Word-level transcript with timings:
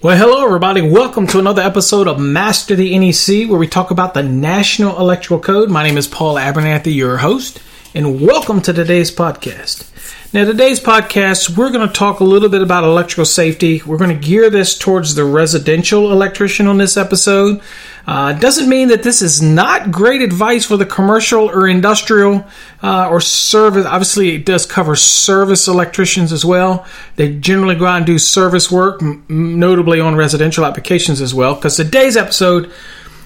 Well, 0.00 0.16
hello, 0.16 0.44
everybody. 0.44 0.80
Welcome 0.80 1.26
to 1.26 1.40
another 1.40 1.60
episode 1.60 2.06
of 2.06 2.20
Master 2.20 2.76
the 2.76 2.96
NEC, 2.96 3.50
where 3.50 3.58
we 3.58 3.66
talk 3.66 3.90
about 3.90 4.14
the 4.14 4.22
National 4.22 4.96
Electrical 4.96 5.40
Code. 5.40 5.70
My 5.70 5.82
name 5.82 5.96
is 5.96 6.06
Paul 6.06 6.36
Abernathy, 6.36 6.94
your 6.94 7.16
host, 7.16 7.60
and 7.96 8.20
welcome 8.20 8.60
to 8.62 8.72
today's 8.72 9.10
podcast. 9.10 9.90
Now, 10.30 10.44
today's 10.44 10.78
podcast, 10.78 11.56
we're 11.56 11.70
going 11.70 11.88
to 11.88 11.94
talk 11.94 12.20
a 12.20 12.24
little 12.24 12.50
bit 12.50 12.60
about 12.60 12.84
electrical 12.84 13.24
safety. 13.24 13.80
We're 13.86 13.96
going 13.96 14.14
to 14.14 14.26
gear 14.26 14.50
this 14.50 14.76
towards 14.76 15.14
the 15.14 15.24
residential 15.24 16.12
electrician 16.12 16.66
on 16.66 16.76
this 16.76 16.98
episode. 16.98 17.62
Uh, 18.06 18.34
doesn't 18.34 18.68
mean 18.68 18.88
that 18.88 19.02
this 19.02 19.22
is 19.22 19.40
not 19.40 19.90
great 19.90 20.20
advice 20.20 20.66
for 20.66 20.76
the 20.76 20.84
commercial 20.84 21.48
or 21.48 21.66
industrial 21.66 22.46
uh, 22.82 23.08
or 23.08 23.22
service. 23.22 23.86
Obviously, 23.86 24.34
it 24.34 24.44
does 24.44 24.66
cover 24.66 24.96
service 24.96 25.66
electricians 25.66 26.30
as 26.30 26.44
well. 26.44 26.86
They 27.16 27.34
generally 27.36 27.76
go 27.76 27.86
out 27.86 27.96
and 27.96 28.06
do 28.06 28.18
service 28.18 28.70
work, 28.70 29.02
m- 29.02 29.24
notably 29.30 29.98
on 29.98 30.14
residential 30.14 30.66
applications 30.66 31.22
as 31.22 31.32
well. 31.32 31.54
Because 31.54 31.76
today's 31.76 32.18
episode, 32.18 32.70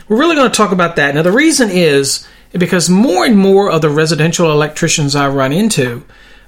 we're 0.07 0.21
really 0.21 0.37
going 0.37 0.49
to 0.49 0.57
talk 0.57 0.71
about 0.71 0.95
that. 0.95 1.17
Now, 1.17 1.23
the 1.23 1.33
reason 1.33 1.69
is 1.69 2.29
because 2.53 2.89
more 2.89 3.25
and 3.25 3.37
more 3.37 3.73
of 3.73 3.83
the 3.83 3.91
residential 3.91 4.53
electricians 4.53 5.17
I 5.17 5.27
run 5.31 5.51
into 5.51 6.05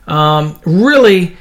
um, 0.07 0.61
really 0.65 1.37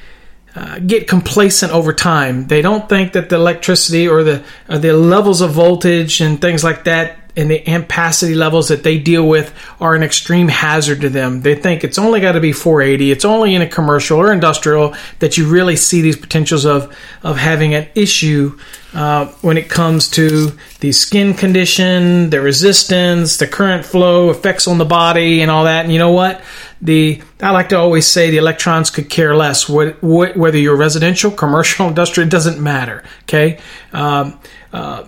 uh, 0.56 0.80
get 0.80 1.08
complacent 1.08 1.72
over 1.72 1.94
time. 1.94 2.48
They 2.48 2.62
don't 2.62 2.88
think 2.88 3.14
that 3.14 3.30
the 3.30 3.36
electricity 3.36 4.08
or 4.08 4.24
the 4.24 4.44
or 4.70 4.78
the 4.78 4.94
levels 4.94 5.42
of 5.42 5.52
voltage 5.52 6.22
and 6.22 6.40
things 6.40 6.64
like 6.64 6.84
that 6.84 7.23
and 7.36 7.50
the 7.50 7.60
ampacity 7.62 8.36
levels 8.36 8.68
that 8.68 8.84
they 8.84 9.00
deal 9.00 9.28
with 9.28 9.54
are 9.80 9.96
an 9.96 10.04
extreme 10.04 10.48
hazard 10.48 11.02
to 11.02 11.10
them. 11.10 11.42
They 11.42 11.56
think 11.56 11.84
it's 11.84 11.98
only 11.98 12.20
got 12.20 12.34
to 12.34 12.40
be 12.40 12.52
480. 12.52 13.12
It's 13.12 13.26
only 13.26 13.56
in 13.56 13.62
a 13.62 13.68
commercial 13.68 14.20
or 14.20 14.32
industrial 14.32 14.96
that 15.20 15.38
you 15.38 15.50
really 15.50 15.76
see 15.76 16.02
these 16.02 16.18
potentials 16.18 16.66
of 16.66 16.96
of 17.24 17.38
having 17.38 17.74
an 17.74 17.88
issue 17.96 18.58
uh, 18.94 19.26
when 19.42 19.58
it 19.58 19.70
comes 19.70 20.08
to 20.10 20.52
the 20.80 20.92
skin 20.92 21.34
condition, 21.34 22.30
the 22.30 22.42
resistance, 22.42 23.38
the 23.38 23.48
current 23.48 23.86
flow, 23.86 24.30
effects 24.30 24.68
on 24.68 24.78
the 24.78 24.86
body, 24.86 25.42
and 25.42 25.50
all 25.50 25.64
that. 25.64 25.84
And 25.86 25.92
you 25.92 26.00
know 26.00 26.12
what? 26.12 26.42
The 26.82 27.22
I 27.42 27.52
like 27.52 27.70
to 27.70 27.78
always 27.78 28.06
say 28.06 28.30
the 28.30 28.38
electrons 28.38 28.90
could 28.90 29.10
care 29.10 29.36
less 29.36 29.68
what, 29.68 30.02
what, 30.04 30.38
whether 30.38 30.58
you're 30.58 30.76
residential, 30.76 31.32
commercial, 31.44 31.88
industrial. 31.88 32.28
It 32.28 32.32
doesn't 32.32 32.62
matter. 32.62 33.04
Okay. 33.24 33.60
Um, 33.92 34.40
uh, 34.72 35.06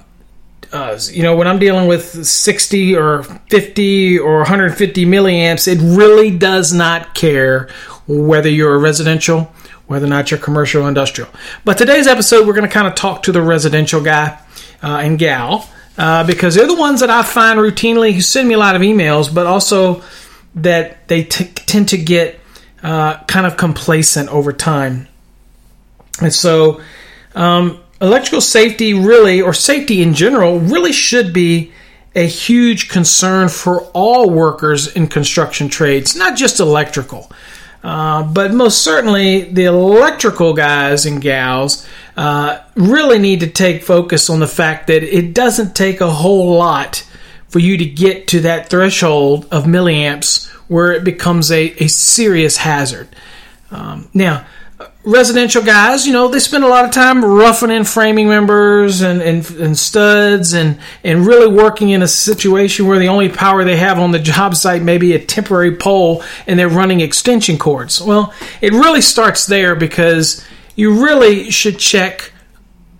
uh, 0.75 0.99
you 1.09 1.23
know, 1.23 1.37
when 1.37 1.47
I'm 1.47 1.57
dealing 1.57 1.87
with 1.87 2.25
60 2.27 2.97
or 2.97 3.23
50 3.23 4.19
or 4.19 4.39
150 4.39 5.05
milliamps, 5.05 5.69
it 5.69 5.79
really 5.79 6.37
does 6.37 6.73
not 6.73 7.15
care 7.15 7.69
whether 8.07 8.49
you're 8.49 8.75
a 8.75 8.77
residential, 8.77 9.43
whether 9.87 10.05
or 10.05 10.09
not 10.09 10.31
you're 10.31 10.39
commercial 10.39 10.83
or 10.83 10.89
industrial. 10.89 11.29
But 11.63 11.77
today's 11.77 12.07
episode, 12.07 12.45
we're 12.45 12.53
going 12.53 12.67
to 12.67 12.73
kind 12.73 12.87
of 12.87 12.95
talk 12.95 13.23
to 13.23 13.31
the 13.31 13.41
residential 13.41 14.01
guy 14.01 14.37
uh, 14.83 14.97
and 14.97 15.17
gal 15.17 15.69
uh, 15.97 16.27
because 16.27 16.55
they're 16.55 16.67
the 16.67 16.75
ones 16.75 16.99
that 16.99 17.09
I 17.09 17.23
find 17.23 17.57
routinely 17.57 18.11
who 18.11 18.19
send 18.19 18.49
me 18.49 18.55
a 18.55 18.59
lot 18.59 18.75
of 18.75 18.81
emails, 18.81 19.33
but 19.33 19.47
also 19.47 20.03
that 20.55 21.07
they 21.07 21.23
t- 21.23 21.45
tend 21.45 21.87
to 21.89 21.97
get 21.97 22.37
uh, 22.83 23.23
kind 23.27 23.45
of 23.45 23.55
complacent 23.55 24.27
over 24.27 24.51
time. 24.51 25.07
And 26.21 26.33
so, 26.33 26.81
um, 27.33 27.81
electrical 28.05 28.41
safety 28.41 28.93
really, 28.93 29.41
or 29.41 29.53
safety 29.53 30.01
in 30.01 30.13
general, 30.13 30.59
really 30.59 30.91
should 30.91 31.33
be 31.33 31.71
a 32.15 32.25
huge 32.25 32.87
concern 32.89 33.49
for 33.49 33.81
all 33.93 34.29
workers 34.29 34.87
in 34.95 35.07
construction 35.07 35.67
trades, 35.67 36.15
not 36.15 36.37
just 36.37 36.59
electrical. 36.59 37.29
Uh, 37.83 38.23
but 38.23 38.53
most 38.53 38.83
certainly, 38.83 39.41
the 39.43 39.65
electrical 39.65 40.53
guys 40.53 41.05
and 41.05 41.21
gals 41.21 41.87
uh, 42.17 42.59
really 42.75 43.19
need 43.19 43.41
to 43.41 43.47
take 43.47 43.83
focus 43.83 44.29
on 44.29 44.39
the 44.39 44.47
fact 44.47 44.87
that 44.87 45.03
it 45.03 45.33
doesn't 45.33 45.75
take 45.75 46.01
a 46.01 46.09
whole 46.09 46.57
lot 46.57 47.05
for 47.47 47.59
you 47.59 47.77
to 47.77 47.85
get 47.85 48.27
to 48.27 48.39
that 48.41 48.69
threshold 48.69 49.47
of 49.51 49.65
milliamps 49.65 50.47
where 50.67 50.93
it 50.93 51.03
becomes 51.03 51.51
a, 51.51 51.83
a 51.83 51.87
serious 51.87 52.57
hazard. 52.57 53.07
Um, 53.69 54.09
now, 54.13 54.45
residential 55.05 55.61
guys, 55.61 56.07
you 56.07 56.13
know, 56.13 56.27
they 56.27 56.39
spend 56.39 56.63
a 56.63 56.67
lot 56.67 56.83
of 56.83 56.91
time 56.91 57.23
roughing 57.23 57.69
in 57.69 57.83
framing 57.83 58.27
members 58.27 59.01
and, 59.01 59.21
and, 59.21 59.49
and 59.51 59.77
studs 59.77 60.53
and, 60.53 60.79
and 61.03 61.25
really 61.25 61.47
working 61.47 61.91
in 61.91 62.01
a 62.01 62.07
situation 62.07 62.87
where 62.87 62.97
the 62.97 63.07
only 63.07 63.29
power 63.29 63.63
they 63.63 63.77
have 63.77 63.99
on 63.99 64.11
the 64.11 64.19
job 64.19 64.55
site 64.55 64.81
may 64.81 64.97
be 64.97 65.13
a 65.13 65.23
temporary 65.23 65.75
pole 65.75 66.23
and 66.47 66.59
they're 66.59 66.67
running 66.67 67.01
extension 67.01 67.57
cords. 67.57 68.01
Well, 68.01 68.33
it 68.61 68.73
really 68.73 69.01
starts 69.01 69.45
there 69.45 69.75
because 69.75 70.43
you 70.75 71.03
really 71.03 71.51
should 71.51 71.77
check 71.77 72.31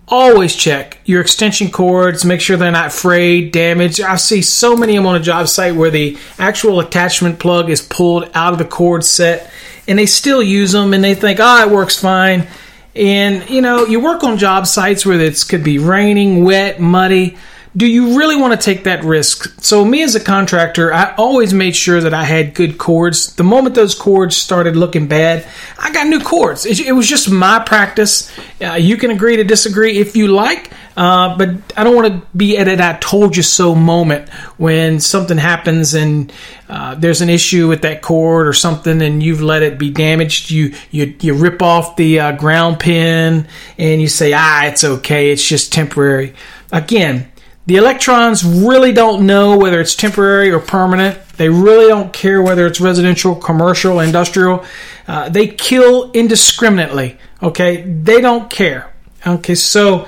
always 0.08 0.54
check 0.54 1.00
your 1.04 1.20
extension 1.20 1.68
cords 1.68 2.24
make 2.24 2.40
sure 2.40 2.56
they're 2.56 2.70
not 2.70 2.92
frayed 2.92 3.50
damaged 3.50 4.00
i 4.00 4.14
see 4.14 4.40
so 4.40 4.76
many 4.76 4.94
of 4.94 5.02
them 5.02 5.08
on 5.08 5.16
a 5.16 5.24
job 5.24 5.48
site 5.48 5.74
where 5.74 5.90
the 5.90 6.16
actual 6.38 6.78
attachment 6.78 7.40
plug 7.40 7.68
is 7.68 7.82
pulled 7.82 8.30
out 8.32 8.52
of 8.52 8.58
the 8.60 8.64
cord 8.64 9.02
set 9.02 9.50
and 9.88 9.98
they 9.98 10.06
still 10.06 10.42
use 10.42 10.72
them 10.72 10.92
and 10.94 11.02
they 11.02 11.14
think 11.14 11.38
oh 11.40 11.66
it 11.66 11.70
works 11.70 11.98
fine 11.98 12.46
and 12.94 13.48
you 13.50 13.60
know 13.60 13.84
you 13.86 14.00
work 14.00 14.24
on 14.24 14.38
job 14.38 14.66
sites 14.66 15.04
where 15.04 15.20
it 15.20 15.44
could 15.48 15.64
be 15.64 15.78
raining 15.78 16.44
wet 16.44 16.80
muddy 16.80 17.36
do 17.76 17.86
you 17.86 18.16
really 18.16 18.36
want 18.36 18.58
to 18.58 18.64
take 18.64 18.84
that 18.84 19.04
risk? 19.04 19.62
So, 19.62 19.84
me 19.84 20.02
as 20.02 20.14
a 20.14 20.20
contractor, 20.20 20.94
I 20.94 21.14
always 21.16 21.52
made 21.52 21.76
sure 21.76 22.00
that 22.00 22.14
I 22.14 22.24
had 22.24 22.54
good 22.54 22.78
cords. 22.78 23.34
The 23.34 23.44
moment 23.44 23.74
those 23.74 23.94
cords 23.94 24.34
started 24.34 24.76
looking 24.76 25.08
bad, 25.08 25.46
I 25.78 25.92
got 25.92 26.06
new 26.06 26.20
cords. 26.20 26.64
It, 26.64 26.80
it 26.80 26.92
was 26.92 27.06
just 27.06 27.30
my 27.30 27.58
practice. 27.58 28.32
Uh, 28.62 28.74
you 28.74 28.96
can 28.96 29.10
agree 29.10 29.36
to 29.36 29.44
disagree 29.44 29.98
if 29.98 30.16
you 30.16 30.28
like, 30.28 30.70
uh, 30.96 31.36
but 31.36 31.50
I 31.76 31.84
don't 31.84 31.94
want 31.94 32.08
to 32.08 32.26
be 32.36 32.56
at 32.58 32.68
a 32.68 32.82
"I 32.82 32.98
told 33.00 33.36
you 33.36 33.42
so" 33.42 33.74
moment 33.74 34.28
when 34.56 35.00
something 35.00 35.38
happens 35.38 35.94
and 35.94 36.32
uh, 36.68 36.94
there's 36.94 37.20
an 37.20 37.28
issue 37.28 37.68
with 37.68 37.82
that 37.82 38.02
cord 38.02 38.46
or 38.46 38.52
something, 38.52 39.02
and 39.02 39.22
you've 39.22 39.42
let 39.42 39.62
it 39.62 39.78
be 39.78 39.90
damaged. 39.90 40.50
You 40.50 40.74
you 40.90 41.14
you 41.20 41.34
rip 41.34 41.62
off 41.62 41.96
the 41.96 42.20
uh, 42.20 42.32
ground 42.32 42.80
pin 42.80 43.46
and 43.78 44.00
you 44.00 44.08
say, 44.08 44.32
"Ah, 44.34 44.66
it's 44.66 44.84
okay. 44.84 45.30
It's 45.30 45.46
just 45.46 45.72
temporary." 45.72 46.34
Again 46.72 47.30
the 47.66 47.76
electrons 47.76 48.44
really 48.44 48.92
don't 48.92 49.26
know 49.26 49.58
whether 49.58 49.80
it's 49.80 49.96
temporary 49.96 50.50
or 50.50 50.60
permanent. 50.60 51.18
They 51.36 51.48
really 51.48 51.88
don't 51.88 52.12
care 52.12 52.40
whether 52.40 52.64
it's 52.64 52.80
residential, 52.80 53.34
commercial, 53.34 53.98
industrial. 53.98 54.64
Uh, 55.08 55.28
they 55.28 55.48
kill 55.48 56.12
indiscriminately. 56.12 57.18
Okay, 57.42 57.82
they 57.82 58.20
don't 58.20 58.48
care. 58.48 58.94
Okay, 59.26 59.56
so 59.56 60.06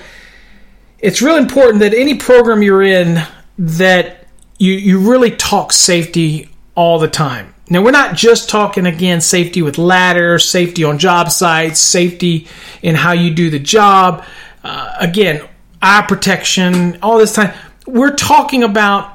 it's 0.98 1.22
really 1.22 1.40
important 1.40 1.80
that 1.80 1.94
any 1.94 2.16
program 2.16 2.62
you're 2.62 2.82
in 2.82 3.22
that 3.58 4.26
you 4.58 4.72
you 4.72 5.10
really 5.10 5.30
talk 5.30 5.72
safety 5.72 6.50
all 6.74 6.98
the 6.98 7.08
time. 7.08 7.54
Now 7.70 7.82
we're 7.82 7.90
not 7.90 8.16
just 8.16 8.48
talking 8.48 8.86
again 8.86 9.20
safety 9.20 9.62
with 9.62 9.78
ladders, 9.78 10.48
safety 10.48 10.84
on 10.84 10.98
job 10.98 11.30
sites, 11.30 11.78
safety 11.80 12.48
in 12.82 12.94
how 12.94 13.12
you 13.12 13.32
do 13.32 13.50
the 13.50 13.58
job. 13.58 14.24
Uh, 14.64 14.94
again, 14.98 15.46
eye 15.80 16.04
protection, 16.06 16.98
all 17.02 17.18
this 17.18 17.34
time. 17.34 17.54
We're 17.86 18.14
talking 18.14 18.62
about 18.62 19.12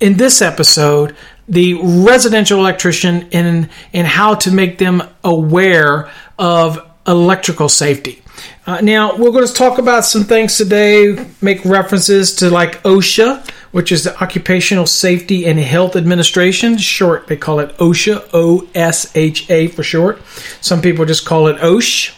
in 0.00 0.16
this 0.16 0.42
episode 0.42 1.16
the 1.48 1.74
residential 1.74 2.58
electrician 2.58 3.28
and 3.32 3.68
and 3.92 4.06
how 4.06 4.34
to 4.36 4.50
make 4.50 4.78
them 4.78 5.02
aware 5.24 6.10
of 6.38 6.80
electrical 7.06 7.68
safety. 7.68 8.21
Uh, 8.64 8.80
now, 8.80 9.16
we're 9.16 9.32
going 9.32 9.46
to 9.46 9.52
talk 9.52 9.78
about 9.78 10.04
some 10.04 10.22
things 10.22 10.56
today, 10.56 11.26
make 11.40 11.64
references 11.64 12.36
to 12.36 12.48
like 12.48 12.80
OSHA, 12.84 13.50
which 13.72 13.90
is 13.90 14.04
the 14.04 14.22
Occupational 14.22 14.86
Safety 14.86 15.46
and 15.46 15.58
Health 15.58 15.96
Administration. 15.96 16.78
Short, 16.78 17.26
they 17.26 17.36
call 17.36 17.58
it 17.58 17.76
OSHA, 17.78 18.30
O 18.32 18.68
S 18.72 19.10
H 19.16 19.50
A 19.50 19.66
for 19.66 19.82
short. 19.82 20.22
Some 20.60 20.80
people 20.80 21.04
just 21.04 21.26
call 21.26 21.48
it 21.48 21.60
OSH. 21.60 22.14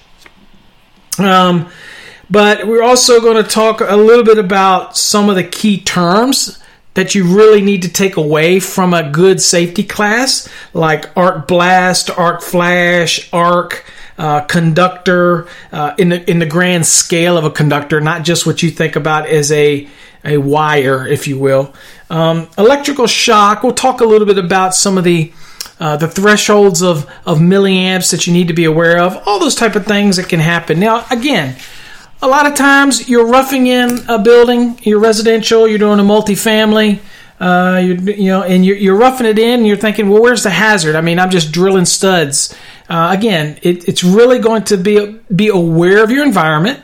Um, 1.19 1.71
but 2.31 2.67
we're 2.67 2.83
also 2.83 3.23
going 3.23 3.43
to 3.43 3.49
talk 3.49 3.81
a 3.81 3.97
little 3.97 4.25
bit 4.25 4.37
about 4.37 4.99
some 4.99 5.31
of 5.31 5.37
the 5.37 5.45
key 5.45 5.81
terms 5.81 6.63
that 6.93 7.15
you 7.15 7.25
really 7.25 7.63
need 7.63 7.81
to 7.83 7.89
take 7.89 8.19
away 8.19 8.61
from 8.61 8.93
a 8.93 9.09
good 9.11 9.41
safety 9.41 9.83
class, 9.83 10.47
like 10.75 11.17
arc 11.17 11.49
blast, 11.49 12.11
arc 12.11 12.43
flash, 12.43 13.33
arc 13.33 13.87
uh, 14.19 14.43
conductor, 14.43 15.47
uh, 15.73 15.95
in 15.99 16.11
the 16.11 16.31
in 16.31 16.39
the 16.39 16.47
grand 16.47 16.87
scale 16.87 17.37
of 17.37 17.45
a 17.45 17.51
conductor, 17.51 18.01
not 18.01 18.25
just 18.25 18.47
what 18.47 18.63
you 18.63 18.71
think 18.71 18.97
about 18.97 19.27
as 19.27 19.51
a 19.53 19.89
a 20.25 20.39
wire, 20.39 21.07
if 21.07 21.27
you 21.27 21.39
will. 21.39 21.75
Um, 22.11 22.49
electrical 22.57 23.07
shock. 23.07 23.63
We'll 23.63 23.73
talk 23.73 24.01
a 24.01 24.05
little 24.05 24.27
bit 24.27 24.39
about 24.39 24.75
some 24.75 24.97
of 24.99 25.05
the 25.05 25.33
uh, 25.81 25.97
the 25.97 26.09
thresholds 26.09 26.83
of 26.83 27.11
of 27.27 27.39
milliamps 27.39 28.11
that 28.13 28.27
you 28.27 28.33
need 28.33 28.49
to 28.49 28.55
be 28.55 28.65
aware 28.65 28.99
of. 28.99 29.21
All 29.27 29.39
those 29.39 29.55
type 29.55 29.75
of 29.75 29.87
things 29.87 30.17
that 30.17 30.29
can 30.29 30.41
happen. 30.41 30.81
Now, 30.81 31.05
again. 31.11 31.57
A 32.23 32.29
lot 32.29 32.47
of 32.47 32.55
times 32.55 33.07
you're 33.07 33.27
roughing 33.27 33.67
in 33.67 33.99
a 34.09 34.19
building, 34.19 34.79
you're 34.83 35.01
residential, 35.01 35.69
you're 35.69 35.79
doing 35.79 36.01
a 36.01 36.03
multifamily, 36.03 37.01
uh, 37.39 37.83
you 37.85 37.95
you 37.97 38.29
know, 38.29 38.43
and 38.43 38.65
you're, 38.65 38.77
you're 38.77 38.97
roughing 38.97 39.27
it 39.27 39.39
in. 39.39 39.61
And 39.61 39.67
you're 39.67 39.77
thinking, 39.77 40.09
well, 40.09 40.23
where's 40.23 40.43
the 40.43 40.49
hazard? 40.49 40.97
I 40.97 41.03
mean, 41.03 41.19
I'm 41.19 41.29
just 41.29 41.53
drilling 41.53 41.85
studs. 41.85 42.55
Uh, 42.89 43.15
again, 43.17 43.59
it, 43.63 43.89
it's 43.89 44.05
really 44.05 44.39
going 44.39 44.65
to 44.65 44.77
be 44.77 45.19
be 45.35 45.49
aware 45.49 46.05
of 46.05 46.11
your 46.11 46.25
environment. 46.25 46.81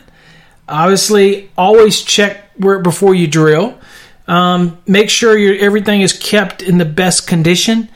Obviously, 0.68 1.50
always 1.58 2.02
check 2.02 2.50
where 2.56 2.78
before 2.78 3.14
you 3.14 3.26
drill. 3.26 3.78
Um, 4.26 4.78
make 4.86 5.10
sure 5.10 5.36
your 5.36 5.56
everything 5.56 6.00
is 6.00 6.12
kept 6.12 6.62
in 6.62 6.78
the 6.78 6.84
best 6.84 7.26
condition. 7.26 7.88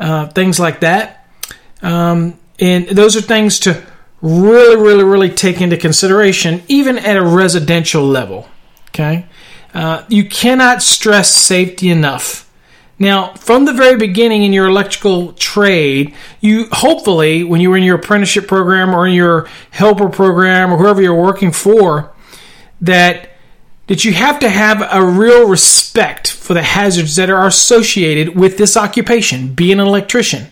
Uh, 0.00 0.26
things 0.28 0.58
like 0.58 0.80
that, 0.80 1.28
um, 1.82 2.36
and 2.58 2.88
those 2.88 3.14
are 3.14 3.20
things 3.20 3.60
to 3.60 3.80
really, 4.20 4.76
really, 4.76 5.04
really 5.04 5.30
take 5.30 5.60
into 5.60 5.76
consideration, 5.76 6.62
even 6.66 6.98
at 6.98 7.16
a 7.16 7.24
residential 7.24 8.02
level. 8.02 8.48
Okay, 8.88 9.26
uh, 9.74 10.04
you 10.08 10.24
cannot 10.24 10.82
stress 10.82 11.32
safety 11.32 11.90
enough. 11.90 12.50
Now, 13.02 13.34
from 13.34 13.64
the 13.64 13.72
very 13.72 13.96
beginning 13.96 14.44
in 14.44 14.52
your 14.52 14.68
electrical 14.68 15.32
trade, 15.32 16.14
you 16.40 16.68
hopefully, 16.70 17.42
when 17.42 17.60
you 17.60 17.70
were 17.70 17.76
in 17.76 17.82
your 17.82 17.96
apprenticeship 17.96 18.46
program 18.46 18.94
or 18.94 19.08
in 19.08 19.12
your 19.12 19.48
helper 19.72 20.08
program 20.08 20.72
or 20.72 20.78
whoever 20.78 21.02
you're 21.02 21.12
working 21.12 21.50
for, 21.50 22.12
that 22.80 23.30
that 23.88 24.04
you 24.04 24.12
have 24.12 24.38
to 24.38 24.48
have 24.48 24.88
a 24.88 25.04
real 25.04 25.48
respect 25.48 26.30
for 26.30 26.54
the 26.54 26.62
hazards 26.62 27.16
that 27.16 27.28
are 27.28 27.44
associated 27.44 28.36
with 28.36 28.56
this 28.56 28.76
occupation, 28.76 29.52
being 29.52 29.80
an 29.80 29.86
electrician. 29.88 30.46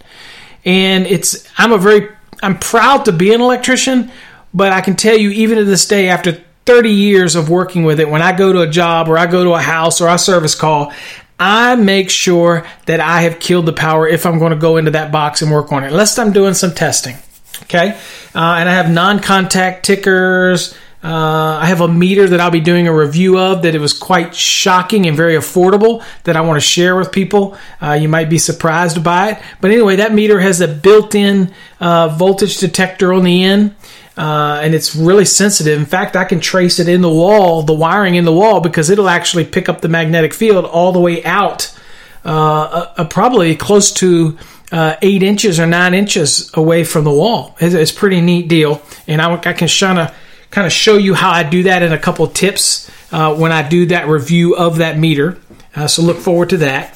And 0.65 1.07
it's 1.07 1.49
I'm 1.57 1.71
a 1.71 1.79
very 1.79 2.09
I'm 2.43 2.59
proud 2.59 3.05
to 3.05 3.13
be 3.13 3.33
an 3.33 3.41
electrician, 3.41 4.11
but 4.53 4.73
I 4.73 4.81
can 4.81 4.97
tell 4.97 5.17
you 5.17 5.31
even 5.31 5.59
to 5.59 5.65
this 5.65 5.87
day 5.87 6.09
after 6.09 6.43
30 6.67 6.91
years 6.91 7.37
of 7.37 7.49
working 7.49 7.85
with 7.85 8.01
it, 8.01 8.09
when 8.09 8.23
I 8.23 8.37
go 8.37 8.53
to 8.53 8.61
a 8.61 8.67
job 8.67 9.09
or 9.09 9.19
I 9.19 9.27
go 9.27 9.45
to 9.45 9.55
a 9.55 9.61
house 9.61 10.01
or 10.01 10.09
I 10.09 10.17
service 10.17 10.55
call, 10.55 10.93
I 11.41 11.75
make 11.75 12.11
sure 12.11 12.67
that 12.85 13.01
I 13.01 13.23
have 13.23 13.41
killed 13.41 13.65
the 13.65 13.73
power 13.73 14.07
if 14.07 14.27
I'm 14.27 14.39
going 14.39 14.53
to 14.53 14.59
go 14.59 14.77
into 14.77 14.91
that 14.93 15.11
box 15.11 15.41
and 15.41 15.51
work 15.51 15.73
on 15.73 15.83
it, 15.83 15.89
unless 15.89 16.19
I'm 16.19 16.33
doing 16.33 16.53
some 16.55 16.75
testing. 16.75 17.17
Okay. 17.63 17.99
Uh, 18.35 18.57
and 18.59 18.69
I 18.69 18.75
have 18.75 18.91
non 18.91 19.21
contact 19.21 19.85
tickers. 19.85 20.75
Uh, 21.03 21.59
I 21.63 21.65
have 21.65 21.81
a 21.81 21.89
meter 21.89 22.29
that 22.29 22.41
I'll 22.41 22.51
be 22.51 22.61
doing 22.61 22.87
a 22.87 22.95
review 22.95 23.39
of 23.39 23.63
that 23.63 23.75
it 23.75 23.81
was 23.81 23.95
quite 23.95 24.35
shocking 24.35 25.07
and 25.07 25.17
very 25.17 25.35
affordable 25.35 26.05
that 26.25 26.37
I 26.37 26.43
want 26.43 26.59
to 26.59 26.61
share 26.61 26.95
with 26.95 27.11
people. 27.11 27.57
Uh, 27.81 27.93
you 27.93 28.07
might 28.07 28.29
be 28.29 28.37
surprised 28.37 29.03
by 29.03 29.31
it. 29.31 29.43
But 29.63 29.71
anyway, 29.71 29.97
that 29.97 30.13
meter 30.13 30.41
has 30.41 30.61
a 30.61 30.69
built 30.69 31.15
in 31.15 31.55
uh, 31.81 32.09
voltage 32.09 32.59
detector 32.59 33.15
on 33.15 33.25
the 33.25 33.45
end. 33.45 33.75
Uh, 34.21 34.61
and 34.63 34.75
it's 34.75 34.95
really 34.95 35.25
sensitive. 35.25 35.79
In 35.79 35.87
fact, 35.87 36.15
I 36.15 36.27
can 36.27 36.41
trace 36.41 36.79
it 36.79 36.91
in 36.91 37.01
the 37.01 37.09
wall, 37.09 37.63
the 37.63 37.73
wiring 37.73 38.17
in 38.17 38.27
the 38.27 38.33
wall, 38.33 38.61
because 38.61 38.91
it'll 38.91 39.09
actually 39.09 39.47
pick 39.47 39.71
up 39.71 39.81
the 39.81 39.89
magnetic 39.89 40.35
field 40.35 40.67
all 40.67 40.93
the 40.93 41.01
way 41.01 41.25
out, 41.25 41.75
uh, 42.23 42.93
uh, 42.99 43.05
probably 43.07 43.57
close 43.57 43.91
to 43.93 44.37
uh, 44.73 44.97
eight 45.01 45.23
inches 45.23 45.59
or 45.59 45.67
nine 45.67 45.95
inches 45.95 46.51
away 46.53 46.85
from 46.85 47.05
the 47.05 47.11
wall. 47.11 47.57
It's, 47.61 47.75
it's 47.75 47.93
pretty 47.93 48.21
neat 48.21 48.47
deal, 48.47 48.83
and 49.07 49.23
I, 49.23 49.33
I 49.33 49.55
can 49.55 49.69
kind 49.69 49.99
of 49.99 50.15
kind 50.51 50.67
of 50.67 50.73
show 50.73 50.99
you 50.99 51.15
how 51.15 51.31
I 51.31 51.43
do 51.43 51.63
that 51.63 51.83
in 51.83 51.95
a 51.95 51.99
couple 51.99 52.27
tips 52.27 52.91
uh, 53.13 53.35
when 53.35 53.53
I 53.53 53.67
do 53.67 53.87
that 53.87 54.07
review 54.07 54.55
of 54.55 54.79
that 54.79 54.99
meter. 54.99 55.39
Uh, 55.75 55.87
so 55.87 56.03
look 56.03 56.19
forward 56.19 56.51
to 56.51 56.59
that. 56.59 56.95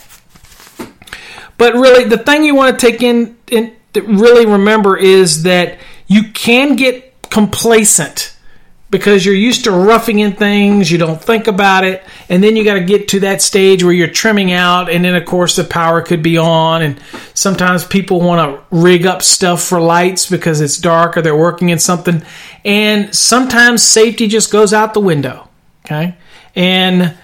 But 1.57 1.73
really, 1.73 2.05
the 2.05 2.19
thing 2.19 2.45
you 2.45 2.55
want 2.55 2.79
to 2.79 2.87
take 2.87 3.03
in, 3.03 3.39
in 3.47 3.75
really 3.95 4.45
remember 4.45 4.99
is 4.99 5.45
that 5.45 5.79
you 6.07 6.25
can 6.25 6.77
get 6.77 7.14
complacent 7.35 8.33
because 8.91 9.27
you're 9.27 9.35
used 9.35 9.65
to 9.65 9.73
roughing 9.73 10.21
in 10.21 10.35
things, 10.35 10.89
you 10.89 10.99
don't 10.99 11.21
think 11.21 11.49
about 11.49 11.83
it, 11.83 12.05
and 12.29 12.45
then 12.45 12.55
you 12.55 12.63
got 12.63 12.75
to 12.75 12.85
get 12.85 13.09
to 13.09 13.19
that 13.19 13.43
stage 13.43 13.83
where 13.83 13.93
you're 13.93 14.07
trimming 14.07 14.53
out, 14.53 14.89
and 14.89 15.05
then 15.05 15.17
of 15.17 15.25
course 15.25 15.57
the 15.57 15.65
power 15.65 16.01
could 16.01 16.23
be 16.23 16.39
on, 16.39 16.81
and 16.81 17.01
sometimes 17.35 17.85
people 17.85 18.21
want 18.21 18.39
to 18.41 18.77
rig 18.77 19.05
up 19.05 19.21
stuff 19.21 19.65
for 19.65 19.81
lights 19.81 20.31
because 20.31 20.61
it's 20.61 20.79
dark 20.79 21.17
or 21.17 21.23
they're 21.23 21.37
working 21.37 21.71
in 21.71 21.79
something, 21.81 22.23
and 22.65 23.13
sometimes 23.13 23.83
safety 23.83 24.29
just 24.29 24.53
goes 24.53 24.73
out 24.73 24.95
the 24.95 25.01
window, 25.01 25.49
okay? 25.85 26.15
And 26.55 27.17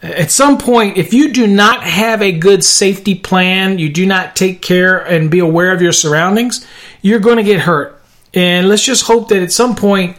at 0.00 0.30
some 0.30 0.56
point, 0.56 0.96
if 0.96 1.12
you 1.12 1.30
do 1.30 1.46
not 1.46 1.82
have 1.82 2.22
a 2.22 2.32
good 2.32 2.64
safety 2.64 3.14
plan, 3.14 3.78
you 3.78 3.90
do 3.90 4.06
not 4.06 4.34
take 4.34 4.62
care 4.62 4.96
and 4.96 5.30
be 5.30 5.40
aware 5.40 5.72
of 5.72 5.82
your 5.82 5.92
surroundings, 5.92 6.66
you're 7.02 7.20
going 7.20 7.36
to 7.36 7.42
get 7.42 7.60
hurt 7.60 7.97
and 8.34 8.68
let's 8.68 8.84
just 8.84 9.04
hope 9.04 9.28
that 9.28 9.42
at 9.42 9.52
some 9.52 9.74
point, 9.74 10.16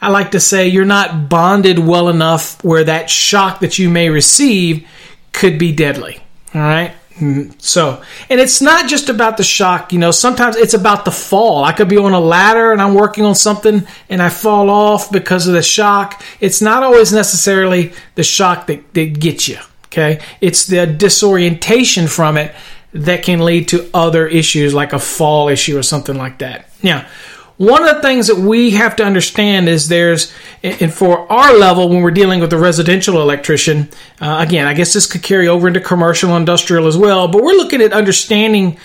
I 0.00 0.10
like 0.10 0.32
to 0.32 0.40
say, 0.40 0.68
you're 0.68 0.84
not 0.84 1.28
bonded 1.28 1.78
well 1.78 2.08
enough 2.08 2.62
where 2.64 2.84
that 2.84 3.10
shock 3.10 3.60
that 3.60 3.78
you 3.78 3.90
may 3.90 4.10
receive 4.10 4.86
could 5.32 5.58
be 5.58 5.72
deadly. 5.72 6.20
All 6.54 6.60
right. 6.60 6.92
Mm, 7.18 7.60
so, 7.60 8.00
and 8.30 8.40
it's 8.40 8.62
not 8.62 8.88
just 8.88 9.08
about 9.08 9.36
the 9.36 9.42
shock, 9.42 9.92
you 9.92 9.98
know, 9.98 10.12
sometimes 10.12 10.54
it's 10.54 10.74
about 10.74 11.04
the 11.04 11.10
fall. 11.10 11.64
I 11.64 11.72
could 11.72 11.88
be 11.88 11.96
on 11.96 12.12
a 12.12 12.20
ladder 12.20 12.70
and 12.70 12.80
I'm 12.80 12.94
working 12.94 13.24
on 13.24 13.34
something 13.34 13.86
and 14.08 14.22
I 14.22 14.28
fall 14.28 14.70
off 14.70 15.10
because 15.10 15.48
of 15.48 15.54
the 15.54 15.62
shock. 15.62 16.22
It's 16.38 16.62
not 16.62 16.84
always 16.84 17.12
necessarily 17.12 17.92
the 18.14 18.22
shock 18.22 18.68
that, 18.68 18.94
that 18.94 19.18
gets 19.18 19.48
you. 19.48 19.58
Okay. 19.86 20.20
It's 20.40 20.66
the 20.66 20.86
disorientation 20.86 22.06
from 22.06 22.36
it 22.36 22.54
that 22.92 23.22
can 23.24 23.40
lead 23.40 23.68
to 23.68 23.90
other 23.92 24.26
issues 24.26 24.72
like 24.72 24.92
a 24.92 24.98
fall 24.98 25.48
issue 25.48 25.76
or 25.76 25.82
something 25.82 26.16
like 26.16 26.38
that. 26.38 26.68
Now, 26.82 27.06
one 27.58 27.86
of 27.86 27.96
the 27.96 28.02
things 28.02 28.28
that 28.28 28.36
we 28.36 28.70
have 28.70 28.96
to 28.96 29.04
understand 29.04 29.68
is 29.68 29.88
there's, 29.88 30.32
and 30.62 30.94
for 30.94 31.30
our 31.30 31.56
level, 31.56 31.88
when 31.88 32.02
we're 32.02 32.12
dealing 32.12 32.40
with 32.40 32.52
a 32.52 32.58
residential 32.58 33.20
electrician, 33.20 33.88
uh, 34.20 34.44
again, 34.46 34.66
I 34.66 34.74
guess 34.74 34.92
this 34.92 35.06
could 35.06 35.24
carry 35.24 35.48
over 35.48 35.66
into 35.66 35.80
commercial 35.80 36.36
industrial 36.36 36.86
as 36.86 36.96
well, 36.96 37.26
but 37.26 37.42
we're 37.42 37.56
looking 37.56 37.82
at 37.82 37.92
understanding 37.92 38.78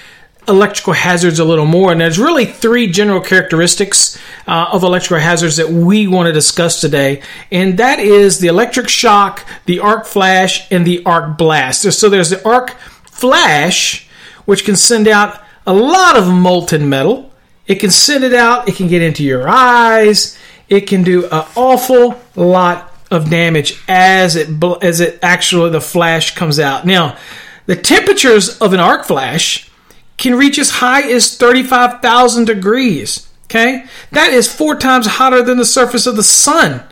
electrical 0.47 0.93
hazards 0.93 1.39
a 1.39 1.45
little 1.45 1.65
more. 1.65 1.91
And 1.91 2.01
there's 2.01 2.19
really 2.19 2.45
three 2.45 2.87
general 2.87 3.21
characteristics 3.21 4.19
uh, 4.47 4.69
of 4.71 4.83
electrical 4.83 5.19
hazards 5.19 5.57
that 5.57 5.69
we 5.69 6.07
want 6.07 6.27
to 6.27 6.33
discuss 6.33 6.81
today. 6.81 7.21
And 7.51 7.77
that 7.77 7.99
is 7.99 8.39
the 8.39 8.47
electric 8.47 8.89
shock, 8.89 9.47
the 9.65 9.79
arc 9.79 10.05
flash, 10.05 10.69
and 10.71 10.85
the 10.85 11.05
arc 11.05 11.37
blast. 11.37 11.83
So 11.93 12.09
there's 12.09 12.31
the 12.31 12.45
arc 12.47 12.71
flash, 13.05 14.07
which 14.45 14.65
can 14.65 14.75
send 14.75 15.07
out 15.07 15.39
a 15.65 15.73
lot 15.73 16.17
of 16.17 16.27
molten 16.27 16.89
metal. 16.89 17.31
It 17.67 17.75
can 17.75 17.91
send 17.91 18.23
it 18.23 18.33
out. 18.33 18.67
It 18.67 18.75
can 18.75 18.87
get 18.87 19.01
into 19.01 19.23
your 19.23 19.47
eyes. 19.47 20.37
It 20.69 20.81
can 20.81 21.03
do 21.03 21.25
an 21.25 21.45
awful 21.55 22.21
lot 22.35 22.91
of 23.11 23.29
damage 23.29 23.81
as 23.87 24.35
it 24.35 24.49
as 24.81 24.99
it 24.99 25.19
actually 25.21 25.69
the 25.69 25.81
flash 25.81 26.35
comes 26.35 26.59
out. 26.59 26.85
Now, 26.85 27.17
the 27.65 27.75
temperatures 27.75 28.57
of 28.59 28.73
an 28.73 28.79
arc 28.79 29.05
flash 29.05 29.69
can 30.17 30.35
reach 30.35 30.57
as 30.57 30.69
high 30.69 31.03
as 31.03 31.37
35,000 31.37 32.45
degrees. 32.45 33.29
Okay, 33.45 33.85
that 34.11 34.33
is 34.33 34.51
four 34.51 34.75
times 34.75 35.05
hotter 35.05 35.43
than 35.43 35.57
the 35.57 35.65
surface 35.65 36.07
of 36.07 36.15
the 36.15 36.23
sun. 36.23 36.83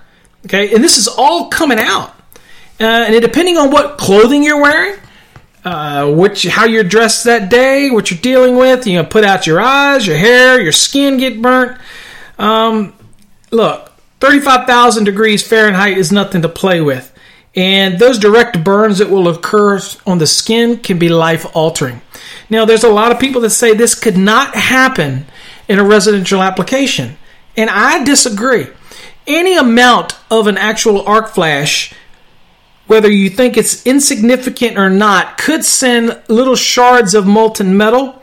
Okay, 0.46 0.74
and 0.74 0.84
this 0.84 0.98
is 0.98 1.08
all 1.08 1.50
coming 1.50 1.80
out. 1.80 2.10
Uh, 2.80 3.06
and 3.08 3.22
depending 3.22 3.58
on 3.58 3.72
what 3.72 3.98
clothing 3.98 4.44
you're 4.44 4.62
wearing, 4.62 5.00
uh, 5.64 6.12
which 6.12 6.46
how 6.46 6.66
you're 6.66 6.84
dressed 6.84 7.24
that 7.26 7.50
day, 7.50 7.92
what 7.92 8.12
you're 8.12 8.20
dealing 8.20 8.58
with. 8.58 8.88
You 8.88 8.98
know, 8.98 9.04
put 9.06 9.24
out 9.24 9.48
your 9.48 9.62
eyes, 9.62 10.08
your 10.08 10.18
hair, 10.18 10.60
your 10.62 10.72
skin 10.72 11.18
get 11.18 11.42
burnt. 11.42 11.80
Um, 12.40 12.94
look, 13.52 13.92
35,000 14.20 15.04
degrees 15.04 15.46
Fahrenheit 15.46 15.98
is 15.98 16.12
nothing 16.12 16.42
to 16.44 16.50
play 16.50 16.82
with. 16.82 17.12
And 17.56 18.00
those 18.00 18.18
direct 18.18 18.64
burns 18.64 19.00
that 19.00 19.10
will 19.10 19.28
occur 19.28 19.80
on 20.06 20.20
the 20.20 20.28
skin 20.28 20.78
can 20.78 20.98
be 20.98 21.10
life 21.10 21.46
altering. 21.54 22.02
Now, 22.50 22.66
there's 22.66 22.84
a 22.84 22.90
lot 22.90 23.12
of 23.12 23.20
people 23.20 23.42
that 23.42 23.50
say 23.50 23.74
this 23.74 23.94
could 23.94 24.18
not 24.18 24.56
happen 24.56 25.26
in 25.68 25.80
a 25.80 25.84
residential 25.84 26.42
application. 26.42 27.18
And 27.58 27.70
I 27.70 28.04
disagree. 28.04 28.68
any 29.28 29.56
amount 29.56 30.18
of 30.32 30.48
an 30.48 30.58
actual 30.58 31.06
arc 31.08 31.30
flash, 31.30 31.94
whether 32.92 33.10
you 33.10 33.30
think 33.30 33.56
it's 33.56 33.86
insignificant 33.86 34.78
or 34.78 34.90
not, 34.90 35.38
could 35.38 35.64
send 35.64 36.22
little 36.28 36.58
shards 36.58 37.14
of 37.14 37.26
molten 37.26 37.78
metal 37.78 38.22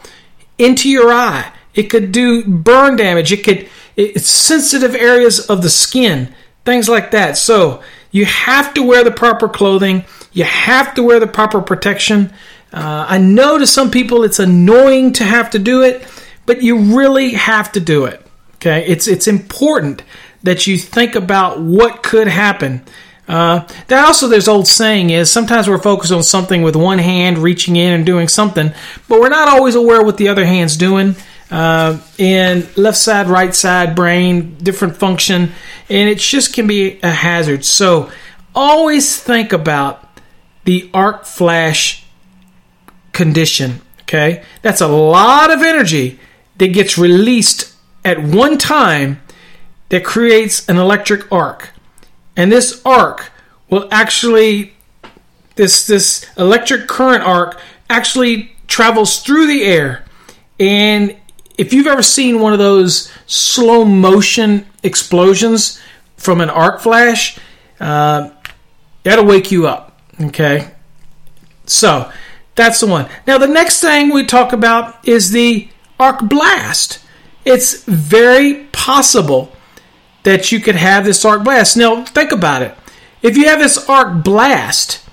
into 0.58 0.90
your 0.90 1.10
eye. 1.10 1.50
It 1.74 1.84
could 1.84 2.12
do 2.12 2.44
burn 2.44 2.96
damage. 2.96 3.32
It 3.32 3.44
could 3.44 3.66
it's 3.96 4.28
sensitive 4.28 4.94
areas 4.94 5.40
of 5.48 5.62
the 5.62 5.70
skin, 5.70 6.34
things 6.66 6.86
like 6.86 7.12
that. 7.12 7.38
So 7.38 7.82
you 8.10 8.26
have 8.26 8.74
to 8.74 8.82
wear 8.82 9.04
the 9.04 9.10
proper 9.10 9.48
clothing. 9.48 10.04
You 10.32 10.44
have 10.44 10.92
to 10.96 11.02
wear 11.02 11.18
the 11.18 11.26
proper 11.26 11.62
protection. 11.62 12.30
Uh, 12.70 13.06
I 13.08 13.16
know 13.16 13.56
to 13.56 13.66
some 13.66 13.90
people 13.90 14.22
it's 14.22 14.38
annoying 14.38 15.14
to 15.14 15.24
have 15.24 15.48
to 15.52 15.58
do 15.58 15.82
it, 15.82 16.06
but 16.44 16.62
you 16.62 16.94
really 16.94 17.30
have 17.30 17.72
to 17.72 17.80
do 17.80 18.04
it. 18.04 18.20
Okay, 18.56 18.84
it's 18.86 19.08
it's 19.08 19.28
important 19.28 20.02
that 20.42 20.66
you 20.66 20.76
think 20.76 21.14
about 21.14 21.58
what 21.58 22.02
could 22.02 22.28
happen. 22.28 22.84
Uh, 23.28 23.66
that 23.88 24.06
also, 24.06 24.26
there's 24.26 24.48
old 24.48 24.66
saying 24.66 25.10
is 25.10 25.30
sometimes 25.30 25.68
we're 25.68 25.78
focused 25.78 26.12
on 26.12 26.22
something 26.22 26.62
with 26.62 26.74
one 26.74 26.98
hand 26.98 27.36
reaching 27.38 27.76
in 27.76 27.92
and 27.92 28.06
doing 28.06 28.26
something, 28.26 28.72
but 29.06 29.20
we're 29.20 29.28
not 29.28 29.48
always 29.48 29.74
aware 29.74 30.02
what 30.02 30.16
the 30.16 30.28
other 30.28 30.46
hand's 30.46 30.76
doing. 30.76 31.14
Uh, 31.50 31.98
and 32.18 32.76
left 32.76 32.98
side, 32.98 33.26
right 33.26 33.54
side, 33.54 33.94
brain, 33.94 34.54
different 34.56 34.96
function, 34.96 35.50
and 35.88 36.08
it 36.08 36.18
just 36.18 36.52
can 36.52 36.66
be 36.66 36.98
a 37.02 37.10
hazard. 37.10 37.64
So 37.64 38.10
always 38.54 39.22
think 39.22 39.52
about 39.52 40.20
the 40.64 40.90
arc 40.92 41.24
flash 41.24 42.04
condition. 43.12 43.80
Okay, 44.02 44.42
that's 44.62 44.80
a 44.80 44.88
lot 44.88 45.50
of 45.50 45.62
energy 45.62 46.18
that 46.58 46.68
gets 46.68 46.98
released 46.98 47.74
at 48.04 48.22
one 48.22 48.58
time 48.58 49.20
that 49.88 50.04
creates 50.04 50.68
an 50.68 50.76
electric 50.76 51.30
arc. 51.32 51.70
And 52.38 52.50
this 52.50 52.80
arc 52.86 53.30
will 53.68 53.86
actually 53.90 54.72
this 55.56 55.86
this 55.86 56.24
electric 56.38 56.86
current 56.88 57.24
arc 57.24 57.60
actually 57.90 58.56
travels 58.68 59.20
through 59.20 59.48
the 59.48 59.64
air 59.64 60.04
and 60.60 61.16
if 61.58 61.72
you've 61.72 61.88
ever 61.88 62.02
seen 62.02 62.40
one 62.40 62.52
of 62.52 62.60
those 62.60 63.12
slow 63.26 63.84
motion 63.84 64.64
explosions 64.84 65.80
from 66.16 66.40
an 66.40 66.48
arc 66.48 66.80
flash, 66.80 67.36
uh, 67.80 68.30
that'll 69.02 69.24
wake 69.24 69.50
you 69.50 69.66
up. 69.66 70.00
Okay, 70.20 70.70
so 71.66 72.10
that's 72.54 72.80
the 72.80 72.86
one. 72.86 73.08
Now 73.26 73.38
the 73.38 73.48
next 73.48 73.80
thing 73.80 74.12
we 74.12 74.24
talk 74.24 74.52
about 74.52 75.06
is 75.06 75.32
the 75.32 75.68
arc 75.98 76.20
blast. 76.20 77.00
It's 77.44 77.82
very 77.84 78.66
possible 78.66 79.52
that 80.22 80.52
you 80.52 80.60
could 80.60 80.76
have 80.76 81.04
this 81.04 81.24
arc 81.24 81.44
blast. 81.44 81.76
Now 81.76 82.04
think 82.04 82.32
about 82.32 82.62
it. 82.62 82.74
If 83.22 83.36
you 83.36 83.46
have 83.46 83.58
this 83.58 83.88
arc 83.88 84.22
blast, 84.22 85.04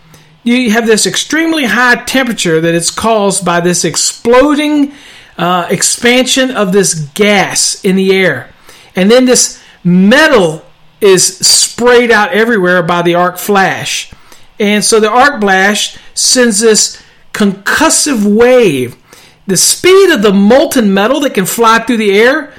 you 0.43 0.69
have 0.71 0.85
this 0.85 1.07
extremely 1.07 1.65
high 1.65 2.03
temperature 2.03 2.61
that 2.61 2.75
is 2.75 2.91
caused 2.91 3.43
by 3.43 3.59
this 3.59 3.83
exploding 3.83 4.93
uh, 5.37 5.67
expansion 5.69 6.51
of 6.51 6.71
this 6.71 6.93
gas 6.93 7.83
in 7.83 7.95
the 7.95 8.15
air. 8.15 8.53
And 8.95 9.09
then 9.09 9.25
this 9.25 9.61
metal 9.83 10.63
is 11.01 11.37
sprayed 11.39 12.11
out 12.11 12.31
everywhere 12.31 12.83
by 12.83 13.01
the 13.01 13.15
arc 13.15 13.37
flash. 13.37 14.13
And 14.59 14.83
so 14.83 14.99
the 14.99 15.09
arc 15.09 15.41
blast 15.41 15.97
sends 16.13 16.59
this 16.59 17.01
concussive 17.33 18.23
wave. 18.23 18.95
The 19.47 19.57
speed 19.57 20.11
of 20.11 20.21
the 20.21 20.33
molten 20.33 20.93
metal 20.93 21.19
that 21.21 21.33
can 21.33 21.45
fly 21.45 21.79
through 21.79 21.97
the 21.97 22.17
air 22.17 22.53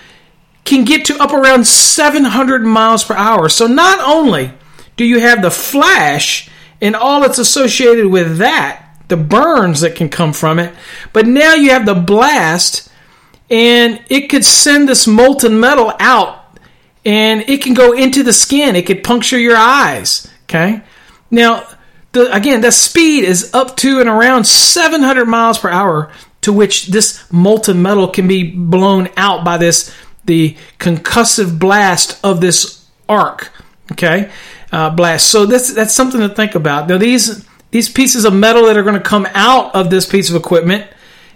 can 0.66 0.84
get 0.84 1.06
to 1.06 1.22
up 1.22 1.32
around 1.32 1.66
700 1.66 2.64
miles 2.64 3.04
per 3.04 3.14
hour. 3.14 3.48
So 3.48 3.66
not 3.66 4.00
only 4.00 4.52
do 4.96 5.04
you 5.04 5.20
have 5.20 5.42
the 5.42 5.50
flash 5.50 6.50
and 6.80 6.94
all 6.94 7.20
that's 7.20 7.38
associated 7.38 8.06
with 8.06 8.38
that, 8.38 8.82
the 9.08 9.16
burns 9.16 9.80
that 9.80 9.94
can 9.94 10.08
come 10.08 10.32
from 10.32 10.58
it. 10.58 10.74
But 11.12 11.26
now 11.26 11.54
you 11.54 11.70
have 11.70 11.86
the 11.86 11.94
blast, 11.94 12.90
and 13.48 14.02
it 14.08 14.28
could 14.28 14.44
send 14.44 14.88
this 14.88 15.06
molten 15.06 15.58
metal 15.60 15.92
out, 16.00 16.58
and 17.04 17.42
it 17.48 17.62
can 17.62 17.74
go 17.74 17.92
into 17.92 18.22
the 18.22 18.32
skin. 18.32 18.76
It 18.76 18.86
could 18.86 19.04
puncture 19.04 19.38
your 19.38 19.56
eyes. 19.56 20.28
Okay. 20.44 20.82
Now, 21.30 21.66
the, 22.12 22.34
again, 22.34 22.60
the 22.60 22.72
speed 22.72 23.24
is 23.24 23.54
up 23.54 23.76
to 23.78 24.00
and 24.00 24.08
around 24.08 24.44
700 24.44 25.26
miles 25.26 25.58
per 25.58 25.68
hour, 25.68 26.10
to 26.42 26.52
which 26.52 26.88
this 26.88 27.30
molten 27.32 27.82
metal 27.82 28.08
can 28.08 28.26
be 28.28 28.50
blown 28.50 29.08
out 29.16 29.44
by 29.44 29.56
this 29.56 29.94
the 30.26 30.56
concussive 30.78 31.58
blast 31.58 32.18
of 32.24 32.40
this 32.40 32.86
arc. 33.08 33.52
Okay, 33.92 34.30
uh, 34.72 34.90
blast. 34.90 35.30
So 35.30 35.46
that's 35.46 35.72
that's 35.72 35.94
something 35.94 36.20
to 36.20 36.28
think 36.28 36.54
about. 36.54 36.88
Now 36.88 36.98
these 36.98 37.46
these 37.70 37.88
pieces 37.88 38.24
of 38.24 38.34
metal 38.34 38.66
that 38.66 38.76
are 38.76 38.82
going 38.82 38.94
to 38.94 39.00
come 39.00 39.26
out 39.34 39.74
of 39.74 39.90
this 39.90 40.06
piece 40.06 40.30
of 40.30 40.36
equipment. 40.36 40.88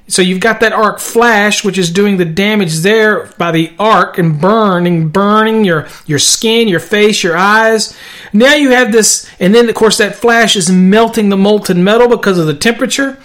So 0.08 0.22
you've 0.22 0.40
got 0.40 0.58
that 0.60 0.72
arc 0.72 0.98
flash, 0.98 1.62
which 1.62 1.78
is 1.78 1.92
doing 1.92 2.16
the 2.16 2.24
damage 2.24 2.78
there 2.78 3.26
by 3.38 3.52
the 3.52 3.72
arc 3.78 4.18
and 4.18 4.40
burning, 4.40 5.08
burning 5.08 5.64
your 5.64 5.86
your 6.06 6.18
skin, 6.18 6.66
your 6.66 6.80
face, 6.80 7.22
your 7.22 7.36
eyes. 7.36 7.96
Now 8.32 8.54
you 8.54 8.70
have 8.70 8.90
this, 8.90 9.30
and 9.38 9.54
then 9.54 9.68
of 9.68 9.74
course 9.76 9.98
that 9.98 10.16
flash 10.16 10.56
is 10.56 10.70
melting 10.70 11.28
the 11.28 11.36
molten 11.36 11.84
metal 11.84 12.08
because 12.08 12.38
of 12.38 12.46
the 12.46 12.54
temperature. 12.54 13.18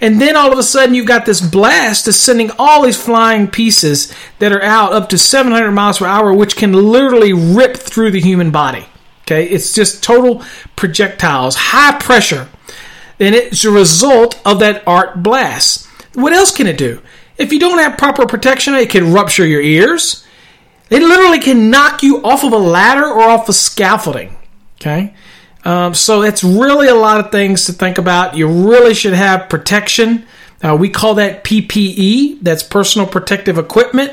And 0.00 0.20
then 0.20 0.36
all 0.36 0.52
of 0.52 0.58
a 0.58 0.62
sudden 0.62 0.94
you've 0.94 1.06
got 1.06 1.26
this 1.26 1.40
blast 1.40 2.06
that's 2.06 2.16
sending 2.16 2.50
all 2.58 2.82
these 2.82 3.02
flying 3.02 3.48
pieces 3.48 4.14
that 4.38 4.52
are 4.52 4.62
out 4.62 4.92
up 4.92 5.08
to 5.10 5.18
700 5.18 5.70
miles 5.72 5.98
per 5.98 6.06
hour, 6.06 6.32
which 6.32 6.56
can 6.56 6.72
literally 6.72 7.32
rip 7.32 7.76
through 7.76 8.10
the 8.10 8.20
human 8.20 8.50
body. 8.50 8.86
Okay, 9.22 9.46
it's 9.46 9.72
just 9.72 10.02
total 10.02 10.42
projectiles, 10.74 11.54
high 11.56 11.98
pressure 11.98 12.48
and 13.20 13.34
it's 13.34 13.64
a 13.64 13.70
result 13.70 14.40
of 14.44 14.58
that 14.60 14.82
arc 14.86 15.16
blast. 15.16 15.86
What 16.14 16.32
else 16.32 16.50
can 16.50 16.66
it 16.66 16.78
do? 16.78 17.02
If 17.36 17.52
you 17.52 17.60
don't 17.60 17.78
have 17.78 17.98
proper 17.98 18.26
protection, 18.26 18.74
it 18.74 18.90
can 18.90 19.12
rupture 19.12 19.46
your 19.46 19.60
ears. 19.60 20.26
It 20.88 21.02
literally 21.02 21.38
can 21.38 21.70
knock 21.70 22.02
you 22.02 22.22
off 22.24 22.42
of 22.42 22.52
a 22.52 22.58
ladder 22.58 23.06
or 23.06 23.22
off 23.22 23.48
of 23.48 23.54
scaffolding. 23.54 24.36
Okay? 24.80 25.14
Um, 25.64 25.94
so 25.94 26.22
it's 26.22 26.42
really 26.42 26.88
a 26.88 26.94
lot 26.94 27.20
of 27.20 27.30
things 27.30 27.66
to 27.66 27.72
think 27.72 27.98
about. 27.98 28.36
You 28.36 28.48
really 28.48 28.94
should 28.94 29.12
have 29.12 29.48
protection. 29.48 30.26
Uh, 30.62 30.76
we 30.78 30.88
call 30.88 31.14
that 31.14 31.44
PPE, 31.44 32.40
that's 32.42 32.62
personal 32.62 33.06
protective 33.06 33.58
equipment. 33.58 34.12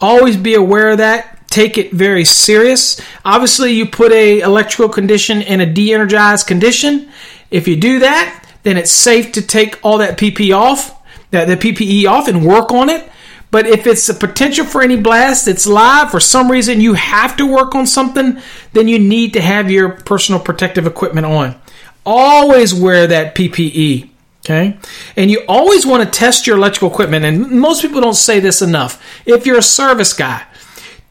Always 0.00 0.36
be 0.36 0.54
aware 0.54 0.90
of 0.90 0.98
that. 0.98 1.48
Take 1.48 1.78
it 1.78 1.92
very 1.92 2.24
serious. 2.24 3.00
Obviously, 3.24 3.72
you 3.72 3.86
put 3.86 4.12
a 4.12 4.40
electrical 4.40 4.88
condition 4.88 5.40
in 5.42 5.60
a 5.60 5.66
de-energized 5.66 6.46
condition. 6.46 7.08
If 7.50 7.66
you 7.68 7.76
do 7.76 8.00
that, 8.00 8.46
then 8.62 8.76
it's 8.76 8.90
safe 8.90 9.32
to 9.32 9.42
take 9.42 9.78
all 9.82 9.98
that 9.98 10.18
PP 10.18 10.54
off, 10.54 11.00
that 11.30 11.46
the 11.46 11.56
PPE 11.56 12.10
off, 12.10 12.28
and 12.28 12.44
work 12.44 12.72
on 12.72 12.90
it. 12.90 13.08
But 13.50 13.66
if 13.66 13.86
it's 13.86 14.08
a 14.08 14.14
potential 14.14 14.64
for 14.64 14.82
any 14.82 14.96
blast, 14.96 15.48
it's 15.48 15.66
live, 15.66 16.10
for 16.10 16.20
some 16.20 16.50
reason 16.50 16.80
you 16.80 16.94
have 16.94 17.36
to 17.36 17.46
work 17.46 17.74
on 17.74 17.86
something, 17.86 18.40
then 18.72 18.88
you 18.88 18.98
need 18.98 19.32
to 19.34 19.40
have 19.40 19.70
your 19.70 19.90
personal 19.90 20.40
protective 20.40 20.86
equipment 20.86 21.26
on. 21.26 21.60
Always 22.04 22.74
wear 22.74 23.06
that 23.06 23.34
PPE. 23.34 24.10
Okay. 24.44 24.78
And 25.16 25.30
you 25.30 25.42
always 25.48 25.84
want 25.84 26.04
to 26.04 26.18
test 26.18 26.46
your 26.46 26.56
electrical 26.56 26.90
equipment. 26.90 27.24
And 27.24 27.50
most 27.50 27.82
people 27.82 28.00
don't 28.00 28.14
say 28.14 28.38
this 28.38 28.62
enough. 28.62 29.02
If 29.26 29.44
you're 29.44 29.58
a 29.58 29.62
service 29.62 30.12
guy, 30.12 30.44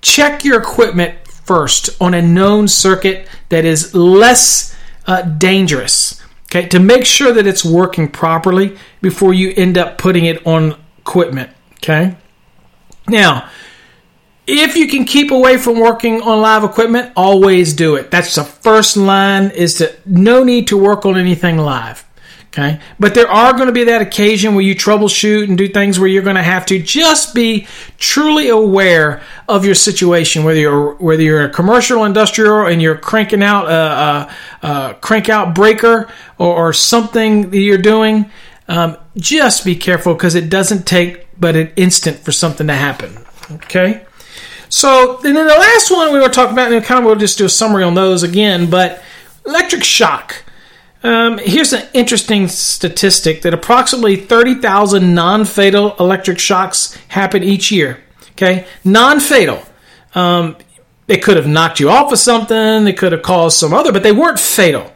check 0.01 0.45
your 0.45 0.61
equipment 0.61 1.15
first 1.27 1.89
on 2.01 2.13
a 2.13 2.21
known 2.21 2.67
circuit 2.67 3.27
that 3.49 3.65
is 3.65 3.93
less 3.93 4.75
uh, 5.05 5.21
dangerous. 5.21 6.21
Okay, 6.45 6.67
to 6.69 6.79
make 6.79 7.05
sure 7.05 7.33
that 7.33 7.45
it's 7.45 7.65
working 7.65 8.07
properly 8.07 8.77
before 9.01 9.33
you 9.33 9.53
end 9.57 9.77
up 9.77 9.97
putting 9.97 10.25
it 10.25 10.45
on 10.47 10.77
equipment. 10.99 11.49
Okay, 11.83 12.15
now 13.07 13.49
if 14.47 14.75
you 14.75 14.87
can 14.87 15.05
keep 15.05 15.31
away 15.31 15.57
from 15.57 15.79
working 15.79 16.21
on 16.21 16.41
live 16.41 16.63
equipment, 16.63 17.11
always 17.15 17.73
do 17.73 17.95
it. 17.95 18.11
That's 18.11 18.35
the 18.35 18.43
first 18.43 18.95
line 18.95 19.49
is 19.51 19.75
to 19.75 19.95
no 20.05 20.43
need 20.43 20.67
to 20.67 20.77
work 20.77 21.05
on 21.05 21.17
anything 21.17 21.57
live. 21.57 22.05
Okay. 22.47 22.79
But 22.97 23.15
there 23.15 23.29
are 23.29 23.51
going 23.51 23.65
to 23.65 23.73
be 23.73 23.83
that 23.85 24.01
occasion 24.01 24.55
where 24.55 24.63
you 24.63 24.75
troubleshoot 24.75 25.49
and 25.49 25.57
do 25.57 25.67
things 25.67 25.99
where 25.99 26.07
you're 26.07 26.23
going 26.23 26.37
to 26.37 26.43
have 26.43 26.65
to 26.67 26.81
just 26.81 27.35
be 27.35 27.67
truly 27.97 28.47
aware 28.47 29.21
of 29.49 29.65
your 29.65 29.75
situation, 29.75 30.45
whether 30.45 30.59
you're, 30.59 30.93
whether 30.95 31.21
you're 31.21 31.43
a 31.43 31.49
commercial 31.49 32.05
industrial 32.05 32.65
and 32.67 32.81
you're 32.81 32.97
cranking 32.97 33.43
out 33.43 33.65
a, 33.65 34.31
a, 34.65 34.67
a 34.67 34.93
crank 35.01 35.27
out 35.27 35.53
breaker 35.53 36.07
or, 36.37 36.67
or, 36.67 36.71
something 36.71 37.49
that 37.49 37.59
you're 37.59 37.77
doing. 37.77 38.31
Um, 38.69 38.95
just 39.17 39.65
be 39.65 39.75
careful 39.75 40.13
because 40.13 40.35
it 40.35 40.49
doesn't 40.49 40.87
take 40.87 41.24
but 41.39 41.55
an 41.55 41.71
instant 41.75 42.19
for 42.19 42.31
something 42.31 42.67
to 42.67 42.73
happen. 42.73 43.17
Okay. 43.51 44.05
So, 44.69 45.17
and 45.17 45.35
then 45.35 45.47
the 45.47 45.53
last 45.53 45.91
one 45.91 46.11
we 46.11 46.19
were 46.19 46.29
talking 46.29 46.53
about, 46.53 46.71
and 46.71 46.83
kind 46.83 46.99
of 46.99 47.05
we'll 47.05 47.15
just 47.15 47.37
do 47.37 47.45
a 47.45 47.49
summary 47.49 47.83
on 47.83 47.93
those 47.93 48.23
again, 48.23 48.69
but 48.69 49.01
electric 49.45 49.83
shock. 49.83 50.43
Um, 51.03 51.37
here's 51.37 51.71
an 51.71 51.87
interesting 51.93 52.47
statistic 52.47 53.43
that 53.43 53.53
approximately 53.53 54.15
30,000 54.15 55.13
non 55.13 55.45
fatal 55.45 55.95
electric 55.99 56.39
shocks 56.39 56.97
happen 57.09 57.43
each 57.43 57.71
year. 57.71 58.03
Okay, 58.31 58.65
non 58.83 59.19
fatal. 59.19 59.61
Um, 60.15 60.57
they 61.07 61.17
could 61.17 61.37
have 61.37 61.47
knocked 61.47 61.79
you 61.79 61.89
off 61.89 62.11
of 62.11 62.17
something, 62.17 62.83
they 62.85 62.93
could 62.93 63.11
have 63.11 63.21
caused 63.21 63.57
some 63.57 63.73
other, 63.73 63.91
but 63.91 64.01
they 64.01 64.11
weren't 64.11 64.39
fatal. 64.39 64.91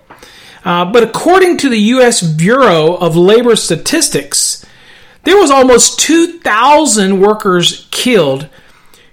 Uh, 0.65 0.85
but 0.85 1.03
according 1.03 1.57
to 1.57 1.69
the 1.69 1.77
U.S. 1.77 2.21
Bureau 2.21 2.95
of 2.95 3.15
Labor 3.15 3.55
Statistics, 3.55 4.48
there 5.23 5.37
was 5.37 5.51
almost 5.51 5.99
2,000 5.99 7.19
workers 7.19 7.87
killed. 7.91 8.49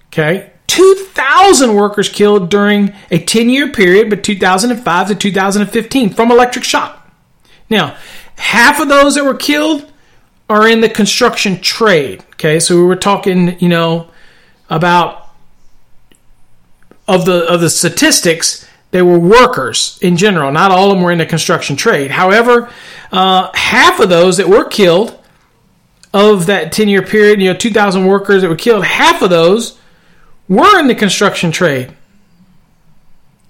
Okay, 0.08 0.52
2,000 0.66 1.74
workers 1.74 2.08
killed 2.08 2.48
during 2.48 2.94
a 3.10 3.18
10 3.18 3.50
year 3.50 3.68
period, 3.68 4.10
but 4.10 4.24
2005 4.24 5.08
to 5.08 5.14
2015 5.14 6.10
from 6.10 6.30
electric 6.30 6.64
shock. 6.64 7.10
Now, 7.68 7.96
half 8.36 8.80
of 8.80 8.88
those 8.88 9.14
that 9.14 9.24
were 9.24 9.34
killed 9.34 9.90
are 10.48 10.68
in 10.68 10.80
the 10.80 10.88
construction 10.88 11.60
trade. 11.60 12.22
Okay, 12.32 12.60
so 12.60 12.76
we 12.76 12.82
were 12.82 12.96
talking, 12.96 13.58
you 13.58 13.68
know, 13.68 14.10
about 14.70 15.30
of 17.08 17.24
the 17.24 17.44
of 17.46 17.60
the 17.60 17.70
statistics, 17.70 18.66
they 18.90 19.02
were 19.02 19.18
workers 19.18 19.98
in 20.02 20.16
general. 20.16 20.50
Not 20.52 20.70
all 20.70 20.90
of 20.90 20.96
them 20.96 21.04
were 21.04 21.12
in 21.12 21.18
the 21.18 21.26
construction 21.26 21.76
trade. 21.76 22.10
However, 22.10 22.70
uh, 23.12 23.50
half 23.54 24.00
of 24.00 24.08
those 24.08 24.36
that 24.36 24.48
were 24.48 24.64
killed 24.64 25.18
of 26.16 26.46
that 26.46 26.72
10 26.72 26.88
year 26.88 27.02
period, 27.02 27.42
you 27.42 27.52
know, 27.52 27.58
2,000 27.58 28.06
workers 28.06 28.40
that 28.40 28.48
were 28.48 28.56
killed, 28.56 28.84
half 28.84 29.20
of 29.20 29.28
those 29.28 29.78
were 30.48 30.80
in 30.80 30.86
the 30.86 30.94
construction 30.94 31.52
trade. 31.52 31.94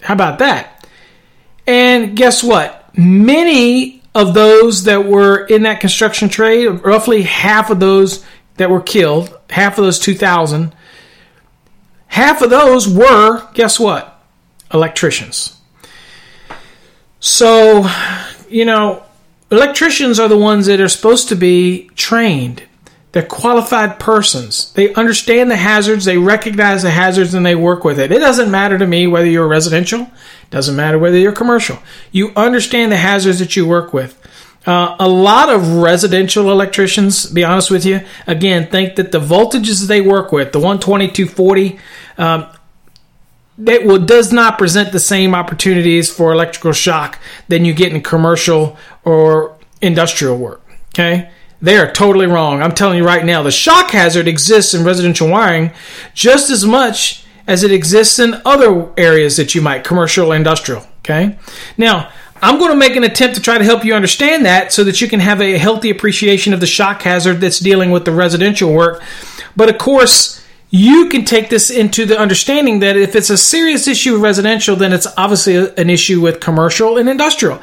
How 0.01 0.15
about 0.15 0.41
that? 0.41 0.85
And 1.67 2.17
guess 2.17 2.43
what? 2.43 2.91
Many 2.99 4.03
of 4.17 4.35
those 4.35 4.85
that 4.85 5.07
were 5.07 5.45
in 5.47 5.63
that 5.63 5.79
construction 5.79 6.29
trade, 6.29 6.67
roughly 6.67 7.23
half 7.23 7.71
of 7.71 7.79
those 7.79 8.25
that 8.57 8.69
were 8.69 8.81
killed, 8.81 9.39
half 9.49 9.79
of 9.79 9.85
those 9.85 10.01
2,000, 10.01 10.75
half 12.09 12.43
of 12.43 12.51
those 12.51 12.89
were, 12.89 13.49
guess 13.53 13.79
what? 13.79 14.21
Electricians. 14.75 15.57
So, 17.21 17.89
you 18.49 18.65
know, 18.65 19.06
electricians 19.51 20.19
are 20.19 20.29
the 20.29 20.39
ones 20.39 20.67
that 20.67 20.81
are 20.81 20.89
supposed 20.89 21.29
to 21.29 21.37
be 21.37 21.89
trained. 21.95 22.63
They're 23.13 23.23
qualified 23.23 23.99
persons. 23.99 24.73
They 24.75 24.93
understand 24.93 25.51
the 25.51 25.57
hazards, 25.57 26.05
they 26.05 26.19
recognize 26.19 26.83
the 26.83 26.91
hazards, 26.91 27.33
and 27.33 27.47
they 27.47 27.55
work 27.55 27.83
with 27.83 27.99
it. 27.99 28.13
It 28.13 28.19
doesn't 28.19 28.51
matter 28.51 28.77
to 28.77 28.87
me 28.87 29.07
whether 29.07 29.27
you're 29.27 29.49
residential, 29.49 30.03
it 30.03 30.51
doesn't 30.51 30.77
matter 30.77 30.99
whether 30.99 31.17
you're 31.17 31.33
commercial. 31.33 31.79
You 32.13 32.33
understand 32.37 32.93
the 32.93 32.99
hazards 32.99 33.39
that 33.39 33.57
you 33.57 33.67
work 33.67 33.95
with. 33.95 34.21
Uh, 34.67 34.97
a 34.99 35.09
lot 35.09 35.49
of 35.49 35.77
residential 35.77 36.51
electricians, 36.51 37.25
be 37.31 37.45
honest 37.45 37.71
with 37.71 37.87
you, 37.87 38.01
again, 38.27 38.69
think 38.69 38.97
that 38.97 39.13
the 39.13 39.21
voltages 39.21 39.87
they 39.87 40.01
work 40.01 40.33
with, 40.33 40.53
the 40.53 40.59
120, 40.59 41.09
240, 41.09 41.79
um, 42.19 42.47
that 43.59 43.85
will 43.85 43.99
does 43.99 44.33
not 44.33 44.59
present 44.59 44.93
the 44.93 45.01
same 45.01 45.35
opportunities 45.35 46.13
for 46.13 46.33
electrical 46.33 46.73
shock 46.73 47.19
than 47.49 47.65
you 47.65 47.73
get 47.73 47.93
in 47.93 48.03
commercial 48.03 48.77
or 49.05 49.57
industrial 49.81 50.37
work. 50.37 50.63
Okay, 50.95 51.31
they 51.61 51.77
are 51.77 51.91
totally 51.91 52.27
wrong. 52.27 52.63
I'm 52.63 52.73
telling 52.73 52.99
you 52.99 53.05
right 53.05 53.25
now, 53.25 53.43
the 53.43 53.51
shock 53.51 53.91
hazard 53.91 54.29
exists 54.29 54.75
in 54.75 54.85
residential 54.85 55.29
wiring 55.29 55.73
just 56.15 56.51
as 56.51 56.65
much 56.65 57.25
as 57.47 57.63
it 57.63 57.71
exists 57.71 58.19
in 58.19 58.41
other 58.45 58.91
areas 58.97 59.37
that 59.37 59.55
you 59.55 59.63
might 59.63 59.85
commercial 59.85 60.33
industrial. 60.33 60.87
Okay, 60.99 61.39
now 61.79 62.11
I'm 62.43 62.59
going 62.59 62.71
to 62.71 62.77
make 62.77 62.97
an 62.97 63.05
attempt 63.05 63.37
to 63.37 63.43
try 63.43 63.59
to 63.59 63.65
help 63.65 63.85
you 63.85 63.95
understand 63.95 64.45
that 64.45 64.73
so 64.73 64.85
that 64.85 65.01
you 65.01 65.09
can 65.09 65.21
have 65.21 65.41
a 65.41 65.57
healthy 65.57 65.91
appreciation 65.91 66.53
of 66.53 66.61
the 66.61 66.67
shock 66.67 67.03
hazard 67.03 67.41
that's 67.41 67.59
dealing 67.59 67.91
with 67.91 68.05
the 68.05 68.13
residential 68.13 68.73
work. 68.73 69.03
But 69.55 69.71
of 69.71 69.79
course, 69.79 70.46
you 70.71 71.09
can 71.09 71.25
take 71.25 71.49
this 71.49 71.71
into 71.71 72.05
the 72.07 72.19
understanding 72.19 72.81
that 72.81 72.97
if 72.97 73.15
it's 73.15 73.31
a 73.31 73.37
serious 73.37 73.87
issue 73.87 74.15
with 74.15 74.23
residential, 74.23 74.77
then 74.77 74.93
it's 74.93 75.07
obviously 75.17 75.57
an 75.77 75.91
issue 75.91 76.21
with 76.21 76.41
commercial 76.41 76.99
and 76.99 77.09
industrial. 77.09 77.63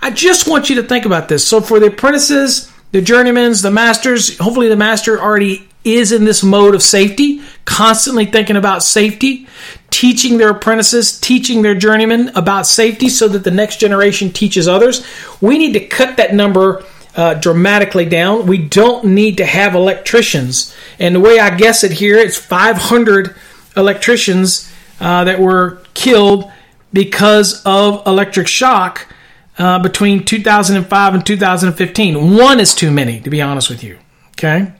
I 0.00 0.10
just 0.10 0.48
want 0.48 0.68
you 0.68 0.76
to 0.76 0.82
think 0.82 1.06
about 1.06 1.28
this. 1.28 1.46
So 1.46 1.60
for 1.60 1.80
the 1.80 1.86
apprentices, 1.86 2.70
the 2.90 3.00
journeymans, 3.00 3.62
the 3.62 3.70
masters, 3.70 4.36
hopefully 4.38 4.68
the 4.68 4.76
master 4.76 5.20
already 5.20 5.68
is 5.84 6.12
in 6.12 6.24
this 6.24 6.42
mode 6.42 6.74
of 6.74 6.82
safety, 6.82 7.42
constantly 7.64 8.26
thinking 8.26 8.56
about 8.56 8.82
safety, 8.82 9.48
teaching 9.90 10.38
their 10.38 10.50
apprentices, 10.50 11.18
teaching 11.18 11.62
their 11.62 11.74
journeymen 11.74 12.28
about 12.36 12.66
safety 12.66 13.08
so 13.08 13.28
that 13.28 13.44
the 13.44 13.50
next 13.50 13.80
generation 13.80 14.30
teaches 14.30 14.68
others. 14.68 15.04
We 15.40 15.58
need 15.58 15.72
to 15.72 15.86
cut 15.86 16.16
that 16.18 16.34
number 16.34 16.84
uh, 17.16 17.34
dramatically 17.34 18.04
down. 18.04 18.46
We 18.46 18.58
don't 18.58 19.04
need 19.06 19.36
to 19.38 19.46
have 19.46 19.74
electricians. 19.74 20.74
And 20.98 21.14
the 21.14 21.20
way 21.20 21.38
I 21.38 21.56
guess 21.56 21.84
it 21.84 21.92
here, 21.92 22.16
it's 22.16 22.36
500 22.36 23.34
electricians 23.76 24.72
uh, 25.00 25.24
that 25.24 25.40
were 25.40 25.82
killed 25.94 26.50
because 26.92 27.62
of 27.64 28.06
electric 28.06 28.46
shock 28.46 29.12
uh, 29.58 29.78
between 29.78 30.24
2005 30.24 31.14
and 31.14 31.26
2015. 31.26 32.36
One 32.36 32.60
is 32.60 32.74
too 32.74 32.90
many, 32.90 33.20
to 33.20 33.30
be 33.30 33.42
honest 33.42 33.68
with 33.68 33.82
you. 33.82 33.98
Okay? 34.32 34.72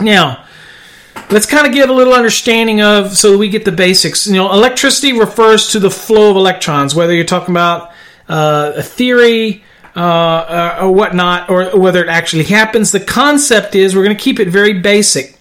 Now, 0.00 0.44
let's 1.30 1.46
kind 1.46 1.66
of 1.66 1.72
get 1.72 1.88
a 1.88 1.92
little 1.92 2.14
understanding 2.14 2.80
of 2.80 3.16
so 3.16 3.36
we 3.36 3.48
get 3.48 3.64
the 3.64 3.72
basics. 3.72 4.26
You 4.26 4.34
know, 4.34 4.52
electricity 4.52 5.12
refers 5.12 5.68
to 5.72 5.80
the 5.80 5.90
flow 5.90 6.30
of 6.30 6.36
electrons, 6.36 6.94
whether 6.94 7.14
you're 7.14 7.24
talking 7.24 7.52
about 7.52 7.90
uh, 8.28 8.72
a 8.76 8.82
theory, 8.82 9.64
uh, 9.94 10.00
uh, 10.00 10.78
or 10.82 10.92
whatnot, 10.92 11.50
or 11.50 11.76
whether 11.78 12.02
it 12.02 12.08
actually 12.08 12.44
happens. 12.44 12.92
The 12.92 13.00
concept 13.00 13.74
is 13.74 13.94
we're 13.94 14.04
going 14.04 14.16
to 14.16 14.22
keep 14.22 14.40
it 14.40 14.48
very 14.48 14.80
basic. 14.80 15.38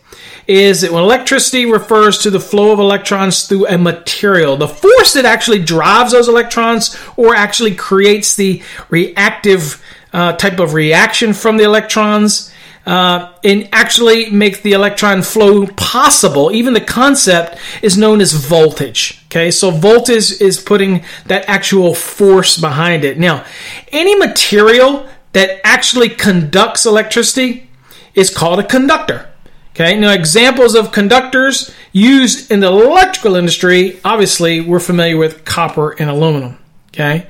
Is 0.47 0.81
that 0.81 0.91
when 0.91 1.03
electricity 1.03 1.65
refers 1.65 2.17
to 2.19 2.29
the 2.29 2.39
flow 2.39 2.71
of 2.73 2.79
electrons 2.79 3.47
through 3.47 3.67
a 3.67 3.77
material, 3.77 4.57
the 4.57 4.67
force 4.67 5.13
that 5.13 5.23
actually 5.23 5.63
drives 5.63 6.11
those 6.11 6.27
electrons 6.27 6.97
or 7.15 7.35
actually 7.35 7.75
creates 7.75 8.35
the 8.35 8.61
reactive 8.89 9.81
uh, 10.11 10.33
type 10.33 10.59
of 10.59 10.73
reaction 10.73 11.33
from 11.33 11.57
the 11.57 11.63
electrons 11.63 12.50
uh, 12.85 13.33
and 13.43 13.69
actually 13.71 14.29
make 14.29 14.63
the 14.63 14.73
electron 14.73 15.21
flow 15.21 15.67
possible. 15.67 16.51
Even 16.51 16.73
the 16.73 16.81
concept 16.81 17.57
is 17.81 17.97
known 17.97 18.21
as 18.21 18.33
voltage. 18.33 19.23
Okay, 19.25 19.51
so 19.51 19.71
voltage 19.71 20.41
is 20.41 20.59
putting 20.59 21.03
that 21.25 21.47
actual 21.47 21.93
force 21.93 22.57
behind 22.57 23.03
it. 23.03 23.17
Now, 23.17 23.45
any 23.91 24.15
material 24.15 25.07
that 25.33 25.61
actually 25.63 26.09
conducts 26.09 26.85
electricity 26.85 27.69
is 28.13 28.33
called 28.35 28.59
a 28.59 28.63
conductor. 28.63 29.29
Okay, 29.73 29.97
now 29.97 30.11
examples 30.11 30.75
of 30.75 30.91
conductors 30.91 31.73
used 31.93 32.51
in 32.51 32.59
the 32.59 32.67
electrical 32.67 33.35
industry, 33.35 33.99
obviously, 34.03 34.59
we're 34.59 34.81
familiar 34.81 35.17
with 35.17 35.45
copper 35.45 35.91
and 35.91 36.09
aluminum. 36.09 36.57
Okay, 36.93 37.25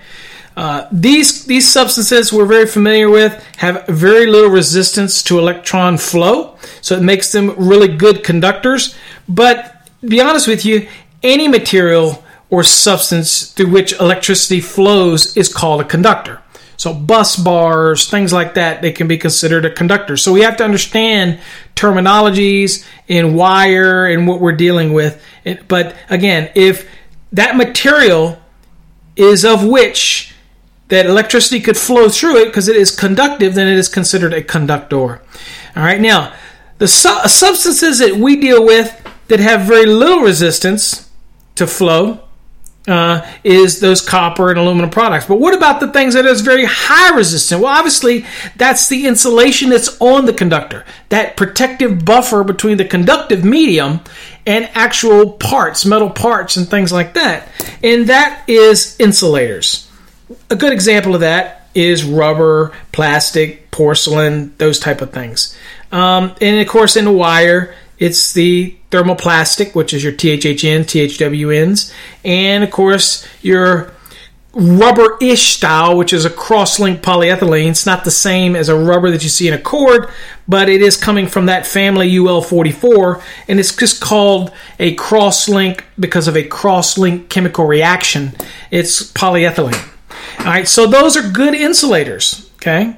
uh, 0.62 0.88
these 0.91 1.45
these 1.45 1.67
substances 1.67 2.32
we're 2.32 2.45
very 2.45 2.67
familiar 2.67 3.10
with 3.10 3.34
have 3.58 3.84
very 3.88 4.28
little 4.28 4.52
resistance 4.52 5.24
to 5.24 5.39
electron 5.39 5.97
flow, 5.97 6.56
so 6.82 6.95
it 6.95 7.02
makes 7.02 7.32
them 7.32 7.56
really 7.58 7.88
good 7.88 8.24
conductors. 8.24 8.93
But 9.28 9.88
to 10.02 10.08
be 10.08 10.21
honest 10.21 10.47
with 10.47 10.63
you, 10.63 10.88
any 11.24 11.47
material 11.47 12.24
or 12.52 12.63
substance 12.63 13.52
through 13.54 13.71
which 13.71 13.93
electricity 13.93 14.62
flows 14.62 15.36
is 15.36 15.52
called 15.52 15.82
a 15.82 15.84
conductor. 15.84 16.43
So 16.78 16.93
bus 16.93 17.38
bars, 17.38 18.08
things 18.08 18.32
like 18.32 18.54
that, 18.54 18.84
they 18.84 18.91
can 18.91 19.08
be 19.08 19.17
considered 19.17 19.65
a 19.65 19.71
conductor. 19.71 20.15
So 20.15 20.32
we 20.32 20.41
have 20.41 20.58
to 20.58 20.63
understand 20.63 21.39
terminologies 21.76 22.86
in 23.08 23.34
wire 23.34 24.06
and 24.06 24.28
what 24.28 24.39
we're 24.39 24.52
dealing 24.52 24.93
with. 24.93 25.19
But 25.67 25.95
again, 26.08 26.52
if 26.54 26.88
that 27.32 27.56
material 27.56 28.39
is 29.15 29.43
of 29.43 29.65
which 29.65 30.36
that 30.92 31.06
electricity 31.06 31.62
could 31.62 31.78
flow 31.78 32.10
through 32.10 32.36
it 32.36 32.48
because 32.48 32.68
it 32.68 32.76
is 32.76 32.94
conductive, 32.94 33.56
then 33.56 33.70
it 33.70 33.78
is 33.78 33.88
considered 33.88 34.34
a 34.34 34.44
conductor. 34.44 34.98
All 34.98 35.22
right, 35.76 36.02
now 36.02 36.34
the 36.80 36.88
su- 36.88 37.28
substances 37.28 38.00
that 38.00 38.18
we 38.18 38.36
deal 38.36 38.66
with 38.66 39.02
that 39.30 39.40
have 39.40 39.62
very 39.62 39.86
little 39.86 40.20
resistance 40.20 41.10
to 41.56 41.66
flow 41.66 42.20
uh, 42.90 43.26
is 43.42 43.80
those 43.80 44.02
copper 44.02 44.50
and 44.50 44.60
aluminum 44.60 44.90
products. 44.90 45.28
But 45.28 45.40
what 45.40 45.56
about 45.56 45.80
the 45.80 45.88
things 45.94 46.14
that 46.16 46.26
is 46.26 46.42
very 46.42 46.66
high 46.66 47.16
resistant? 47.16 47.62
Well, 47.62 47.74
obviously, 47.74 48.26
that's 48.58 48.90
the 48.90 49.08
insulation 49.08 49.70
that's 49.70 49.96
on 50.02 50.26
the 50.26 50.34
conductor, 50.34 50.84
that 51.08 51.38
protective 51.38 52.04
buffer 52.04 52.44
between 52.44 52.76
the 52.76 52.86
conductive 52.86 53.46
medium 53.46 54.02
and 54.46 54.70
actual 54.74 55.32
parts, 55.34 55.86
metal 55.86 56.10
parts, 56.10 56.58
and 56.58 56.68
things 56.68 56.92
like 56.92 57.14
that. 57.14 57.48
And 57.82 58.08
that 58.08 58.44
is 58.50 58.98
insulators 59.00 59.88
a 60.50 60.56
good 60.56 60.74
example 60.74 61.15
of 61.15 61.22
that 61.22 61.70
is 61.74 62.04
rubber, 62.04 62.74
plastic, 62.91 63.72
porcelain, 63.72 64.54
those 64.58 64.80
type 64.80 65.02
of 65.02 65.12
things. 65.12 65.56
Um, 65.91 66.36
and 66.41 66.60
of 66.60 66.67
course, 66.67 66.96
in 66.96 67.06
the 67.06 67.12
wire, 67.12 67.74
it's 67.98 68.34
the 68.34 68.76
thermoplastic, 68.89 69.76
which 69.76 69.94
is 69.94 70.04
your 70.04 70.13
THHN, 70.13 70.86
THWNs, 70.86 71.94
and 72.26 72.63
of 72.63 72.72
course 72.72 73.28
your 73.41 73.94
rubber-ish 74.54 75.54
style, 75.56 75.98
which 75.98 76.12
is 76.12 76.26
a 76.26 76.30
cross-linked 76.30 77.02
polyethylene. 77.02 77.70
It's 77.70 77.86
not 77.86 78.04
the 78.04 78.12
same 78.12 78.56
as 78.56 78.67
a 78.67 78.76
rubber 78.76 79.12
that 79.12 79.24
you 79.24 79.30
see 79.30 79.48
in 79.48 79.54
a 79.54 79.58
cord, 79.58 80.10
but 80.48 80.67
it 80.67 80.82
is 80.82 80.98
coming 80.98 81.28
from 81.28 81.46
that 81.46 81.65
family 81.65 82.12
UL44, 82.12 83.22
and 83.48 83.60
it's 83.60 83.74
just 83.74 84.02
called 84.02 84.52
a 84.78 84.94
cross-link 84.96 85.86
because 85.98 86.28
of 86.28 86.36
a 86.36 86.44
cross-link 86.44 87.30
chemical 87.30 87.65
reaction. 87.65 88.34
It's 88.72 89.10
polyethylene. 89.13 89.91
All 90.40 90.46
right, 90.46 90.68
so 90.68 90.88
those 90.88 91.16
are 91.18 91.30
good 91.30 91.54
insulators. 91.54 92.50
Okay, 92.56 92.98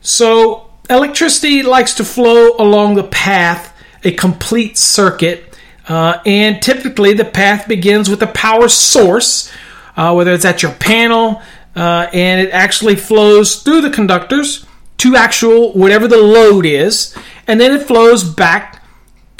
so 0.00 0.70
electricity 0.88 1.62
likes 1.62 1.94
to 1.94 2.04
flow 2.04 2.56
along 2.58 2.94
the 2.94 3.04
path, 3.04 3.76
a 4.04 4.12
complete 4.12 4.76
circuit, 4.76 5.58
uh, 5.88 6.18
and 6.24 6.62
typically 6.62 7.12
the 7.12 7.24
path 7.24 7.68
begins 7.68 8.08
with 8.08 8.22
a 8.22 8.26
power 8.26 8.68
source 8.68 9.52
uh, 9.96 10.12
whether 10.12 10.32
it's 10.32 10.44
at 10.44 10.62
your 10.62 10.72
panel, 10.72 11.42
uh, 11.76 12.08
and 12.12 12.40
it 12.40 12.50
actually 12.50 12.96
flows 12.96 13.62
through 13.62 13.80
the 13.80 13.90
conductors 13.90 14.66
to 14.98 15.16
actual 15.16 15.72
whatever 15.72 16.06
the 16.08 16.16
load 16.16 16.66
is, 16.66 17.16
and 17.46 17.60
then 17.60 17.72
it 17.72 17.86
flows 17.86 18.24
back 18.24 18.82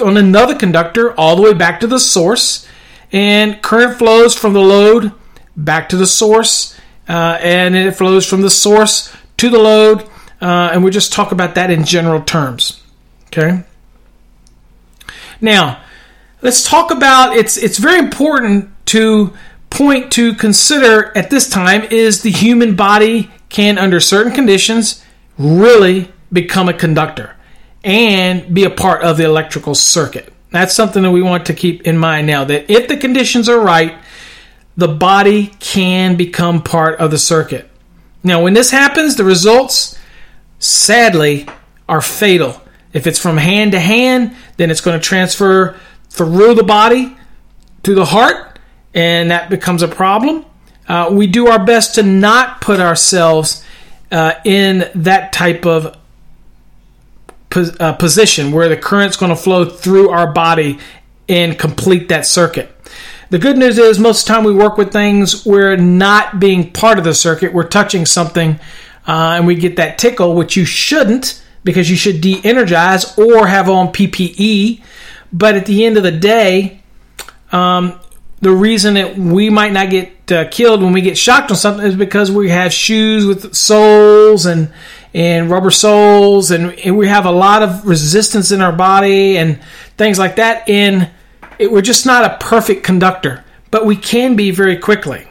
on 0.02 0.16
another 0.16 0.54
conductor 0.54 1.14
all 1.18 1.36
the 1.36 1.42
way 1.42 1.54
back 1.54 1.80
to 1.80 1.86
the 1.86 1.98
source, 1.98 2.66
and 3.12 3.62
current 3.62 3.96
flows 3.98 4.36
from 4.36 4.52
the 4.52 4.60
load 4.60 5.12
back 5.56 5.88
to 5.88 5.96
the 5.96 6.06
source, 6.06 6.73
uh, 7.08 7.38
and 7.40 7.76
it 7.76 7.96
flows 7.96 8.26
from 8.26 8.42
the 8.42 8.50
source 8.50 9.14
to 9.36 9.50
the 9.50 9.58
load, 9.58 10.02
uh, 10.40 10.70
and 10.72 10.82
we'll 10.82 10.92
just 10.92 11.12
talk 11.12 11.32
about 11.32 11.54
that 11.54 11.70
in 11.70 11.84
general 11.84 12.22
terms. 12.22 12.82
Okay. 13.26 13.64
Now, 15.40 15.82
let's 16.42 16.68
talk 16.68 16.90
about 16.90 17.36
it's 17.36 17.56
it's 17.56 17.78
very 17.78 17.98
important 17.98 18.70
to 18.86 19.32
point 19.70 20.12
to 20.12 20.34
consider 20.34 21.16
at 21.16 21.30
this 21.30 21.48
time 21.48 21.82
is 21.82 22.22
the 22.22 22.30
human 22.30 22.76
body 22.76 23.30
can, 23.48 23.76
under 23.76 24.00
certain 24.00 24.32
conditions, 24.32 25.04
really 25.36 26.12
become 26.32 26.68
a 26.68 26.72
conductor 26.72 27.34
and 27.82 28.54
be 28.54 28.64
a 28.64 28.70
part 28.70 29.02
of 29.02 29.16
the 29.16 29.24
electrical 29.24 29.74
circuit. 29.74 30.32
That's 30.50 30.74
something 30.74 31.02
that 31.02 31.10
we 31.10 31.22
want 31.22 31.46
to 31.46 31.54
keep 31.54 31.82
in 31.82 31.98
mind 31.98 32.26
now 32.26 32.44
that 32.44 32.70
if 32.70 32.88
the 32.88 32.96
conditions 32.96 33.48
are 33.48 33.58
right, 33.58 33.96
the 34.76 34.88
body 34.88 35.48
can 35.60 36.16
become 36.16 36.62
part 36.62 36.98
of 36.98 37.10
the 37.10 37.18
circuit. 37.18 37.70
Now, 38.22 38.42
when 38.42 38.54
this 38.54 38.70
happens, 38.70 39.16
the 39.16 39.24
results, 39.24 39.98
sadly, 40.58 41.46
are 41.88 42.00
fatal. 42.00 42.60
If 42.92 43.06
it's 43.06 43.18
from 43.18 43.36
hand 43.36 43.72
to 43.72 43.80
hand, 43.80 44.34
then 44.56 44.70
it's 44.70 44.80
going 44.80 44.98
to 44.98 45.04
transfer 45.04 45.78
through 46.10 46.54
the 46.54 46.62
body 46.62 47.16
to 47.82 47.94
the 47.94 48.04
heart 48.04 48.54
and 48.94 49.30
that 49.32 49.50
becomes 49.50 49.82
a 49.82 49.88
problem. 49.88 50.46
Uh, 50.86 51.10
we 51.12 51.26
do 51.26 51.48
our 51.48 51.62
best 51.62 51.96
to 51.96 52.02
not 52.02 52.60
put 52.60 52.80
ourselves 52.80 53.64
uh, 54.12 54.34
in 54.44 54.90
that 54.94 55.32
type 55.32 55.66
of 55.66 55.96
pos- 57.50 57.78
uh, 57.80 57.92
position 57.94 58.52
where 58.52 58.68
the 58.68 58.76
current's 58.76 59.16
going 59.16 59.30
to 59.30 59.36
flow 59.36 59.64
through 59.64 60.10
our 60.10 60.32
body 60.32 60.78
and 61.28 61.58
complete 61.58 62.08
that 62.10 62.24
circuit. 62.24 62.73
The 63.34 63.40
good 63.40 63.58
news 63.58 63.78
is 63.78 63.98
most 63.98 64.20
of 64.20 64.26
the 64.28 64.32
time 64.32 64.44
we 64.44 64.54
work 64.54 64.76
with 64.76 64.92
things 64.92 65.44
we're 65.44 65.74
not 65.74 66.38
being 66.38 66.70
part 66.70 66.98
of 66.98 67.04
the 67.04 67.12
circuit. 67.12 67.52
We're 67.52 67.66
touching 67.66 68.06
something 68.06 68.60
uh, 69.08 69.34
and 69.34 69.44
we 69.44 69.56
get 69.56 69.74
that 69.74 69.98
tickle, 69.98 70.36
which 70.36 70.56
you 70.56 70.64
shouldn't 70.64 71.42
because 71.64 71.90
you 71.90 71.96
should 71.96 72.20
de-energize 72.20 73.18
or 73.18 73.48
have 73.48 73.68
on 73.68 73.88
PPE. 73.88 74.84
But 75.32 75.56
at 75.56 75.66
the 75.66 75.84
end 75.84 75.96
of 75.96 76.04
the 76.04 76.12
day, 76.12 76.80
um, 77.50 77.98
the 78.40 78.52
reason 78.52 78.94
that 78.94 79.18
we 79.18 79.50
might 79.50 79.72
not 79.72 79.90
get 79.90 80.30
uh, 80.30 80.48
killed 80.48 80.80
when 80.80 80.92
we 80.92 81.00
get 81.00 81.18
shocked 81.18 81.50
on 81.50 81.56
something 81.56 81.84
is 81.84 81.96
because 81.96 82.30
we 82.30 82.50
have 82.50 82.72
shoes 82.72 83.26
with 83.26 83.52
soles 83.52 84.46
and 84.46 84.72
and 85.12 85.50
rubber 85.50 85.72
soles 85.72 86.52
and, 86.52 86.78
and 86.78 86.96
we 86.96 87.08
have 87.08 87.26
a 87.26 87.32
lot 87.32 87.64
of 87.64 87.84
resistance 87.84 88.52
in 88.52 88.60
our 88.60 88.72
body 88.72 89.36
and 89.38 89.60
things 89.96 90.20
like 90.20 90.36
that 90.36 90.68
and 90.68 91.10
it, 91.58 91.70
we're 91.70 91.82
just 91.82 92.06
not 92.06 92.24
a 92.24 92.36
perfect 92.38 92.82
conductor 92.82 93.44
but 93.70 93.86
we 93.86 93.96
can 93.96 94.36
be 94.36 94.50
very 94.50 94.76
quickly 94.76 95.26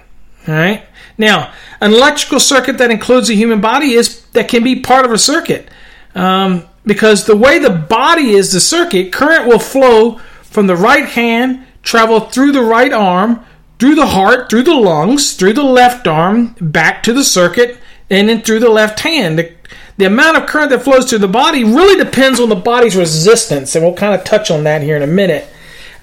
all 0.47 0.53
right 0.53 0.85
now 1.17 1.51
an 1.81 1.93
electrical 1.93 2.39
circuit 2.39 2.77
that 2.77 2.91
includes 2.91 3.29
a 3.29 3.35
human 3.35 3.61
body 3.61 3.93
is 3.93 4.25
that 4.27 4.47
can 4.47 4.63
be 4.63 4.79
part 4.79 5.05
of 5.05 5.11
a 5.11 5.17
circuit 5.17 5.69
um, 6.15 6.63
because 6.85 7.25
the 7.25 7.35
way 7.35 7.59
the 7.59 7.69
body 7.69 8.31
is 8.31 8.51
the 8.51 8.59
circuit 8.59 9.11
current 9.11 9.47
will 9.47 9.59
flow 9.59 10.19
from 10.43 10.67
the 10.67 10.75
right 10.75 11.05
hand 11.05 11.65
travel 11.83 12.21
through 12.21 12.53
the 12.53 12.61
right 12.61 12.91
arm, 12.91 13.45
through 13.77 13.95
the 13.95 14.07
heart, 14.07 14.49
through 14.49 14.63
the 14.63 14.73
lungs, 14.73 15.33
through 15.33 15.53
the 15.53 15.63
left 15.63 16.07
arm, 16.07 16.55
back 16.59 17.03
to 17.03 17.13
the 17.13 17.23
circuit, 17.23 17.77
and 18.09 18.29
then 18.29 18.41
through 18.41 18.59
the 18.59 18.69
left 18.69 19.01
hand. 19.01 19.37
The, 19.37 19.53
the 19.97 20.05
amount 20.05 20.37
of 20.37 20.47
current 20.47 20.71
that 20.71 20.83
flows 20.83 21.09
through 21.09 21.19
the 21.19 21.27
body 21.27 21.63
really 21.63 22.01
depends 22.01 22.39
on 22.39 22.49
the 22.49 22.55
body's 22.55 22.95
resistance, 22.95 23.75
and 23.75 23.85
we'll 23.85 23.93
kind 23.93 24.15
of 24.15 24.23
touch 24.23 24.49
on 24.49 24.63
that 24.63 24.81
here 24.81 24.95
in 24.95 25.03
a 25.03 25.07
minute. 25.07 25.47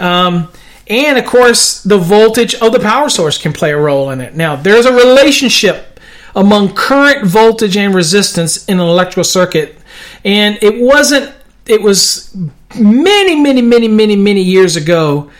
Um, 0.00 0.50
and 0.88 1.18
of 1.18 1.24
course, 1.24 1.82
the 1.82 1.98
voltage 1.98 2.54
of 2.56 2.72
the 2.72 2.80
power 2.80 3.08
source 3.08 3.38
can 3.38 3.52
play 3.52 3.70
a 3.70 3.78
role 3.78 4.10
in 4.10 4.20
it. 4.20 4.34
Now, 4.34 4.56
there's 4.56 4.86
a 4.86 4.92
relationship 4.92 6.00
among 6.34 6.74
current 6.74 7.26
voltage 7.26 7.76
and 7.76 7.94
resistance 7.94 8.64
in 8.66 8.80
an 8.80 8.86
electrical 8.86 9.24
circuit, 9.24 9.78
and 10.24 10.58
it 10.62 10.80
wasn't, 10.80 11.32
it 11.66 11.82
was 11.82 12.36
many, 12.78 13.40
many, 13.40 13.62
many, 13.62 13.88
many, 13.88 14.16
many 14.16 14.42
years 14.42 14.76
ago 14.76 15.30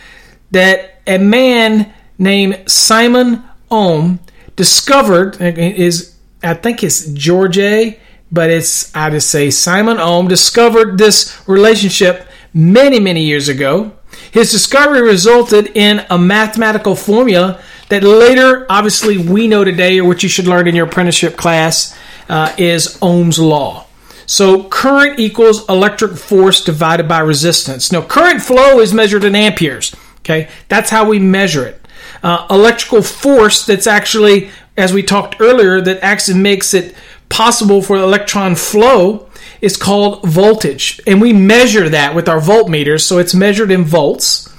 that 0.51 1.01
a 1.07 1.17
man 1.17 1.93
named 2.17 2.69
Simon 2.69 3.43
Ohm 3.69 4.19
discovered 4.55 5.41
is 5.41 6.15
I 6.43 6.53
think 6.53 6.83
it's 6.83 7.07
George 7.13 7.57
A, 7.57 7.99
but 8.31 8.49
it's 8.49 8.95
I 8.95 9.09
just 9.09 9.29
say 9.29 9.49
Simon 9.49 9.97
Ohm 9.97 10.27
discovered 10.27 10.97
this 10.97 11.41
relationship 11.47 12.27
many 12.53 12.99
many 12.99 13.23
years 13.23 13.49
ago. 13.49 13.93
His 14.31 14.51
discovery 14.51 15.01
resulted 15.01 15.71
in 15.75 16.05
a 16.09 16.17
mathematical 16.17 16.95
formula 16.95 17.61
that 17.89 18.03
later, 18.03 18.65
obviously, 18.69 19.17
we 19.17 19.47
know 19.47 19.63
today, 19.63 19.99
or 19.99 20.05
what 20.05 20.23
you 20.23 20.29
should 20.29 20.47
learn 20.47 20.67
in 20.67 20.75
your 20.75 20.87
apprenticeship 20.87 21.35
class, 21.35 21.97
uh, 22.29 22.53
is 22.57 22.97
Ohm's 23.01 23.37
law. 23.37 23.85
So 24.25 24.63
current 24.63 25.19
equals 25.19 25.67
electric 25.67 26.15
force 26.15 26.63
divided 26.63 27.07
by 27.09 27.19
resistance. 27.19 27.91
Now, 27.91 28.01
current 28.01 28.41
flow 28.41 28.79
is 28.79 28.93
measured 28.93 29.25
in 29.25 29.35
amperes. 29.35 29.93
Okay, 30.19 30.49
that's 30.69 30.89
how 30.89 31.09
we 31.09 31.19
measure 31.19 31.65
it. 31.65 31.85
Uh, 32.23 32.47
electrical 32.49 33.01
force 33.01 33.65
that's 33.65 33.87
actually, 33.87 34.51
as 34.77 34.93
we 34.93 35.03
talked 35.03 35.41
earlier, 35.41 35.81
that 35.81 35.99
actually 36.01 36.39
makes 36.39 36.73
it 36.73 36.95
possible 37.27 37.81
for 37.81 37.97
electron 37.97 38.55
flow 38.55 39.27
is 39.61 39.77
called 39.77 40.23
voltage. 40.23 40.99
And 41.05 41.21
we 41.21 41.33
measure 41.33 41.87
that 41.89 42.15
with 42.15 42.27
our 42.27 42.39
voltmeters, 42.39 43.01
so 43.01 43.19
it's 43.19 43.35
measured 43.35 43.71
in 43.71 43.83
volts. 43.83 44.51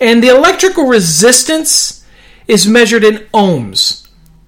And 0.00 0.22
the 0.22 0.28
electrical 0.28 0.86
resistance 0.86 2.04
is 2.46 2.66
measured 2.66 3.04
in 3.04 3.18
ohms. 3.32 4.06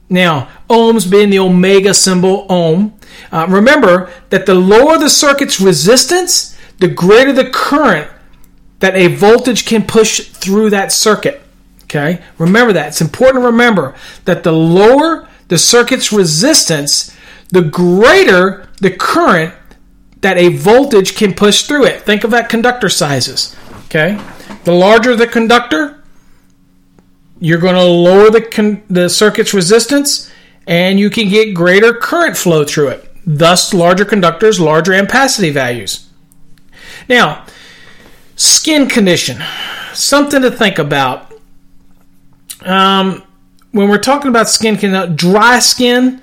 Now, 0.08 0.48
ohms 0.68 1.08
being 1.08 1.30
the 1.30 1.38
omega 1.38 1.94
symbol, 1.94 2.46
ohm. 2.48 2.94
Uh, 3.30 3.46
remember 3.48 4.10
that 4.30 4.46
the 4.46 4.54
lower 4.54 4.98
the 4.98 5.10
circuit's 5.10 5.60
resistance, 5.60 6.58
the 6.78 6.88
greater 6.88 7.32
the 7.32 7.48
current 7.48 8.10
that 8.80 8.96
a 8.96 9.08
voltage 9.08 9.66
can 9.66 9.84
push 9.86 10.28
through 10.30 10.70
that 10.70 10.90
circuit. 10.90 11.40
Okay? 11.84 12.22
Remember 12.38 12.72
that. 12.72 12.88
It's 12.88 13.00
important 13.00 13.42
to 13.42 13.46
remember 13.46 13.94
that 14.24 14.42
the 14.42 14.52
lower 14.52 15.28
the 15.48 15.58
circuit's 15.58 16.12
resistance, 16.12 17.14
the 17.50 17.62
greater 17.62 18.68
the 18.80 18.90
current 18.90 19.54
that 20.20 20.36
a 20.36 20.48
voltage 20.48 21.16
can 21.16 21.34
push 21.34 21.62
through 21.62 21.84
it. 21.84 22.02
Think 22.02 22.24
of 22.24 22.30
that 22.30 22.48
conductor 22.48 22.88
sizes. 22.88 23.56
Okay? 23.86 24.20
The 24.64 24.72
larger 24.72 25.16
the 25.16 25.26
conductor, 25.26 26.02
you're 27.38 27.58
going 27.58 27.74
to 27.74 27.84
lower 27.84 28.30
the, 28.30 28.42
con- 28.42 28.82
the 28.88 29.08
circuit's 29.08 29.54
resistance 29.54 30.30
and 30.66 31.00
you 31.00 31.10
can 31.10 31.28
get 31.28 31.54
greater 31.54 31.94
current 31.94 32.36
flow 32.36 32.64
through 32.64 32.88
it. 32.88 33.10
Thus, 33.26 33.72
larger 33.72 34.04
conductors, 34.04 34.60
larger 34.60 34.92
ampacity 34.92 35.52
values. 35.52 36.08
Now, 37.08 37.44
Skin 38.40 38.88
condition, 38.88 39.38
something 39.92 40.40
to 40.40 40.50
think 40.50 40.78
about. 40.78 41.30
Um, 42.62 43.22
when 43.72 43.90
we're 43.90 43.98
talking 43.98 44.30
about 44.30 44.48
skin 44.48 44.76
dry 45.14 45.58
skin, 45.58 46.22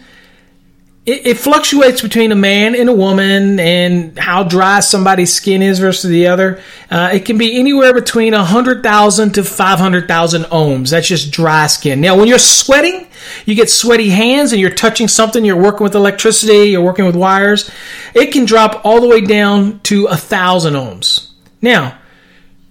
it, 1.07 1.25
it, 1.25 1.37
fluctuates 1.37 2.01
between 2.01 2.33
a 2.33 2.35
man 2.35 2.75
and 2.75 2.89
a 2.89 2.93
woman 2.93 3.61
and 3.61 4.19
how 4.19 4.43
dry 4.43 4.81
somebody's 4.81 5.33
skin 5.33 5.61
is 5.61 5.79
versus 5.79 6.09
the 6.09 6.27
other. 6.27 6.61
Uh, 6.91 7.11
it 7.13 7.23
can 7.23 7.37
be 7.37 7.57
anywhere 7.57 7.93
between 7.93 8.33
100,000 8.33 9.31
to 9.31 9.43
500,000 9.45 10.43
ohms. 10.43 10.89
That's 10.91 11.07
just 11.07 11.31
dry 11.31 11.67
skin. 11.67 12.01
Now, 12.01 12.17
when 12.17 12.27
you're 12.27 12.37
sweating, 12.37 13.07
you 13.45 13.55
get 13.55 13.69
sweaty 13.69 14.09
hands 14.09 14.51
and 14.51 14.59
you're 14.59 14.69
touching 14.69 15.07
something, 15.07 15.45
you're 15.45 15.55
working 15.55 15.85
with 15.85 15.95
electricity, 15.95 16.71
you're 16.71 16.81
working 16.81 17.05
with 17.05 17.15
wires, 17.15 17.71
it 18.13 18.33
can 18.33 18.43
drop 18.43 18.81
all 18.83 18.99
the 18.99 19.07
way 19.07 19.21
down 19.21 19.79
to 19.83 20.07
a 20.07 20.17
thousand 20.17 20.73
ohms. 20.73 21.29
Now, 21.61 21.97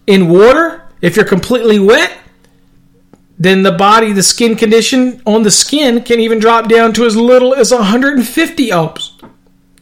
in 0.06 0.28
water, 0.28 0.86
if 1.00 1.16
you're 1.16 1.24
completely 1.24 1.78
wet, 1.78 2.12
then 3.38 3.62
the 3.62 3.72
body, 3.72 4.12
the 4.12 4.22
skin 4.22 4.56
condition 4.56 5.20
on 5.26 5.42
the 5.42 5.50
skin 5.50 6.02
can 6.02 6.20
even 6.20 6.38
drop 6.38 6.68
down 6.68 6.92
to 6.94 7.04
as 7.04 7.16
little 7.16 7.54
as 7.54 7.70
150 7.70 8.68
ohms. 8.70 9.12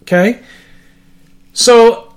Okay? 0.02 0.40
So 1.52 2.14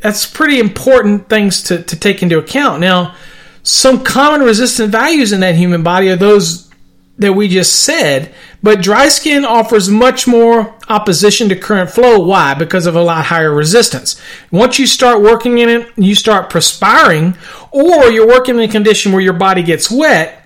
that's 0.00 0.26
pretty 0.26 0.58
important 0.58 1.28
things 1.28 1.62
to, 1.64 1.82
to 1.82 1.96
take 1.96 2.22
into 2.22 2.38
account. 2.38 2.80
Now, 2.80 3.14
some 3.62 4.04
common 4.04 4.42
resistant 4.42 4.90
values 4.90 5.32
in 5.32 5.40
that 5.40 5.54
human 5.54 5.82
body 5.82 6.10
are 6.10 6.16
those 6.16 6.70
that 7.18 7.32
we 7.32 7.48
just 7.48 7.84
said, 7.84 8.34
but 8.62 8.82
dry 8.82 9.08
skin 9.08 9.44
offers 9.44 9.88
much 9.88 10.26
more 10.26 10.74
opposition 10.88 11.48
to 11.48 11.56
current 11.56 11.90
flow. 11.90 12.18
Why? 12.18 12.54
Because 12.54 12.86
of 12.86 12.96
a 12.96 13.02
lot 13.02 13.26
higher 13.26 13.54
resistance. 13.54 14.20
Once 14.50 14.78
you 14.78 14.86
start 14.86 15.22
working 15.22 15.58
in 15.58 15.68
it, 15.68 15.88
you 15.96 16.14
start 16.14 16.50
perspiring, 16.50 17.36
or 17.70 18.10
you're 18.10 18.26
working 18.26 18.56
in 18.56 18.62
a 18.62 18.68
condition 18.68 19.12
where 19.12 19.20
your 19.20 19.32
body 19.32 19.62
gets 19.62 19.90
wet, 19.90 20.43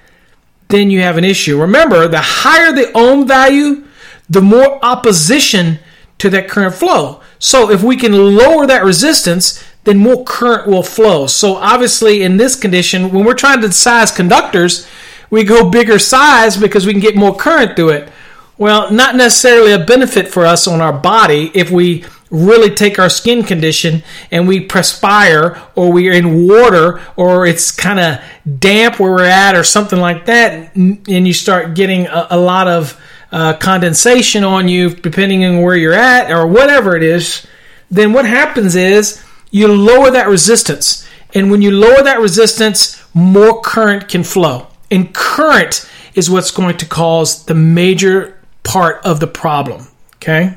then 0.68 0.90
you 0.90 1.00
have 1.00 1.16
an 1.16 1.24
issue. 1.24 1.60
Remember, 1.60 2.08
the 2.08 2.20
higher 2.20 2.72
the 2.72 2.90
ohm 2.94 3.26
value, 3.26 3.84
the 4.28 4.42
more 4.42 4.82
opposition 4.84 5.78
to 6.18 6.28
that 6.30 6.48
current 6.48 6.74
flow. 6.74 7.20
So 7.38 7.70
if 7.70 7.82
we 7.82 7.96
can 7.96 8.36
lower 8.36 8.66
that 8.66 8.84
resistance, 8.84 9.64
then 9.84 9.98
more 9.98 10.24
current 10.24 10.66
will 10.66 10.82
flow. 10.82 11.26
So 11.26 11.56
obviously, 11.56 12.22
in 12.22 12.36
this 12.36 12.56
condition, 12.56 13.10
when 13.10 13.24
we're 13.24 13.34
trying 13.34 13.62
to 13.62 13.72
size 13.72 14.10
conductors, 14.10 14.86
we 15.30 15.44
go 15.44 15.70
bigger 15.70 15.98
size 15.98 16.56
because 16.56 16.86
we 16.86 16.92
can 16.92 17.00
get 17.00 17.16
more 17.16 17.34
current 17.34 17.76
through 17.76 17.90
it. 17.90 18.08
Well, 18.56 18.90
not 18.90 19.14
necessarily 19.14 19.72
a 19.72 19.78
benefit 19.78 20.28
for 20.28 20.44
us 20.44 20.66
on 20.66 20.80
our 20.80 20.92
body 20.92 21.52
if 21.54 21.70
we 21.70 22.04
really 22.30 22.74
take 22.74 22.98
our 22.98 23.08
skin 23.08 23.42
condition 23.42 24.02
and 24.30 24.46
we 24.46 24.60
perspire 24.60 25.60
or 25.74 25.92
we're 25.92 26.12
in 26.12 26.46
water 26.46 27.00
or 27.16 27.46
it's 27.46 27.70
kind 27.70 27.98
of 27.98 28.18
damp 28.58 29.00
where 29.00 29.12
we're 29.12 29.24
at 29.24 29.54
or 29.54 29.64
something 29.64 29.98
like 29.98 30.26
that 30.26 30.74
and 30.74 31.06
you 31.06 31.32
start 31.32 31.74
getting 31.74 32.06
a, 32.06 32.26
a 32.30 32.38
lot 32.38 32.68
of 32.68 33.00
uh, 33.32 33.54
condensation 33.54 34.44
on 34.44 34.68
you 34.68 34.90
depending 34.90 35.44
on 35.44 35.62
where 35.62 35.76
you're 35.76 35.92
at 35.92 36.30
or 36.30 36.46
whatever 36.46 36.96
it 36.96 37.02
is 37.02 37.46
then 37.90 38.12
what 38.12 38.26
happens 38.26 38.76
is 38.76 39.22
you 39.50 39.68
lower 39.68 40.10
that 40.10 40.28
resistance. 40.28 41.08
And 41.34 41.50
when 41.50 41.62
you 41.62 41.70
lower 41.70 42.02
that 42.02 42.20
resistance 42.20 43.02
more 43.14 43.60
current 43.60 44.08
can 44.08 44.24
flow. 44.24 44.66
And 44.90 45.14
current 45.14 45.88
is 46.14 46.30
what's 46.30 46.50
going 46.50 46.76
to 46.78 46.86
cause 46.86 47.44
the 47.44 47.54
major 47.54 48.38
part 48.64 49.02
of 49.04 49.20
the 49.20 49.26
problem 49.26 49.86
okay 50.16 50.54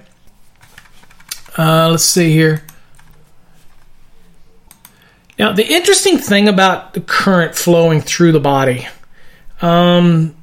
uh, 1.57 1.89
let's 1.89 2.03
see 2.03 2.31
here. 2.31 2.63
Now, 5.37 5.53
the 5.53 5.67
interesting 5.67 6.17
thing 6.17 6.47
about 6.47 6.93
the 6.93 7.01
current 7.01 7.55
flowing 7.55 8.01
through 8.01 8.31
the 8.31 8.39
body, 8.39 8.87
um, 9.61 10.35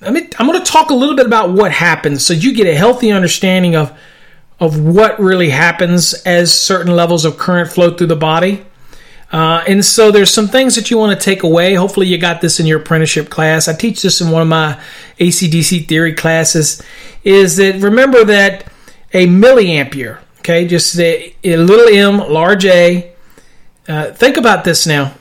I 0.00 0.10
mean, 0.10 0.30
I'm 0.38 0.46
going 0.46 0.62
to 0.62 0.70
talk 0.70 0.90
a 0.90 0.94
little 0.94 1.16
bit 1.16 1.26
about 1.26 1.50
what 1.50 1.72
happens 1.72 2.24
so 2.24 2.34
you 2.34 2.54
get 2.54 2.66
a 2.66 2.74
healthy 2.74 3.10
understanding 3.10 3.74
of 3.74 3.96
of 4.60 4.78
what 4.78 5.18
really 5.18 5.50
happens 5.50 6.14
as 6.24 6.58
certain 6.58 6.94
levels 6.94 7.24
of 7.24 7.36
current 7.36 7.70
flow 7.70 7.94
through 7.96 8.06
the 8.06 8.16
body. 8.16 8.64
Uh, 9.32 9.64
and 9.66 9.84
so 9.84 10.12
there's 10.12 10.32
some 10.32 10.46
things 10.46 10.76
that 10.76 10.92
you 10.92 10.96
want 10.96 11.18
to 11.18 11.24
take 11.24 11.42
away. 11.42 11.74
Hopefully, 11.74 12.06
you 12.06 12.16
got 12.18 12.40
this 12.40 12.60
in 12.60 12.66
your 12.66 12.78
apprenticeship 12.80 13.30
class. 13.30 13.66
I 13.66 13.74
teach 13.74 14.02
this 14.02 14.20
in 14.20 14.30
one 14.30 14.42
of 14.42 14.48
my 14.48 14.80
ACDC 15.18 15.88
theory 15.88 16.14
classes. 16.14 16.80
Is 17.24 17.56
that 17.56 17.80
remember 17.80 18.22
that 18.24 18.64
a 19.14 19.26
milliampere. 19.26 20.18
Okay, 20.40 20.66
just 20.66 20.98
a, 20.98 21.34
a 21.42 21.56
little 21.56 21.88
m, 21.88 22.18
large 22.30 22.66
A. 22.66 23.14
Uh, 23.88 24.12
think 24.12 24.36
about 24.36 24.64
this 24.64 24.86
now. 24.86 25.14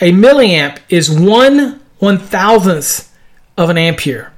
A 0.00 0.12
milliamp 0.12 0.78
is 0.88 1.10
one 1.10 1.80
one 1.98 2.18
thousandth 2.18 3.14
of 3.56 3.70
an 3.70 3.78
ampere. 3.78 4.32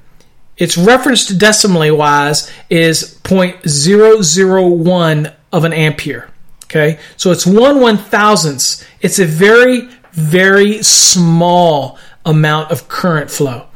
Its 0.57 0.76
reference 0.76 1.26
to 1.26 1.35
decimally 1.35 1.96
wise 1.96 2.50
is 2.68 3.18
0.001 3.24 5.35
of 5.52 5.64
an 5.64 5.72
ampere. 5.72 6.28
Okay, 6.64 6.98
so 7.16 7.31
it's 7.31 7.46
one 7.46 7.81
one 7.81 7.96
thousandths. 7.96 8.85
It's 9.00 9.18
a 9.18 9.26
very, 9.26 9.88
very 10.12 10.83
small 10.83 11.98
amount 12.24 12.70
of 12.70 12.88
current 12.88 13.31
flow. 13.31 13.66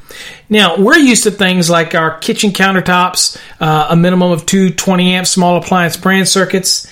Now, 0.49 0.77
we're 0.79 0.99
used 0.99 1.25
to 1.25 1.31
things 1.31 1.69
like 1.69 1.95
our 1.95 2.19
kitchen 2.19 2.51
countertops, 2.53 3.41
uh, 3.61 3.89
a 3.91 3.97
minimum 3.97 4.31
of 4.31 4.47
two 4.47 4.71
20 4.71 5.15
amp 5.15 5.27
small 5.27 5.57
appliance 5.57 5.97
branch 5.97 6.29
circuits. 6.29 6.87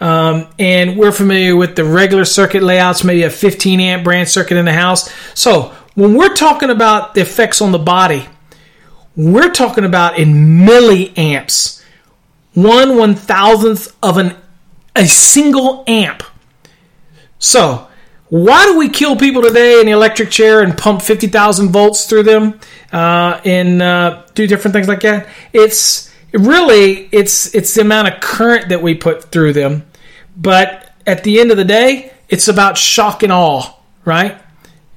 Um, 0.00 0.48
and 0.58 0.96
we're 0.96 1.12
familiar 1.12 1.56
with 1.56 1.76
the 1.76 1.84
regular 1.84 2.24
circuit 2.24 2.62
layouts, 2.62 3.04
maybe 3.04 3.24
a 3.24 3.30
15 3.30 3.80
amp 3.80 4.04
branch 4.04 4.28
circuit 4.28 4.56
in 4.56 4.64
the 4.64 4.72
house. 4.72 5.12
So, 5.34 5.74
when 5.94 6.14
we're 6.14 6.34
talking 6.34 6.70
about 6.70 7.14
the 7.14 7.20
effects 7.20 7.60
on 7.60 7.72
the 7.72 7.78
body, 7.78 8.26
we're 9.16 9.50
talking 9.50 9.84
about 9.84 10.18
in 10.18 10.60
milliamps, 10.60 11.82
one 12.54 12.96
one 12.96 13.14
thousandth 13.14 13.94
of 14.02 14.16
an 14.16 14.36
a 14.96 15.06
single 15.06 15.84
amp. 15.86 16.22
So, 17.38 17.88
why 18.30 18.64
do 18.66 18.78
we 18.78 18.88
kill 18.88 19.16
people 19.16 19.42
today 19.42 19.80
in 19.80 19.86
the 19.86 19.92
electric 19.92 20.30
chair 20.30 20.62
and 20.62 20.78
pump 20.78 21.02
50,000 21.02 21.70
volts 21.70 22.06
through 22.06 22.22
them 22.22 22.60
uh, 22.92 23.40
and 23.44 23.82
uh, 23.82 24.22
do 24.34 24.46
different 24.46 24.72
things 24.72 24.86
like 24.86 25.00
that? 25.00 25.28
It's 25.52 26.10
really 26.32 27.08
it's 27.10 27.52
it's 27.56 27.74
the 27.74 27.80
amount 27.80 28.06
of 28.06 28.20
current 28.20 28.68
that 28.68 28.82
we 28.82 28.94
put 28.94 29.24
through 29.24 29.52
them. 29.52 29.84
But 30.36 30.94
at 31.06 31.24
the 31.24 31.40
end 31.40 31.50
of 31.50 31.56
the 31.56 31.64
day, 31.64 32.12
it's 32.28 32.46
about 32.46 32.78
shock 32.78 33.24
and 33.24 33.32
awe, 33.32 33.74
right? 34.04 34.40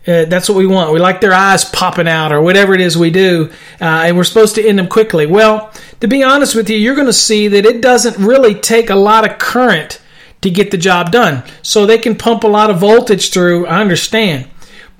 Uh, 0.05 0.25
that's 0.25 0.47
what 0.47 0.57
we 0.57 0.67
want. 0.67 0.93
We 0.93 0.99
like 0.99 1.19
their 1.19 1.33
eyes 1.33 1.65
popping 1.65 2.07
out 2.07 2.31
or 2.31 2.41
whatever 2.41 2.75
it 2.75 2.81
is 2.81 2.95
we 2.95 3.09
do, 3.09 3.49
uh, 3.81 4.03
and 4.05 4.15
we're 4.15 4.25
supposed 4.25 4.55
to 4.55 4.67
end 4.67 4.77
them 4.77 4.87
quickly. 4.87 5.25
Well, 5.25 5.71
to 6.01 6.07
be 6.07 6.21
honest 6.21 6.55
with 6.55 6.69
you, 6.69 6.77
you're 6.77 6.95
going 6.95 7.07
to 7.07 7.13
see 7.13 7.47
that 7.47 7.65
it 7.65 7.81
doesn't 7.81 8.23
really 8.23 8.53
take 8.53 8.91
a 8.91 8.95
lot 8.95 9.27
of 9.27 9.39
current 9.39 9.99
to 10.43 10.49
get 10.49 10.71
the 10.71 10.77
job 10.77 11.11
done. 11.11 11.43
So 11.61 11.85
they 11.85 11.97
can 11.97 12.15
pump 12.15 12.43
a 12.43 12.47
lot 12.47 12.69
of 12.69 12.79
voltage 12.79 13.31
through, 13.31 13.65
I 13.67 13.81
understand. 13.81 14.47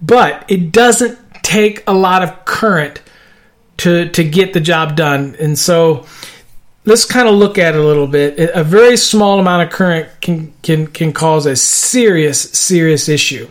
But 0.01 0.45
it 0.49 0.71
doesn't 0.71 1.19
take 1.43 1.83
a 1.87 1.93
lot 1.93 2.23
of 2.23 2.45
current 2.45 3.01
to 3.77 4.09
to 4.09 4.23
get 4.23 4.53
the 4.53 4.59
job 4.59 4.95
done. 4.95 5.35
And 5.39 5.57
so 5.57 6.05
let's 6.85 7.05
kind 7.05 7.27
of 7.27 7.35
look 7.35 7.57
at 7.57 7.75
it 7.75 7.79
a 7.79 7.83
little 7.83 8.07
bit. 8.07 8.37
A 8.53 8.63
very 8.63 8.97
small 8.97 9.39
amount 9.39 9.63
of 9.63 9.69
current 9.69 10.09
can 10.21 10.53
can 10.61 10.87
can 10.87 11.13
cause 11.13 11.45
a 11.45 11.55
serious 11.55 12.41
serious 12.41 13.07
issue. 13.07 13.49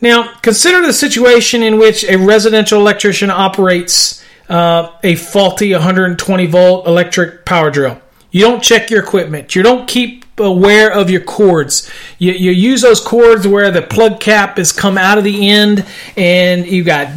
Now, 0.00 0.34
consider 0.42 0.84
the 0.86 0.92
situation 0.92 1.62
in 1.62 1.78
which 1.78 2.04
a 2.04 2.16
residential 2.16 2.78
electrician 2.78 3.30
operates 3.30 4.22
uh, 4.50 4.90
a 5.02 5.14
faulty 5.14 5.72
120 5.72 6.46
volt 6.46 6.86
electric 6.86 7.46
power 7.46 7.70
drill. 7.70 8.00
You 8.30 8.40
don't 8.40 8.62
check 8.62 8.90
your 8.90 9.02
equipment. 9.02 9.54
You 9.54 9.62
don't 9.62 9.88
keep 9.88 10.23
aware 10.38 10.92
of 10.92 11.10
your 11.10 11.20
cords. 11.20 11.90
You, 12.18 12.32
you 12.32 12.50
use 12.50 12.82
those 12.82 13.00
cords 13.00 13.46
where 13.46 13.70
the 13.70 13.82
plug 13.82 14.20
cap 14.20 14.56
has 14.56 14.72
come 14.72 14.98
out 14.98 15.18
of 15.18 15.24
the 15.24 15.48
end 15.48 15.86
and 16.16 16.66
you 16.66 16.84
got 16.84 17.08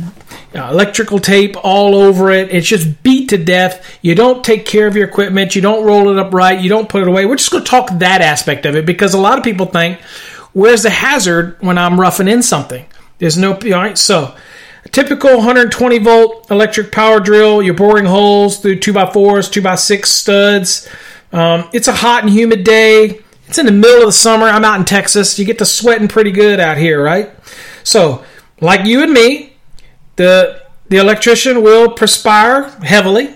uh, 0.55 0.69
electrical 0.71 1.19
tape 1.19 1.55
all 1.63 1.95
over 1.95 2.31
it. 2.31 2.49
It's 2.51 2.67
just 2.67 3.03
beat 3.03 3.29
to 3.29 3.37
death. 3.37 3.97
You 4.01 4.15
don't 4.15 4.43
take 4.43 4.65
care 4.65 4.87
of 4.87 4.95
your 4.95 5.07
equipment. 5.07 5.55
You 5.55 5.61
don't 5.61 5.85
roll 5.85 6.09
it 6.09 6.17
up 6.17 6.33
right. 6.33 6.59
You 6.59 6.69
don't 6.69 6.89
put 6.89 7.01
it 7.01 7.07
away. 7.07 7.25
We're 7.25 7.35
just 7.35 7.51
going 7.51 7.63
to 7.63 7.69
talk 7.69 7.89
that 7.99 8.21
aspect 8.21 8.65
of 8.65 8.75
it 8.75 8.85
because 8.85 9.13
a 9.13 9.19
lot 9.19 9.37
of 9.37 9.43
people 9.43 9.65
think, 9.65 9.99
where's 10.53 10.83
the 10.83 10.89
hazard 10.89 11.57
when 11.59 11.77
I'm 11.77 11.99
roughing 11.99 12.27
in 12.27 12.41
something? 12.41 12.85
There's 13.19 13.37
no, 13.37 13.53
all 13.53 13.71
right, 13.71 13.97
so 13.97 14.35
typical 14.91 15.37
120 15.37 15.99
volt 15.99 16.49
electric 16.51 16.91
power 16.91 17.19
drill, 17.19 17.61
you're 17.61 17.73
boring 17.73 18.05
holes 18.05 18.59
through 18.59 18.79
2x4s, 18.79 19.51
2x6 19.51 20.05
studs. 20.05 20.89
Um, 21.31 21.69
it's 21.73 21.87
a 21.87 21.93
hot 21.93 22.23
and 22.23 22.31
humid 22.31 22.63
day. 22.63 23.21
It's 23.47 23.57
in 23.57 23.65
the 23.65 23.71
middle 23.71 24.01
of 24.01 24.07
the 24.07 24.11
summer. 24.11 24.45
I'm 24.45 24.65
out 24.65 24.79
in 24.79 24.85
Texas. 24.85 25.37
You 25.39 25.45
get 25.45 25.59
to 25.59 25.65
sweating 25.65 26.07
pretty 26.07 26.31
good 26.31 26.59
out 26.59 26.77
here, 26.77 27.01
right? 27.01 27.31
So, 27.83 28.23
like 28.59 28.85
you 28.85 29.03
and 29.03 29.11
me, 29.11 29.53
the 30.17 30.61
the 30.89 30.97
electrician 30.97 31.63
will 31.63 31.91
perspire 31.91 32.69
heavily. 32.83 33.33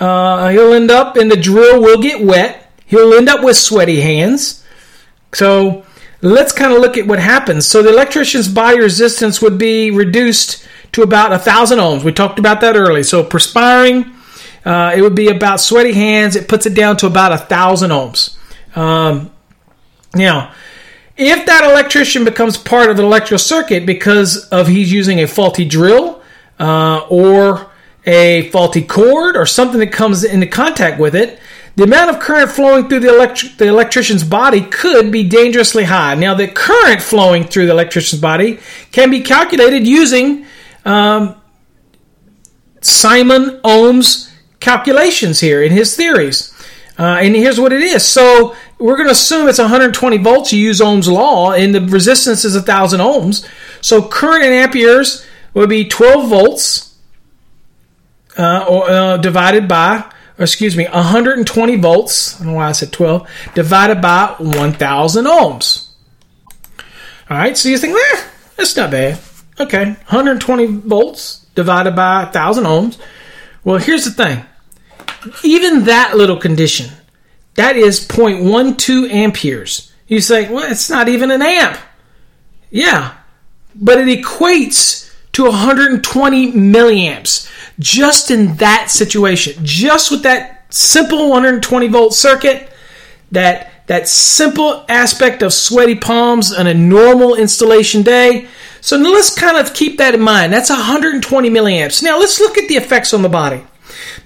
Uh, 0.00 0.50
he'll 0.50 0.72
end 0.72 0.90
up, 0.90 1.16
and 1.16 1.30
the 1.30 1.36
drill 1.36 1.80
will 1.80 2.00
get 2.00 2.24
wet. 2.24 2.70
He'll 2.86 3.14
end 3.14 3.28
up 3.28 3.42
with 3.42 3.56
sweaty 3.56 4.00
hands. 4.00 4.64
So, 5.32 5.84
let's 6.22 6.52
kind 6.52 6.72
of 6.72 6.80
look 6.80 6.96
at 6.96 7.06
what 7.06 7.18
happens. 7.18 7.66
So, 7.66 7.82
the 7.82 7.90
electrician's 7.90 8.48
body 8.48 8.78
resistance 8.78 9.42
would 9.42 9.58
be 9.58 9.90
reduced 9.90 10.66
to 10.92 11.02
about 11.02 11.32
a 11.32 11.38
thousand 11.38 11.78
ohms. 11.78 12.04
We 12.04 12.12
talked 12.12 12.38
about 12.38 12.60
that 12.60 12.76
early. 12.76 13.02
So, 13.02 13.22
perspiring 13.24 14.14
uh, 14.64 14.92
it 14.96 15.02
would 15.02 15.14
be 15.14 15.28
about 15.28 15.60
sweaty 15.60 15.92
hands. 15.92 16.36
It 16.36 16.48
puts 16.48 16.66
it 16.66 16.74
down 16.74 16.96
to 16.98 17.06
about 17.06 17.32
a 17.32 17.38
thousand 17.38 17.90
ohms. 17.90 18.36
Um, 18.76 19.30
now, 20.14 20.52
if 21.16 21.46
that 21.46 21.64
electrician 21.64 22.24
becomes 22.24 22.56
part 22.56 22.90
of 22.90 22.96
the 22.96 23.02
electrical 23.02 23.38
circuit 23.38 23.84
because 23.84 24.46
of 24.48 24.68
he's 24.68 24.92
using 24.92 25.20
a 25.20 25.26
faulty 25.26 25.64
drill 25.64 26.22
uh, 26.58 27.06
or 27.08 27.70
a 28.06 28.48
faulty 28.50 28.82
cord 28.82 29.36
or 29.36 29.44
something 29.44 29.80
that 29.80 29.92
comes 29.92 30.24
into 30.24 30.46
contact 30.46 31.00
with 31.00 31.14
it, 31.16 31.40
the 31.74 31.84
amount 31.84 32.10
of 32.10 32.20
current 32.20 32.50
flowing 32.50 32.88
through 32.88 33.00
the, 33.00 33.08
electric, 33.08 33.56
the 33.56 33.66
electrician's 33.66 34.24
body 34.24 34.62
could 34.62 35.12
be 35.12 35.28
dangerously 35.28 35.84
high. 35.84 36.14
Now, 36.14 36.34
the 36.34 36.48
current 36.48 37.00
flowing 37.00 37.44
through 37.44 37.66
the 37.66 37.72
electrician's 37.72 38.20
body 38.20 38.58
can 38.90 39.10
be 39.10 39.20
calculated 39.20 39.86
using 39.86 40.46
um, 40.84 41.40
Simon 42.80 43.60
Ohm's 43.62 44.27
calculations 44.68 45.40
here 45.40 45.62
in 45.62 45.72
his 45.72 45.96
theories. 45.96 46.52
Uh, 46.98 47.16
and 47.22 47.34
here's 47.34 47.58
what 47.58 47.72
it 47.72 47.80
is. 47.80 48.04
So 48.04 48.54
we're 48.78 48.96
going 48.96 49.08
to 49.08 49.12
assume 49.12 49.48
it's 49.48 49.58
120 49.58 50.18
volts. 50.18 50.52
You 50.52 50.58
use 50.58 50.82
Ohm's 50.82 51.08
law, 51.08 51.52
and 51.52 51.74
the 51.74 51.80
resistance 51.80 52.44
is 52.44 52.54
1,000 52.54 53.00
ohms. 53.00 53.48
So 53.80 54.06
current 54.06 54.44
in 54.44 54.52
amperes 54.52 55.26
would 55.54 55.70
be 55.70 55.88
12 55.88 56.28
volts 56.28 56.96
uh, 58.36 58.66
or, 58.68 58.90
uh, 58.90 59.16
divided 59.16 59.68
by, 59.68 60.04
or 60.38 60.42
excuse 60.42 60.76
me, 60.76 60.84
120 60.84 61.76
volts. 61.76 62.34
I 62.34 62.44
don't 62.44 62.52
know 62.52 62.58
why 62.58 62.68
I 62.68 62.72
said 62.72 62.92
12, 62.92 63.26
divided 63.54 64.02
by 64.02 64.34
1,000 64.38 65.24
ohms. 65.24 65.88
All 67.30 67.38
right, 67.38 67.56
so 67.56 67.70
you 67.70 67.78
think, 67.78 67.96
eh, 67.96 68.22
that's 68.56 68.76
not 68.76 68.90
bad. 68.90 69.18
Okay, 69.58 69.84
120 69.84 70.66
volts 70.66 71.46
divided 71.54 71.96
by 71.96 72.24
1,000 72.24 72.64
ohms. 72.64 72.98
Well, 73.64 73.78
here's 73.78 74.04
the 74.04 74.10
thing 74.10 74.44
even 75.44 75.84
that 75.84 76.16
little 76.16 76.36
condition, 76.36 76.90
that 77.54 77.76
is 77.76 78.06
0.12 78.06 79.10
amperes. 79.10 79.92
You 80.06 80.20
say, 80.20 80.50
well, 80.50 80.70
it's 80.70 80.88
not 80.88 81.08
even 81.08 81.30
an 81.30 81.42
amp. 81.42 81.78
Yeah, 82.70 83.14
but 83.74 83.98
it 83.98 84.08
equates 84.08 85.12
to 85.32 85.44
120 85.44 86.52
milliamps 86.52 87.50
just 87.78 88.30
in 88.30 88.56
that 88.56 88.90
situation. 88.90 89.64
Just 89.64 90.10
with 90.10 90.22
that 90.22 90.66
simple 90.70 91.30
120 91.30 91.88
volt 91.88 92.14
circuit, 92.14 92.70
that 93.32 93.86
that 93.88 94.06
simple 94.06 94.84
aspect 94.88 95.42
of 95.42 95.52
sweaty 95.52 95.94
palms 95.94 96.52
on 96.52 96.66
a 96.66 96.74
normal 96.74 97.34
installation 97.34 98.02
day. 98.02 98.46
So 98.82 98.98
let's 98.98 99.34
kind 99.34 99.56
of 99.56 99.72
keep 99.74 99.96
that 99.98 100.14
in 100.14 100.20
mind. 100.20 100.52
That's 100.52 100.68
120 100.68 101.50
milliamps. 101.50 102.02
Now 102.02 102.18
let's 102.18 102.38
look 102.38 102.58
at 102.58 102.68
the 102.68 102.76
effects 102.76 103.14
on 103.14 103.22
the 103.22 103.30
body. 103.30 103.64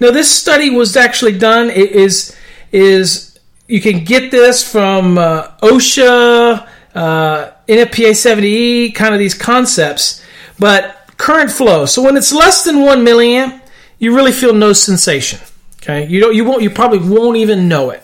Now, 0.00 0.10
this 0.10 0.30
study 0.30 0.70
was 0.70 0.96
actually 0.96 1.38
done. 1.38 1.70
It 1.70 1.92
is 1.92 2.36
is 2.72 3.38
you 3.66 3.80
can 3.80 4.04
get 4.04 4.30
this 4.30 4.70
from 4.70 5.18
uh, 5.18 5.48
OSHA, 5.62 6.68
uh, 6.94 7.50
NFPA 7.68 8.12
70E, 8.12 8.94
kind 8.94 9.14
of 9.14 9.18
these 9.18 9.34
concepts. 9.34 10.22
But 10.58 11.02
current 11.16 11.50
flow. 11.50 11.86
So 11.86 12.02
when 12.02 12.16
it's 12.16 12.32
less 12.32 12.64
than 12.64 12.80
one 12.80 13.04
milliamp, 13.04 13.60
you 13.98 14.14
really 14.14 14.32
feel 14.32 14.52
no 14.52 14.72
sensation. 14.72 15.40
Okay, 15.76 16.06
you 16.06 16.20
don't. 16.20 16.34
You 16.34 16.44
won't. 16.44 16.62
You 16.62 16.70
probably 16.70 16.98
won't 16.98 17.36
even 17.36 17.68
know 17.68 17.90
it. 17.90 18.02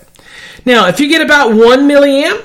Now, 0.64 0.88
if 0.88 1.00
you 1.00 1.08
get 1.08 1.22
about 1.22 1.54
one 1.54 1.88
milliamp, 1.88 2.44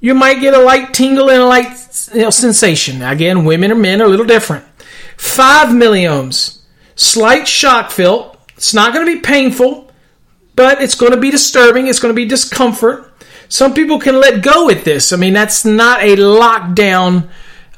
you 0.00 0.14
might 0.14 0.40
get 0.40 0.54
a 0.54 0.58
light 0.58 0.94
tingle 0.94 1.30
and 1.30 1.42
a 1.42 1.46
light 1.46 1.68
you 2.14 2.22
know, 2.22 2.30
sensation. 2.30 3.02
Again, 3.02 3.44
women 3.44 3.72
or 3.72 3.76
men 3.76 4.00
are 4.00 4.04
a 4.04 4.08
little 4.08 4.26
different. 4.26 4.64
Five 5.16 5.68
milliohms, 5.68 6.60
slight 6.94 7.48
shock 7.48 7.90
felt, 7.90 8.37
it's 8.58 8.74
not 8.74 8.92
going 8.92 9.06
to 9.06 9.14
be 9.14 9.20
painful, 9.20 9.88
but 10.56 10.82
it's 10.82 10.96
going 10.96 11.12
to 11.12 11.20
be 11.20 11.30
disturbing. 11.30 11.86
It's 11.86 12.00
going 12.00 12.12
to 12.12 12.16
be 12.16 12.24
discomfort. 12.24 13.14
Some 13.48 13.72
people 13.72 14.00
can 14.00 14.18
let 14.18 14.42
go 14.42 14.66
with 14.66 14.82
this. 14.82 15.12
I 15.12 15.16
mean, 15.16 15.32
that's 15.32 15.64
not 15.64 16.02
a 16.02 16.16
lockdown 16.16 17.28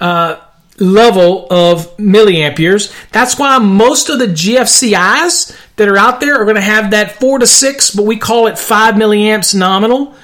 uh, 0.01 0.40
level 0.79 1.47
of 1.51 1.95
milliamperes. 1.99 2.95
That's 3.12 3.38
why 3.38 3.59
most 3.59 4.09
of 4.09 4.19
the 4.19 4.29
GFCIs 4.29 5.55
that 5.77 5.87
are 5.87 5.99
out 5.99 6.19
there 6.21 6.40
are 6.40 6.45
going 6.45 6.55
to 6.55 6.62
have 6.62 6.93
that 6.93 7.21
four 7.21 7.38
to 7.38 7.47
six, 7.47 7.95
but 7.95 8.07
we 8.07 8.16
call 8.16 8.47
it 8.47 8.59
five 8.59 8.95
milliamps 8.95 9.55
nominal. 9.55 10.14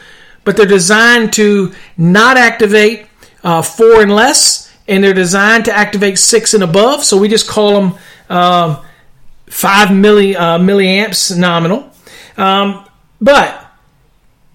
But 0.44 0.56
they're 0.56 0.64
designed 0.64 1.34
to 1.34 1.74
not 1.98 2.38
activate 2.38 3.08
uh, 3.44 3.60
four 3.60 4.00
and 4.00 4.14
less, 4.14 4.74
and 4.88 5.04
they're 5.04 5.12
designed 5.12 5.66
to 5.66 5.72
activate 5.76 6.18
six 6.18 6.54
and 6.54 6.64
above. 6.64 7.04
So 7.04 7.18
we 7.18 7.28
just 7.28 7.46
call 7.46 7.78
them. 7.78 7.98
Uh, 8.30 8.82
5 9.48 9.88
milli, 9.88 10.34
uh, 10.34 10.58
milliamps 10.58 11.36
nominal. 11.36 11.90
Um, 12.36 12.84
but 13.20 13.66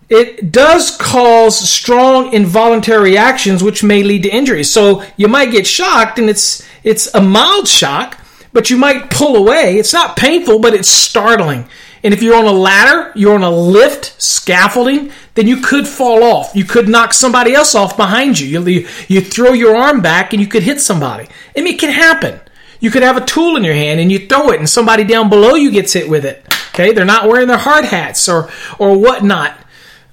it 0.10 0.52
does 0.52 0.98
cause 0.98 1.58
strong 1.58 2.34
involuntary 2.34 3.12
reactions 3.12 3.64
which 3.64 3.84
may 3.84 4.04
lead 4.04 4.24
to 4.24 4.30
injuries. 4.30 4.72
So 4.72 5.04
you 5.16 5.28
might 5.28 5.52
get 5.52 5.66
shocked 5.66 6.20
and 6.20 6.30
it's 6.30 6.68
it's 6.84 7.14
a 7.16 7.22
mild 7.22 7.68
shock, 7.68 8.20
but 8.52 8.70
you 8.70 8.78
might 8.78 9.10
pull 9.10 9.36
away. 9.38 9.78
It's 9.78 9.94
not 9.94 10.18
painful, 10.18 10.60
but 10.60 10.74
it's 10.74 10.90
startling. 10.90 11.70
And 12.04 12.14
if 12.14 12.22
you're 12.24 12.36
on 12.36 12.46
a 12.46 12.52
ladder, 12.52 13.12
you're 13.16 13.36
on 13.36 13.44
a 13.44 13.52
lift, 13.52 14.22
scaffolding, 14.22 15.12
then 15.36 15.48
you 15.48 15.58
could 15.58 15.88
fall 15.88 16.24
off. 16.24 16.56
You 16.56 16.66
could 16.66 16.90
knock 16.90 17.14
somebody 17.14 17.54
else 17.54 17.76
off 17.76 17.96
behind 17.96 18.40
you. 18.40 18.48
You, 18.48 18.88
you 19.08 19.22
throw 19.22 19.54
your 19.54 19.76
arm 19.76 20.02
back 20.02 20.34
and 20.34 20.42
you 20.42 20.48
could 20.48 20.64
hit 20.64 20.82
somebody. 20.82 21.28
I 21.56 21.62
mean, 21.62 21.76
it 21.76 21.80
can 21.80 21.92
happen. 21.92 22.40
You 22.82 22.90
could 22.90 23.04
have 23.04 23.16
a 23.16 23.26
tool 23.26 23.56
in 23.56 23.64
your 23.64 23.76
hand 23.76 24.00
and 24.00 24.12
you 24.12 24.28
throw 24.28 24.50
it, 24.50 24.60
and 24.60 24.70
somebody 24.70 25.06
down 25.06 25.30
below 25.30 25.54
you 25.54 25.72
gets 25.72 25.94
hit 25.94 26.10
with 26.10 26.26
it. 26.26 26.44
Okay, 26.74 26.92
they're 26.92 27.06
not 27.06 27.30
wearing 27.30 27.48
their 27.48 27.58
hard 27.58 27.86
hats 27.86 28.28
or 28.28 28.50
or 28.80 28.98
whatnot. 28.98 29.58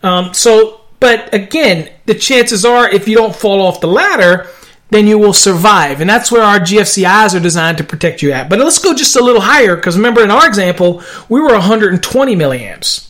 Um, 0.03 0.35
so, 0.35 0.83
but 1.01 1.33
again, 1.35 1.91
the 2.05 2.15
chances 2.15 2.65
are 2.65 2.89
if 2.89 3.09
you 3.09 3.17
don't 3.17 3.35
fall 3.35 3.63
off 3.63 3.81
the 3.81 3.89
ladder, 3.89 4.49
then 4.91 5.07
you 5.07 5.19
will 5.19 5.33
survive, 5.33 6.01
and 6.01 6.09
that's 6.09 6.31
where 6.31 6.43
our 6.43 6.61
GFCIs 6.61 7.35
are 7.35 7.43
designed 7.43 7.79
to 7.79 7.85
protect 7.85 8.23
you 8.23 8.33
at. 8.33 8.51
But 8.51 8.59
let's 8.59 8.79
go 8.79 8.95
just 8.95 9.17
a 9.17 9.25
little 9.25 9.41
higher 9.41 9.75
because 9.75 9.97
remember 9.97 10.23
in 10.23 10.31
our 10.31 10.47
example 10.47 11.03
we 11.29 11.41
were 11.41 11.53
120 11.53 12.37
milliamps. 12.37 13.09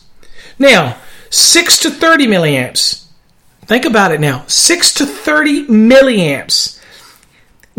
Now, 0.57 0.97
six 1.29 1.79
to 1.79 1.89
30 1.89 2.27
milliamps. 2.27 3.05
Think 3.65 3.85
about 3.85 4.11
it 4.11 4.19
now. 4.19 4.45
Six 4.47 4.93
to 4.95 5.05
30 5.05 5.67
milliamps 5.67 6.78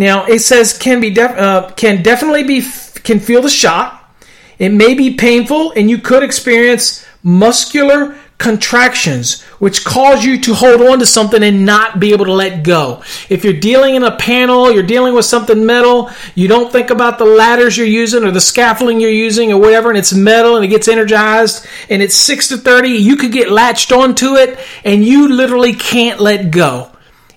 now 0.01 0.25
it 0.25 0.39
says 0.39 0.79
can 0.79 0.99
be 0.99 1.11
def- 1.11 1.37
uh, 1.39 1.71
can 1.77 2.03
definitely 2.03 2.43
be 2.43 2.63
can 3.05 3.21
feel 3.21 3.43
the 3.43 3.51
shock. 3.51 3.99
It 4.59 4.71
may 4.71 4.95
be 4.95 5.15
painful, 5.15 5.73
and 5.73 5.91
you 5.91 5.99
could 5.99 6.23
experience 6.23 7.05
muscular 7.23 8.17
contractions, 8.39 9.43
which 9.59 9.85
cause 9.85 10.25
you 10.25 10.41
to 10.41 10.55
hold 10.55 10.81
on 10.81 11.01
to 11.01 11.07
something 11.07 11.43
and 11.43 11.67
not 11.67 12.01
be 12.01 12.13
able 12.13 12.25
to 12.25 12.33
let 12.33 12.65
go. 12.65 13.03
If 13.29 13.45
you're 13.45 13.53
dealing 13.53 13.95
in 13.95 14.03
a 14.03 14.17
panel, 14.17 14.73
you're 14.73 14.83
dealing 14.83 15.13
with 15.15 15.27
something 15.27 15.67
metal, 15.67 16.11
you 16.35 16.49
don't 16.49 16.73
think 16.73 16.89
about 16.89 17.19
the 17.19 17.27
ladders 17.27 17.77
you're 17.77 17.87
using 17.87 18.25
or 18.25 18.31
the 18.31 18.41
scaffolding 18.41 19.01
you're 19.01 19.11
using 19.11 19.53
or 19.53 19.61
whatever, 19.61 19.91
and 19.91 19.99
it's 19.99 20.15
metal 20.15 20.57
and 20.57 20.65
it 20.65 20.69
gets 20.69 20.89
energized 20.89 21.67
and 21.91 22.01
it's 22.01 22.15
6 22.15 22.49
to 22.49 22.57
30, 22.57 22.89
you 22.89 23.17
could 23.17 23.33
get 23.33 23.51
latched 23.51 23.93
onto 23.93 24.37
it 24.37 24.59
and 24.83 25.05
you 25.05 25.29
literally 25.29 25.75
can't 25.75 26.21
let 26.21 26.51
go 26.51 26.91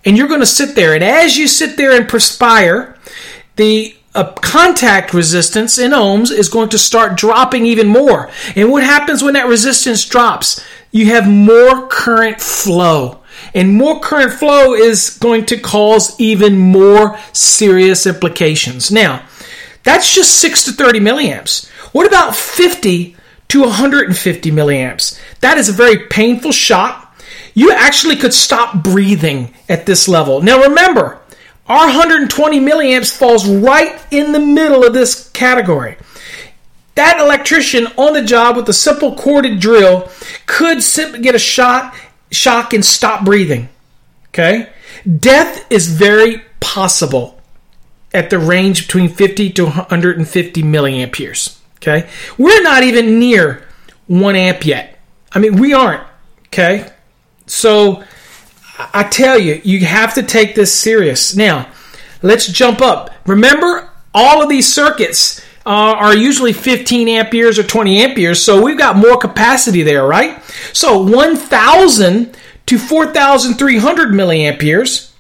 and 0.06 0.18
you're 0.18 0.28
going 0.28 0.40
to 0.40 0.46
sit 0.46 0.76
there. 0.76 0.94
And 0.94 1.04
as 1.04 1.38
you 1.38 1.48
sit 1.48 1.78
there 1.78 1.96
and 1.96 2.08
perspire, 2.08 2.98
the 3.56 3.96
uh, 4.16 4.32
contact 4.34 5.14
resistance 5.14 5.78
in 5.78 5.92
ohms 5.92 6.32
is 6.32 6.50
going 6.50 6.70
to 6.70 6.78
start 6.78 7.18
dropping 7.18 7.66
even 7.66 7.88
more. 7.88 8.30
And 8.56 8.72
what 8.72 8.84
happens 8.84 9.24
when 9.24 9.34
that 9.34 9.48
resistance 9.48 10.06
drops? 10.06 10.64
You 10.92 11.08
have 11.08 11.28
more 11.28 11.88
current 11.88 12.40
flow. 12.40 13.20
And 13.54 13.74
more 13.74 14.00
current 14.00 14.34
flow 14.34 14.74
is 14.74 15.18
going 15.18 15.46
to 15.48 15.58
cause 15.58 16.20
even 16.20 16.58
more 16.58 17.18
serious 17.34 18.06
implications. 18.06 18.92
Now, 18.92 19.26
that's 19.84 20.14
just 20.14 20.40
6 20.40 20.66
to 20.66 20.72
30 20.72 21.00
milliamps. 21.00 21.68
What 21.92 22.08
about 22.08 22.36
50 22.36 23.16
to 23.50 23.62
150 23.62 24.52
milliamps? 24.52 25.20
That 25.42 25.58
is 25.58 25.70
a 25.70 25.74
very 25.74 26.08
painful 26.08 26.52
shock 26.52 27.03
you 27.54 27.72
actually 27.72 28.16
could 28.16 28.34
stop 28.34 28.84
breathing 28.84 29.54
at 29.70 29.86
this 29.86 30.08
level. 30.08 30.42
Now 30.42 30.64
remember, 30.64 31.20
our 31.68 31.86
120 31.86 32.60
milliamps 32.60 33.16
falls 33.16 33.48
right 33.48 34.00
in 34.12 34.32
the 34.32 34.40
middle 34.40 34.84
of 34.84 34.94
this 34.94 35.30
category. 35.30 35.98
That 36.96 37.20
electrician 37.20 37.88
on 37.98 38.14
the 38.14 38.24
job 38.24 38.56
with 38.56 38.70
a 38.70 38.74
simple 38.74 39.16
corded 39.16 39.60
drill 39.60 40.10
could 40.46 40.84
simply 40.84 41.22
get 41.22 41.36
a 41.36 41.40
shot, 41.40 41.96
shock, 42.32 42.74
and 42.74 42.86
stop 42.86 43.26
breathing. 43.26 43.70
Okay? 44.28 44.70
Death 45.20 45.72
is 45.72 45.88
very 45.88 46.42
possible 46.60 47.42
at 48.14 48.30
the 48.30 48.38
range 48.38 48.88
between 48.88 49.10
50 49.10 49.52
to 49.52 49.64
150 49.66 50.64
milliamperes. 50.64 51.60
Okay? 51.78 52.10
We're 52.38 52.62
not 52.62 52.84
even 52.84 53.20
near 53.20 53.66
1 54.08 54.36
amp 54.36 54.66
yet. 54.66 55.00
I 55.32 55.40
mean, 55.40 55.56
we 55.56 55.74
aren't. 55.74 56.04
Okay? 56.48 56.88
So 57.46 58.04
I 58.78 59.04
tell 59.04 59.38
you, 59.38 59.62
you 59.64 59.86
have 59.86 60.16
to 60.16 60.24
take 60.24 60.56
this 60.56 60.74
serious. 60.74 61.36
Now, 61.36 61.70
let's 62.22 62.48
jump 62.48 62.82
up. 62.82 63.12
Remember, 63.26 63.90
all 64.14 64.42
of 64.42 64.50
these 64.50 64.72
circuits 64.74 65.42
uh, 65.66 65.70
are 65.70 66.16
usually 66.16 66.54
15 66.54 67.08
amperes 67.08 67.58
or 67.58 67.64
20 67.64 68.04
amperes, 68.04 68.44
so 68.44 68.62
we've 68.62 68.78
got 68.78 68.98
more 68.98 69.18
capacity 69.18 69.84
there, 69.84 70.06
right? 70.06 70.42
So 70.74 71.02
1,000 71.04 72.38
to 72.66 72.78
4,300 72.78 74.10
milliamperes, 74.10 75.12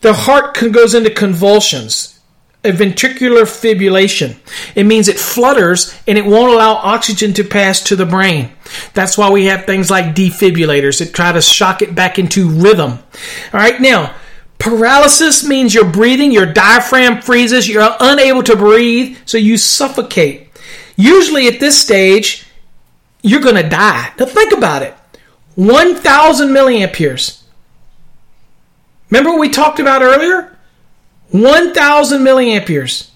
the 0.00 0.12
heart 0.14 0.54
goes 0.72 0.94
into 0.94 1.10
convulsions 1.10 2.19
a 2.62 2.72
ventricular 2.72 3.42
fibrillation. 3.42 4.36
It 4.74 4.84
means 4.84 5.08
it 5.08 5.18
flutters 5.18 5.98
and 6.06 6.18
it 6.18 6.26
won't 6.26 6.52
allow 6.52 6.74
oxygen 6.74 7.32
to 7.34 7.44
pass 7.44 7.80
to 7.84 7.96
the 7.96 8.04
brain. 8.04 8.52
That's 8.92 9.16
why 9.16 9.30
we 9.30 9.46
have 9.46 9.64
things 9.64 9.90
like 9.90 10.14
defibrillators 10.14 10.98
that 10.98 11.14
try 11.14 11.32
to 11.32 11.40
shock 11.40 11.80
it 11.80 11.94
back 11.94 12.18
into 12.18 12.50
rhythm. 12.50 12.92
All 12.92 13.00
right, 13.60 13.80
now 13.80 14.14
Paralysis 14.60 15.42
means 15.42 15.74
you're 15.74 15.90
breathing, 15.90 16.30
your 16.30 16.44
diaphragm 16.44 17.22
freezes, 17.22 17.66
you're 17.66 17.96
unable 17.98 18.42
to 18.42 18.54
breathe, 18.54 19.16
so 19.24 19.38
you 19.38 19.56
suffocate. 19.56 20.48
Usually 20.96 21.48
at 21.48 21.60
this 21.60 21.80
stage, 21.80 22.46
you're 23.22 23.40
going 23.40 23.56
to 23.56 23.66
die. 23.66 24.12
Now 24.18 24.26
think 24.26 24.52
about 24.52 24.82
it 24.82 24.94
1,000 25.54 26.48
milliamperes. 26.48 27.42
Remember 29.08 29.30
what 29.30 29.40
we 29.40 29.48
talked 29.48 29.80
about 29.80 30.02
earlier? 30.02 30.56
1,000 31.30 32.22
milliamperes. 32.22 33.10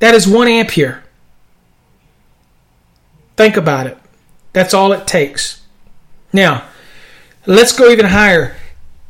That 0.00 0.14
is 0.14 0.26
one 0.26 0.48
ampere. 0.48 1.02
Think 3.36 3.56
about 3.56 3.86
it. 3.86 3.98
That's 4.52 4.74
all 4.74 4.92
it 4.92 5.06
takes. 5.06 5.62
Now, 6.32 6.68
let's 7.46 7.76
go 7.76 7.90
even 7.90 8.06
higher 8.06 8.56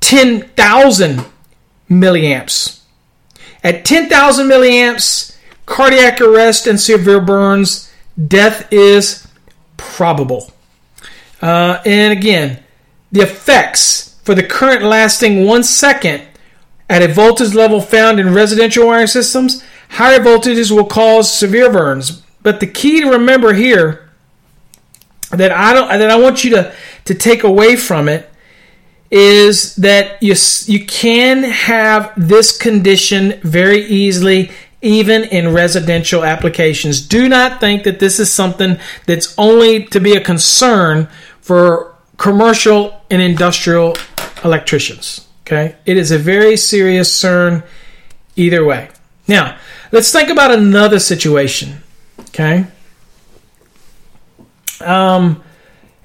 10,000 0.00 1.24
milliamps. 1.88 2.80
At 3.62 3.84
10,000 3.84 4.46
milliamps, 4.46 5.36
cardiac 5.66 6.20
arrest 6.20 6.66
and 6.66 6.80
severe 6.80 7.20
burns, 7.20 7.92
death 8.26 8.72
is 8.72 9.26
probable. 9.76 10.52
Uh, 11.40 11.80
and 11.86 12.12
again, 12.12 12.62
the 13.12 13.20
effects 13.20 14.18
for 14.24 14.34
the 14.34 14.42
current 14.42 14.82
lasting 14.82 15.46
one 15.46 15.62
second 15.62 16.22
at 16.90 17.02
a 17.02 17.08
voltage 17.08 17.54
level 17.54 17.80
found 17.80 18.18
in 18.18 18.34
residential 18.34 18.88
wiring 18.88 19.06
systems, 19.06 19.62
higher 19.90 20.18
voltages 20.18 20.72
will 20.72 20.84
cause 20.84 21.32
severe 21.32 21.72
burns. 21.72 22.22
But 22.42 22.58
the 22.58 22.66
key 22.66 23.00
to 23.00 23.06
remember 23.06 23.54
here 23.54 24.10
that 25.30 25.52
I 25.52 25.72
don't 25.72 25.88
that 25.88 26.10
I 26.10 26.16
want 26.16 26.42
you 26.42 26.50
to 26.50 26.74
to 27.04 27.14
take 27.14 27.44
away 27.44 27.76
from 27.76 28.08
it 28.08 28.28
is 29.08 29.76
that 29.76 30.20
you 30.20 30.34
you 30.66 30.84
can 30.84 31.44
have 31.44 32.12
this 32.16 32.58
condition 32.58 33.40
very 33.42 33.84
easily 33.86 34.50
even 34.82 35.24
in 35.24 35.52
residential 35.52 36.24
applications. 36.24 37.06
Do 37.06 37.28
not 37.28 37.60
think 37.60 37.84
that 37.84 38.00
this 38.00 38.18
is 38.18 38.32
something 38.32 38.78
that's 39.06 39.34
only 39.38 39.84
to 39.86 40.00
be 40.00 40.16
a 40.16 40.20
concern 40.20 41.06
for 41.40 41.94
commercial 42.16 43.00
and 43.10 43.22
industrial 43.22 43.94
electricians. 44.42 45.26
Okay? 45.50 45.74
It 45.84 45.96
is 45.96 46.12
a 46.12 46.18
very 46.18 46.56
serious 46.56 47.08
concern 47.08 47.64
either 48.36 48.64
way. 48.64 48.88
Now, 49.26 49.58
let's 49.90 50.12
think 50.12 50.30
about 50.30 50.52
another 50.52 51.00
situation. 51.00 51.82
Okay? 52.20 52.66
Um, 54.80 55.42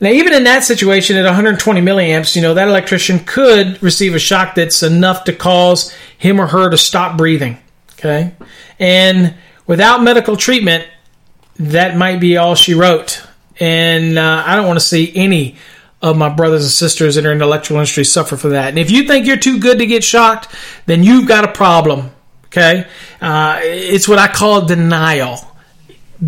now, 0.01 0.09
even 0.09 0.33
in 0.33 0.45
that 0.45 0.63
situation 0.63 1.15
at 1.15 1.25
120 1.25 1.79
milliamps, 1.81 2.35
you 2.35 2.41
know, 2.41 2.55
that 2.55 2.67
electrician 2.67 3.19
could 3.19 3.81
receive 3.83 4.15
a 4.15 4.19
shock 4.19 4.55
that's 4.55 4.81
enough 4.81 5.25
to 5.25 5.33
cause 5.33 5.93
him 6.17 6.41
or 6.41 6.47
her 6.47 6.71
to 6.71 6.77
stop 6.77 7.15
breathing. 7.15 7.59
Okay? 7.93 8.33
And 8.79 9.35
without 9.67 10.01
medical 10.01 10.37
treatment, 10.37 10.87
that 11.57 11.95
might 11.95 12.19
be 12.19 12.37
all 12.37 12.55
she 12.55 12.73
wrote. 12.73 13.23
And 13.59 14.17
uh, 14.17 14.43
I 14.43 14.55
don't 14.55 14.65
want 14.65 14.79
to 14.79 14.85
see 14.85 15.11
any 15.15 15.55
of 16.01 16.17
my 16.17 16.29
brothers 16.29 16.63
and 16.63 16.71
sisters 16.71 17.15
that 17.15 17.25
are 17.25 17.31
in 17.31 17.39
the 17.39 17.45
electrical 17.45 17.77
industry 17.77 18.03
suffer 18.03 18.37
for 18.37 18.49
that. 18.49 18.69
And 18.69 18.79
if 18.79 18.91
you 18.91 19.07
think 19.07 19.25
you're 19.25 19.37
too 19.37 19.59
good 19.59 19.79
to 19.79 19.85
get 19.85 20.03
shocked, 20.03 20.53
then 20.85 21.03
you've 21.03 21.27
got 21.27 21.43
a 21.43 21.51
problem. 21.51 22.11
Okay? 22.45 22.85
Uh, 23.21 23.59
it's 23.63 24.07
what 24.07 24.19
I 24.19 24.27
call 24.27 24.65
denial. 24.65 25.39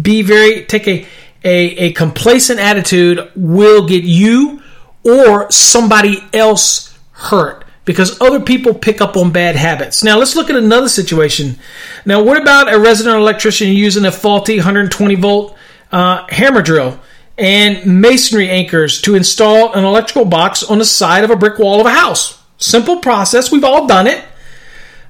Be 0.02 0.22
very, 0.22 0.66
take 0.66 0.88
a 0.88 1.08
a, 1.44 1.50
a 1.78 1.92
complacent 1.94 2.60
attitude 2.60 3.32
will 3.36 3.88
get 3.88 4.04
you 4.04 4.62
or 5.04 5.50
somebody 5.52 6.22
else 6.34 6.98
hurt 7.12 7.64
because 7.86 8.20
other 8.20 8.42
people 8.42 8.74
pick 8.74 9.00
up 9.00 9.16
on 9.16 9.32
bad 9.32 9.56
habits. 9.56 10.04
Now, 10.04 10.18
let's 10.18 10.36
look 10.36 10.50
at 10.50 10.58
another 10.58 10.90
situation. 10.90 11.58
Now, 12.06 12.22
what 12.22 12.42
about 12.42 12.74
a 12.74 12.78
resident 12.78 13.16
electrician 13.16 13.70
using 13.70 14.04
a 14.04 14.12
faulty 14.12 14.58
120 14.58 15.16
volt 15.16 15.56
uh, 15.92 16.26
hammer 16.30 16.62
drill 16.62 17.00
and 17.38 18.02
masonry 18.02 18.50
anchors 18.50 19.02
to 19.02 19.16
install 19.16 19.74
an 19.74 19.84
electrical 19.84 20.26
box 20.26 20.64
on 20.64 20.80
the 20.80 20.86
side 20.86 21.24
of 21.24 21.30
a 21.30 21.36
brick 21.36 21.60
wall 21.60 21.80
of 21.80 21.86
a 21.86 21.92
house? 21.92 22.42
Simple 22.58 22.98
process. 22.98 23.52
We've 23.52 23.64
all 23.64 23.88
done 23.88 24.08
it. 24.08 24.24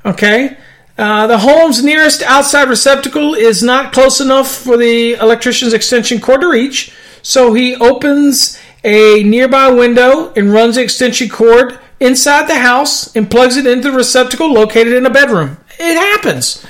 Okay. 0.06 0.58
Uh, 0.98 1.28
the 1.28 1.38
home's 1.38 1.84
nearest 1.84 2.24
outside 2.24 2.68
receptacle 2.70 3.36
is 3.36 3.62
not 3.62 3.94
close 3.94 4.20
enough 4.20 4.52
for 4.52 4.78
the 4.78 5.14
electrician's 5.14 5.74
extension 5.74 6.20
cord 6.20 6.42
to 6.42 6.50
reach, 6.50 6.92
so 7.22 7.54
he 7.54 7.76
opens 7.76 8.60
a 8.84 9.22
nearby 9.24 9.70
window 9.70 10.34
and 10.34 10.52
runs 10.52 10.76
the 10.76 10.82
extension 10.82 11.30
cord 11.30 11.80
inside 12.00 12.48
the 12.48 12.58
house 12.58 13.16
and 13.16 13.30
plugs 13.30 13.58
it 13.58 13.68
into 13.68 13.92
the 13.92 13.98
receptacle 13.98 14.52
located 14.52 14.94
in 14.94 15.06
a 15.06 15.10
bedroom. 15.10 15.58
It 15.80 15.96
happens. 15.96 16.66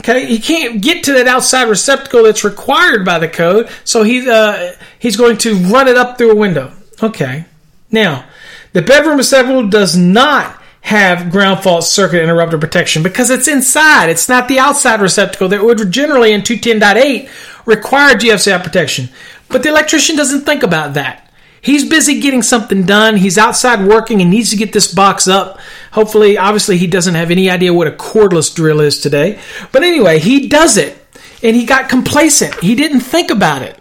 Okay, 0.00 0.26
he 0.26 0.38
can't 0.38 0.82
get 0.82 1.04
to 1.04 1.12
that 1.14 1.26
outside 1.26 1.68
receptacle 1.68 2.24
that's 2.24 2.44
required 2.44 3.04
by 3.04 3.18
the 3.18 3.28
code, 3.28 3.68
so 3.84 4.02
he 4.02 4.28
uh, 4.28 4.72
he's 4.98 5.16
going 5.16 5.38
to 5.38 5.54
run 5.54 5.88
it 5.88 5.96
up 5.96 6.18
through 6.18 6.32
a 6.32 6.36
window. 6.36 6.72
Okay, 7.02 7.46
now 7.90 8.24
the 8.72 8.82
bedroom 8.82 9.16
receptacle 9.16 9.68
does 9.68 9.96
not 9.96 10.60
have 10.82 11.32
ground 11.32 11.62
fault 11.62 11.82
circuit 11.82 12.22
interrupter 12.22 12.58
protection 12.58 13.02
because 13.02 13.30
it's 13.30 13.48
inside. 13.48 14.08
It's 14.08 14.28
not 14.28 14.46
the 14.46 14.60
outside 14.60 15.00
receptacle 15.00 15.48
that 15.48 15.64
would 15.64 15.90
generally 15.90 16.32
in 16.32 16.42
210.8 16.42 17.28
require 17.66 18.14
GFCI 18.14 18.62
protection. 18.62 19.08
But 19.48 19.62
the 19.64 19.70
electrician 19.70 20.14
doesn't 20.14 20.42
think 20.42 20.62
about 20.62 20.94
that. 20.94 21.25
He's 21.60 21.88
busy 21.88 22.20
getting 22.20 22.42
something 22.42 22.84
done. 22.84 23.16
He's 23.16 23.38
outside 23.38 23.86
working 23.86 24.20
and 24.20 24.30
needs 24.30 24.50
to 24.50 24.56
get 24.56 24.72
this 24.72 24.92
box 24.92 25.26
up. 25.26 25.58
Hopefully, 25.92 26.38
obviously, 26.38 26.78
he 26.78 26.86
doesn't 26.86 27.14
have 27.14 27.30
any 27.30 27.50
idea 27.50 27.74
what 27.74 27.88
a 27.88 27.92
cordless 27.92 28.54
drill 28.54 28.80
is 28.80 29.00
today. 29.00 29.40
But 29.72 29.82
anyway, 29.82 30.18
he 30.18 30.48
does 30.48 30.76
it 30.76 30.96
and 31.42 31.56
he 31.56 31.64
got 31.64 31.88
complacent. 31.88 32.54
He 32.60 32.74
didn't 32.74 33.00
think 33.00 33.30
about 33.30 33.62
it. 33.62 33.80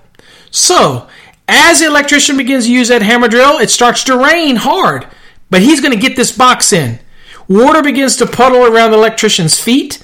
So, 0.51 1.07
as 1.47 1.80
the 1.80 1.88
electrician 1.88 2.38
begins 2.38 2.65
to 2.65 2.73
use 2.73 2.88
that 2.88 3.01
hammer 3.01 3.28
drill, 3.28 3.59
it 3.59 3.69
starts 3.69 4.03
to 4.05 4.17
rain 4.17 4.55
hard. 4.55 5.07
But 5.49 5.61
he's 5.61 5.82
going 5.82 5.93
to 5.93 5.99
get 5.99 6.15
this 6.15 6.36
box 6.36 6.73
in. 6.73 6.99
Water 7.47 7.84
begins 7.84 8.15
to 8.17 8.26
puddle 8.26 8.65
around 8.65 8.91
the 8.91 8.97
electrician's 8.97 9.59
feet. 9.59 10.03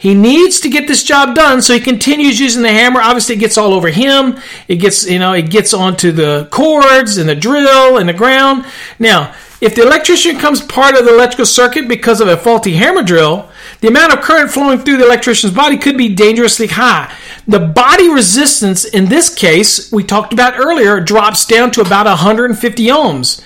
He 0.00 0.14
needs 0.14 0.60
to 0.60 0.70
get 0.70 0.88
this 0.88 1.04
job 1.04 1.34
done, 1.34 1.60
so 1.60 1.74
he 1.74 1.80
continues 1.80 2.40
using 2.40 2.62
the 2.62 2.70
hammer. 2.70 3.02
Obviously, 3.02 3.34
it 3.34 3.38
gets 3.38 3.58
all 3.58 3.74
over 3.74 3.90
him. 3.90 4.40
It 4.66 4.76
gets, 4.76 5.06
you 5.06 5.18
know, 5.18 5.34
it 5.34 5.50
gets 5.50 5.74
onto 5.74 6.10
the 6.10 6.48
cords 6.50 7.18
and 7.18 7.28
the 7.28 7.34
drill 7.34 7.98
and 7.98 8.08
the 8.08 8.14
ground. 8.14 8.64
Now, 8.98 9.34
if 9.60 9.74
the 9.74 9.82
electrician 9.82 10.38
comes 10.38 10.62
part 10.62 10.96
of 10.96 11.04
the 11.04 11.12
electrical 11.12 11.44
circuit 11.44 11.86
because 11.86 12.22
of 12.22 12.28
a 12.28 12.38
faulty 12.38 12.72
hammer 12.72 13.02
drill, 13.02 13.50
the 13.82 13.88
amount 13.88 14.14
of 14.14 14.20
current 14.20 14.50
flowing 14.50 14.78
through 14.78 14.96
the 14.96 15.04
electrician's 15.04 15.52
body 15.52 15.76
could 15.76 15.98
be 15.98 16.14
dangerously 16.14 16.68
high. 16.68 17.14
The 17.46 17.60
body 17.60 18.08
resistance 18.08 18.86
in 18.86 19.04
this 19.04 19.28
case, 19.28 19.92
we 19.92 20.02
talked 20.02 20.32
about 20.32 20.58
earlier, 20.58 20.98
drops 21.00 21.44
down 21.44 21.72
to 21.72 21.82
about 21.82 22.06
150 22.06 22.86
ohms. 22.86 23.44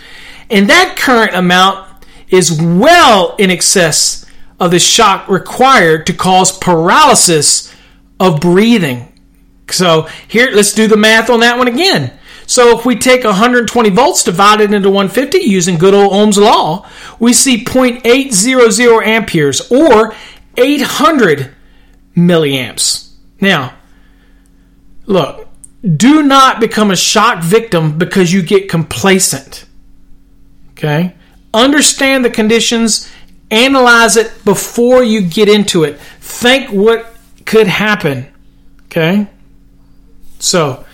And 0.50 0.70
that 0.70 0.94
current 0.96 1.34
amount 1.34 1.88
is 2.28 2.62
well 2.62 3.34
in 3.40 3.50
excess 3.50 4.23
of 4.60 4.70
the 4.70 4.78
shock 4.78 5.28
required 5.28 6.06
to 6.06 6.12
cause 6.12 6.56
paralysis 6.56 7.74
of 8.20 8.40
breathing. 8.40 9.12
So 9.70 10.08
here, 10.28 10.50
let's 10.52 10.72
do 10.72 10.86
the 10.86 10.96
math 10.96 11.30
on 11.30 11.40
that 11.40 11.58
one 11.58 11.68
again. 11.68 12.12
So 12.46 12.78
if 12.78 12.84
we 12.84 12.96
take 12.96 13.24
120 13.24 13.90
volts 13.90 14.22
divided 14.22 14.72
into 14.72 14.90
150 14.90 15.38
using 15.38 15.78
good 15.78 15.94
old 15.94 16.12
Ohm's 16.12 16.38
law, 16.38 16.88
we 17.18 17.32
see 17.32 17.64
0.800 17.64 19.06
amperes 19.06 19.70
or 19.70 20.14
800 20.56 21.54
milliamps. 22.16 23.12
Now, 23.40 23.74
look, 25.06 25.48
do 25.84 26.22
not 26.22 26.60
become 26.60 26.90
a 26.90 26.96
shock 26.96 27.42
victim 27.42 27.98
because 27.98 28.32
you 28.32 28.42
get 28.42 28.68
complacent. 28.68 29.64
Okay? 30.72 31.14
Understand 31.52 32.24
the 32.24 32.30
conditions, 32.30 33.10
analyze 33.50 34.16
it 34.16 34.44
before 34.44 35.02
you 35.02 35.22
get 35.22 35.48
into 35.48 35.84
it. 35.84 35.98
Think 36.20 36.70
what 36.70 37.14
could 37.44 37.66
happen. 37.66 38.26
Okay? 38.86 39.28
So, 40.38 40.84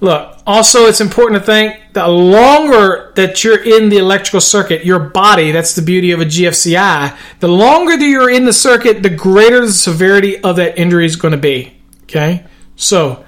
look, 0.00 0.38
also 0.46 0.86
it's 0.86 1.00
important 1.00 1.40
to 1.40 1.46
think 1.46 1.92
the 1.92 2.06
longer 2.06 3.12
that 3.16 3.42
you're 3.42 3.62
in 3.62 3.88
the 3.88 3.98
electrical 3.98 4.40
circuit, 4.40 4.84
your 4.84 4.98
body, 4.98 5.52
that's 5.52 5.74
the 5.74 5.82
beauty 5.82 6.12
of 6.12 6.20
a 6.20 6.24
GFCI, 6.24 7.16
the 7.40 7.48
longer 7.48 7.96
that 7.96 8.06
you're 8.06 8.30
in 8.30 8.44
the 8.44 8.52
circuit, 8.52 9.02
the 9.02 9.10
greater 9.10 9.60
the 9.60 9.72
severity 9.72 10.38
of 10.42 10.56
that 10.56 10.78
injury 10.78 11.06
is 11.06 11.16
going 11.16 11.32
to 11.32 11.38
be. 11.38 11.76
Okay? 12.04 12.44
So, 12.76 13.24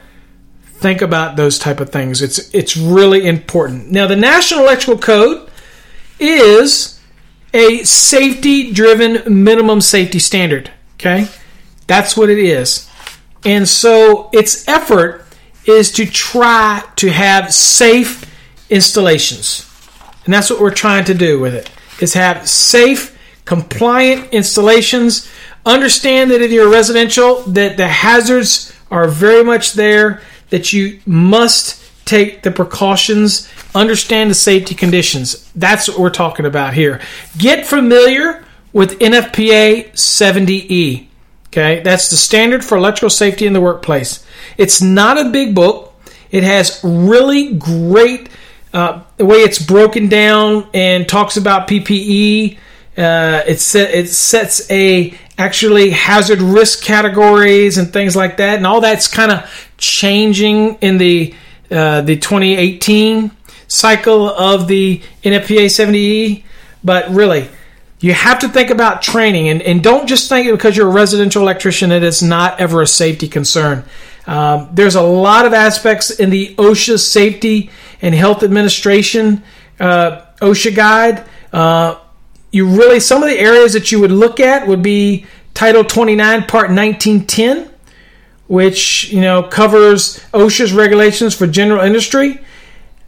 think 0.78 1.02
about 1.02 1.36
those 1.36 1.58
type 1.58 1.80
of 1.80 1.90
things. 1.90 2.22
It's 2.22 2.54
it's 2.54 2.76
really 2.76 3.26
important. 3.26 3.90
Now, 3.90 4.06
the 4.06 4.16
National 4.16 4.60
Electrical 4.60 4.98
Code 4.98 5.50
is 6.20 6.97
a 7.52 7.82
safety 7.84 8.72
driven 8.72 9.42
minimum 9.44 9.80
safety 9.80 10.18
standard. 10.18 10.70
Okay? 10.94 11.28
That's 11.86 12.16
what 12.16 12.30
it 12.30 12.38
is. 12.38 12.88
And 13.44 13.68
so 13.68 14.30
its 14.32 14.66
effort 14.68 15.24
is 15.64 15.92
to 15.92 16.06
try 16.06 16.82
to 16.96 17.10
have 17.10 17.52
safe 17.52 18.24
installations. 18.70 19.64
And 20.24 20.34
that's 20.34 20.50
what 20.50 20.60
we're 20.60 20.70
trying 20.70 21.04
to 21.06 21.14
do 21.14 21.40
with 21.40 21.54
it. 21.54 21.70
is 22.00 22.14
have 22.14 22.48
safe, 22.48 23.18
compliant 23.44 24.32
installations. 24.32 25.28
Understand 25.64 26.30
that 26.30 26.42
if 26.42 26.50
you're 26.50 26.70
residential, 26.70 27.42
that 27.42 27.76
the 27.76 27.88
hazards 27.88 28.74
are 28.90 29.08
very 29.08 29.44
much 29.44 29.72
there, 29.72 30.22
that 30.50 30.72
you 30.72 31.00
must 31.06 31.82
take 32.08 32.42
the 32.42 32.50
precautions, 32.50 33.48
understand 33.74 34.30
the 34.30 34.34
safety 34.34 34.74
conditions. 34.74 35.50
That's 35.54 35.88
what 35.88 35.98
we're 35.98 36.10
talking 36.10 36.46
about 36.46 36.74
here. 36.74 37.00
Get 37.36 37.66
familiar 37.66 38.44
with 38.72 38.98
NFPA 38.98 39.92
70E. 39.92 41.06
Okay, 41.48 41.80
that's 41.80 42.10
the 42.10 42.16
standard 42.16 42.64
for 42.64 42.76
electrical 42.76 43.10
safety 43.10 43.46
in 43.46 43.52
the 43.52 43.60
workplace. 43.60 44.24
It's 44.56 44.82
not 44.82 45.18
a 45.18 45.30
big 45.30 45.54
book. 45.54 45.94
It 46.30 46.44
has 46.44 46.80
really 46.82 47.54
great 47.54 48.28
uh, 48.72 49.02
the 49.16 49.24
way 49.24 49.38
it's 49.38 49.58
broken 49.58 50.08
down 50.08 50.68
and 50.74 51.08
talks 51.08 51.36
about 51.36 51.68
PPE. 51.68 52.58
Uh, 52.98 53.42
it, 53.46 53.60
set, 53.60 53.94
it 53.94 54.08
sets 54.08 54.70
a 54.70 55.16
actually 55.38 55.90
hazard 55.90 56.40
risk 56.40 56.82
categories 56.82 57.78
and 57.78 57.92
things 57.92 58.14
like 58.14 58.36
that, 58.38 58.56
and 58.56 58.66
all 58.66 58.80
that's 58.80 59.08
kind 59.08 59.32
of 59.32 59.70
changing 59.78 60.74
in 60.76 60.98
the 60.98 61.34
uh, 61.70 62.02
the 62.02 62.16
2018 62.16 63.30
cycle 63.66 64.28
of 64.28 64.66
the 64.68 65.02
NFPA 65.22 65.66
70E. 65.66 66.44
But 66.82 67.10
really, 67.10 67.48
you 68.00 68.12
have 68.12 68.38
to 68.40 68.48
think 68.48 68.70
about 68.70 69.02
training. 69.02 69.48
And, 69.48 69.62
and 69.62 69.82
don't 69.82 70.06
just 70.06 70.28
think 70.28 70.46
it 70.46 70.52
because 70.52 70.76
you're 70.76 70.88
a 70.88 70.92
residential 70.92 71.42
electrician 71.42 71.90
that 71.90 71.96
it 71.96 72.02
is 72.04 72.22
not 72.22 72.60
ever 72.60 72.82
a 72.82 72.86
safety 72.86 73.28
concern. 73.28 73.84
Um, 74.26 74.68
there's 74.72 74.94
a 74.94 75.02
lot 75.02 75.46
of 75.46 75.54
aspects 75.54 76.10
in 76.10 76.30
the 76.30 76.54
osha 76.56 76.98
safety 76.98 77.70
and 78.02 78.14
health 78.14 78.42
administration 78.42 79.42
uh, 79.80 80.22
osha 80.40 80.74
guide. 80.74 81.24
Uh, 81.52 81.98
you 82.52 82.66
really 82.66 83.00
some 83.00 83.22
of 83.22 83.28
the 83.28 83.38
areas 83.38 83.72
that 83.72 83.90
you 83.90 84.00
would 84.00 84.12
look 84.12 84.38
at 84.38 84.66
would 84.66 84.82
be 84.82 85.26
title 85.54 85.82
29 85.82 86.44
part 86.44 86.70
1910 86.70 87.70
which 88.48 89.10
you 89.12 89.20
know 89.20 89.42
covers 89.42 90.18
osha's 90.32 90.72
regulations 90.72 91.34
for 91.34 91.46
general 91.46 91.82
industry 91.84 92.40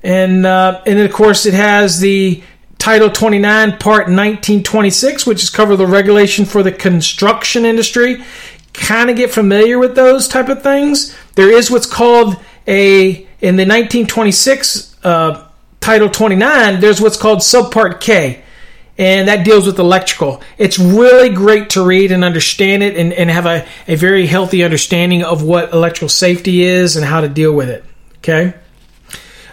and 0.02 0.46
uh, 0.46 0.80
and 0.86 0.98
of 0.98 1.12
course 1.12 1.46
it 1.46 1.54
has 1.54 2.00
the 2.00 2.42
Title 2.80 3.10
29, 3.10 3.72
Part 3.72 4.06
1926, 4.06 5.26
which 5.26 5.42
is 5.42 5.50
cover 5.50 5.76
the 5.76 5.86
regulation 5.86 6.46
for 6.46 6.62
the 6.62 6.72
construction 6.72 7.66
industry. 7.66 8.24
Kind 8.72 9.10
of 9.10 9.16
get 9.16 9.30
familiar 9.30 9.78
with 9.78 9.94
those 9.94 10.26
type 10.26 10.48
of 10.48 10.62
things. 10.62 11.14
There 11.34 11.52
is 11.52 11.70
what's 11.70 11.84
called 11.84 12.36
a 12.66 13.28
in 13.42 13.56
the 13.56 13.66
1926 13.66 14.96
uh, 15.04 15.46
Title 15.80 16.08
29. 16.08 16.80
There's 16.80 17.02
what's 17.02 17.18
called 17.18 17.40
Subpart 17.40 18.00
K, 18.00 18.42
and 18.98 19.28
that 19.28 19.44
deals 19.44 19.66
with 19.66 19.78
electrical. 19.78 20.42
It's 20.58 20.78
really 20.78 21.30
great 21.30 21.70
to 21.70 21.84
read 21.84 22.12
and 22.12 22.24
understand 22.24 22.82
it, 22.82 22.96
and, 22.96 23.12
and 23.12 23.30
have 23.30 23.46
a, 23.46 23.66
a 23.88 23.96
very 23.96 24.26
healthy 24.26 24.62
understanding 24.62 25.22
of 25.22 25.42
what 25.42 25.72
electrical 25.72 26.08
safety 26.08 26.62
is 26.62 26.96
and 26.96 27.04
how 27.04 27.20
to 27.20 27.28
deal 27.28 27.52
with 27.52 27.68
it. 27.68 27.84
Okay, 28.18 28.54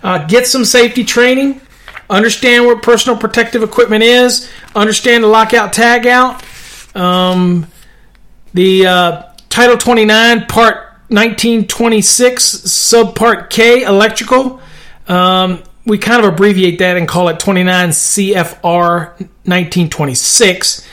uh, 0.04 0.26
get 0.28 0.48
some 0.48 0.66
safety 0.66 1.04
training 1.04 1.62
understand 2.10 2.66
what 2.66 2.82
personal 2.82 3.18
protective 3.18 3.64
equipment 3.64 4.04
is, 4.04 4.50
understand 4.76 5.24
the 5.24 5.28
lockout 5.28 5.74
tagout. 5.74 6.44
Um, 6.96 7.68
the 8.54 8.88
uh, 8.88 9.24
Title 9.50 9.78
29, 9.78 10.46
Part 10.46 10.76
1926, 11.10 12.44
Subpart 12.44 13.50
K, 13.50 13.84
electrical. 13.84 14.62
Um, 15.08 15.64
we 15.88 15.98
kind 15.98 16.24
of 16.24 16.32
abbreviate 16.32 16.80
that 16.80 16.98
and 16.98 17.08
call 17.08 17.30
it 17.30 17.40
29 17.40 17.90
CFR 17.90 19.20
1926. 19.20 20.88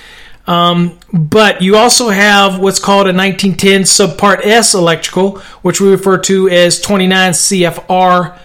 Um, 0.47 0.99
but 1.13 1.63
you 1.63 1.77
also 1.77 2.11
have 2.11 2.61
what's 2.61 2.79
called 2.79 3.07
a 3.07 3.13
1910 3.13 3.83
Subpart 3.83 4.45
S 4.45 4.75
electrical, 4.75 5.39
which 5.63 5.81
we 5.81 5.91
refer 5.91 6.19
to 6.19 6.49
as 6.49 6.81
29 6.81 7.33
CFR 7.33 8.39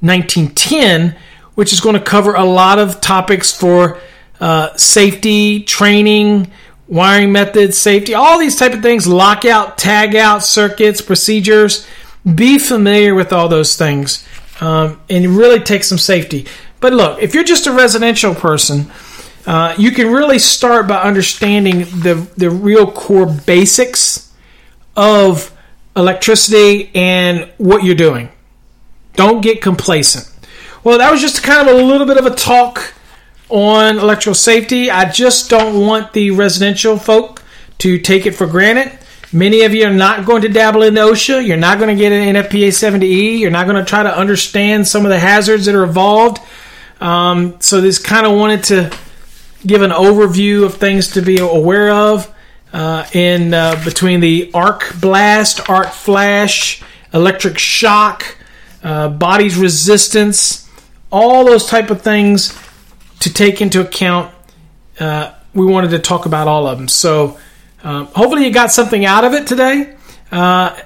1910 0.00 1.16
which 1.54 1.72
is 1.72 1.80
going 1.80 1.94
to 1.94 2.00
cover 2.00 2.34
a 2.34 2.44
lot 2.44 2.78
of 2.78 3.00
topics 3.00 3.52
for 3.52 3.98
uh, 4.40 4.76
safety, 4.76 5.62
training, 5.62 6.50
wiring 6.88 7.32
methods, 7.32 7.78
safety, 7.78 8.14
all 8.14 8.38
these 8.38 8.56
type 8.56 8.72
of 8.72 8.82
things, 8.82 9.06
lockout, 9.06 9.78
tag 9.78 10.14
out 10.16 10.42
circuits, 10.42 11.00
procedures. 11.00 11.86
Be 12.34 12.58
familiar 12.58 13.14
with 13.14 13.32
all 13.32 13.48
those 13.48 13.76
things 13.76 14.26
um, 14.64 15.00
and 15.10 15.36
really 15.36 15.60
take 15.60 15.84
some 15.84 15.98
safety. 15.98 16.46
But 16.80 16.94
look, 16.94 17.22
if 17.22 17.34
you're 17.34 17.44
just 17.44 17.66
a 17.66 17.72
residential 17.72 18.34
person, 18.34 18.90
uh, 19.46 19.74
you 19.76 19.90
can 19.90 20.10
really 20.10 20.38
start 20.38 20.88
by 20.88 21.02
understanding 21.02 21.80
the, 21.80 22.26
the 22.38 22.48
real 22.48 22.90
core 22.90 23.26
basics 23.26 24.32
of 24.96 25.54
electricity 25.94 26.90
and 26.94 27.50
what 27.58 27.84
you're 27.84 27.94
doing. 27.94 28.30
Don't 29.16 29.42
get 29.42 29.60
complacent. 29.60 30.30
Well, 30.82 30.98
that 30.98 31.12
was 31.12 31.20
just 31.20 31.42
kind 31.42 31.68
of 31.68 31.76
a 31.76 31.82
little 31.82 32.06
bit 32.06 32.16
of 32.16 32.24
a 32.24 32.34
talk 32.34 32.94
on 33.50 33.98
electrical 33.98 34.34
safety. 34.34 34.90
I 34.90 35.10
just 35.10 35.50
don't 35.50 35.78
want 35.86 36.14
the 36.14 36.30
residential 36.30 36.98
folk 36.98 37.42
to 37.78 37.98
take 37.98 38.24
it 38.24 38.32
for 38.32 38.46
granted. 38.46 38.98
Many 39.34 39.62
of 39.62 39.74
you 39.74 39.86
are 39.86 39.92
not 39.92 40.24
going 40.24 40.42
to 40.42 40.48
dabble 40.48 40.82
in 40.82 40.94
OSHA. 40.94 41.46
You're 41.46 41.56
not 41.56 41.78
going 41.78 41.94
to 41.94 42.00
get 42.00 42.12
an 42.12 42.36
NFPA 42.36 42.68
70E. 42.68 43.38
You're 43.38 43.50
not 43.50 43.66
going 43.66 43.76
to 43.76 43.84
try 43.84 44.02
to 44.02 44.16
understand 44.16 44.86
some 44.86 45.04
of 45.04 45.10
the 45.10 45.18
hazards 45.18 45.66
that 45.66 45.74
are 45.74 45.84
involved. 45.84 46.38
Um, 47.00 47.60
so, 47.60 47.80
this 47.80 47.98
kind 47.98 48.24
of 48.24 48.32
wanted 48.32 48.64
to 48.64 48.96
give 49.66 49.82
an 49.82 49.90
overview 49.90 50.64
of 50.64 50.74
things 50.74 51.08
to 51.12 51.20
be 51.20 51.38
aware 51.38 51.90
of 51.90 52.32
uh, 52.72 53.04
in 53.12 53.52
uh, 53.52 53.82
between 53.84 54.20
the 54.20 54.50
arc 54.54 54.98
blast, 55.00 55.68
arc 55.68 55.88
flash, 55.88 56.82
electric 57.12 57.58
shock, 57.58 58.38
uh, 58.82 59.08
body's 59.08 59.56
resistance 59.56 60.64
all 61.14 61.44
those 61.44 61.66
type 61.66 61.90
of 61.90 62.02
things 62.02 62.58
to 63.20 63.32
take 63.32 63.60
into 63.60 63.80
account. 63.80 64.34
Uh, 64.98 65.32
we 65.54 65.64
wanted 65.64 65.90
to 65.90 66.00
talk 66.00 66.26
about 66.26 66.48
all 66.48 66.66
of 66.66 66.76
them. 66.76 66.88
So 66.88 67.38
um, 67.84 68.06
hopefully 68.06 68.44
you 68.44 68.50
got 68.50 68.72
something 68.72 69.04
out 69.04 69.24
of 69.24 69.34
it 69.34 69.46
today. 69.46 69.94
Uh, 70.32 70.76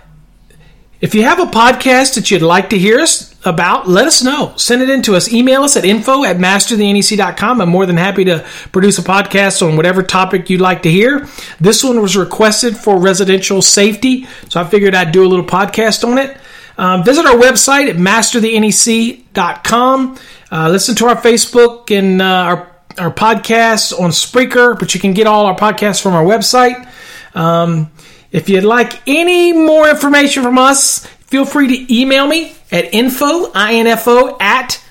if 1.00 1.14
you 1.14 1.22
have 1.22 1.38
a 1.38 1.44
podcast 1.44 2.16
that 2.16 2.28
you'd 2.30 2.42
like 2.42 2.68
to 2.70 2.78
hear 2.78 2.98
us 2.98 3.32
about, 3.44 3.88
let 3.88 4.08
us 4.08 4.20
know. 4.20 4.52
Send 4.56 4.82
it 4.82 4.90
in 4.90 5.00
to 5.02 5.14
us. 5.14 5.32
Email 5.32 5.62
us 5.62 5.76
at 5.76 5.84
info 5.84 6.24
at 6.24 6.38
masterthenec.com. 6.38 7.60
I'm 7.60 7.68
more 7.68 7.86
than 7.86 7.96
happy 7.96 8.24
to 8.24 8.44
produce 8.72 8.98
a 8.98 9.02
podcast 9.02 9.64
on 9.64 9.76
whatever 9.76 10.02
topic 10.02 10.50
you'd 10.50 10.60
like 10.60 10.82
to 10.82 10.90
hear. 10.90 11.28
This 11.60 11.84
one 11.84 12.02
was 12.02 12.16
requested 12.16 12.76
for 12.76 12.98
residential 12.98 13.62
safety, 13.62 14.26
so 14.48 14.60
I 14.60 14.64
figured 14.64 14.92
I'd 14.92 15.12
do 15.12 15.24
a 15.24 15.28
little 15.28 15.44
podcast 15.44 16.02
on 16.02 16.18
it. 16.18 16.36
Um, 16.76 17.04
visit 17.04 17.26
our 17.26 17.36
website 17.36 17.88
at 17.88 17.94
masterthenec.com. 17.96 20.18
Uh, 20.50 20.68
listen 20.68 20.96
to 20.96 21.06
our 21.06 21.16
Facebook 21.16 21.96
and 21.96 22.20
uh, 22.20 22.24
our, 22.24 22.72
our 22.98 23.10
podcasts 23.10 23.98
on 23.98 24.10
Spreaker, 24.10 24.78
but 24.78 24.94
you 24.94 25.00
can 25.00 25.12
get 25.12 25.26
all 25.26 25.46
our 25.46 25.56
podcasts 25.56 26.02
from 26.02 26.14
our 26.14 26.24
website. 26.24 26.88
Um, 27.34 27.90
if 28.30 28.48
you'd 28.48 28.64
like 28.64 29.00
any 29.08 29.52
more 29.52 29.88
information 29.88 30.42
from 30.42 30.58
us, 30.58 31.06
feel 31.06 31.44
free 31.44 31.86
to 31.86 31.94
email 31.94 32.26
me 32.26 32.54
at 32.70 32.92
info, 32.92 33.52
info 33.54 34.36
at 34.38 34.82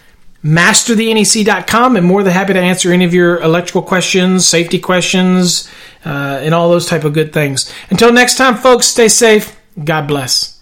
masterthenec.com 0.43 1.95
and 1.97 2.05
more 2.05 2.23
than 2.23 2.33
happy 2.33 2.53
to 2.53 2.59
answer 2.59 2.91
any 2.91 3.05
of 3.05 3.13
your 3.13 3.39
electrical 3.41 3.81
questions, 3.81 4.47
safety 4.47 4.79
questions, 4.79 5.69
uh, 6.05 6.39
and 6.41 6.53
all 6.53 6.69
those 6.69 6.87
type 6.87 7.03
of 7.03 7.13
good 7.13 7.33
things. 7.33 7.71
Until 7.89 8.11
next 8.13 8.37
time, 8.37 8.55
folks, 8.55 8.87
stay 8.87 9.07
safe. 9.07 9.55
God 9.83 10.07
bless. 10.07 10.56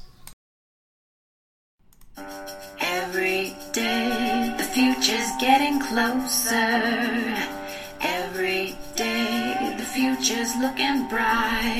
Bright. 11.08 11.75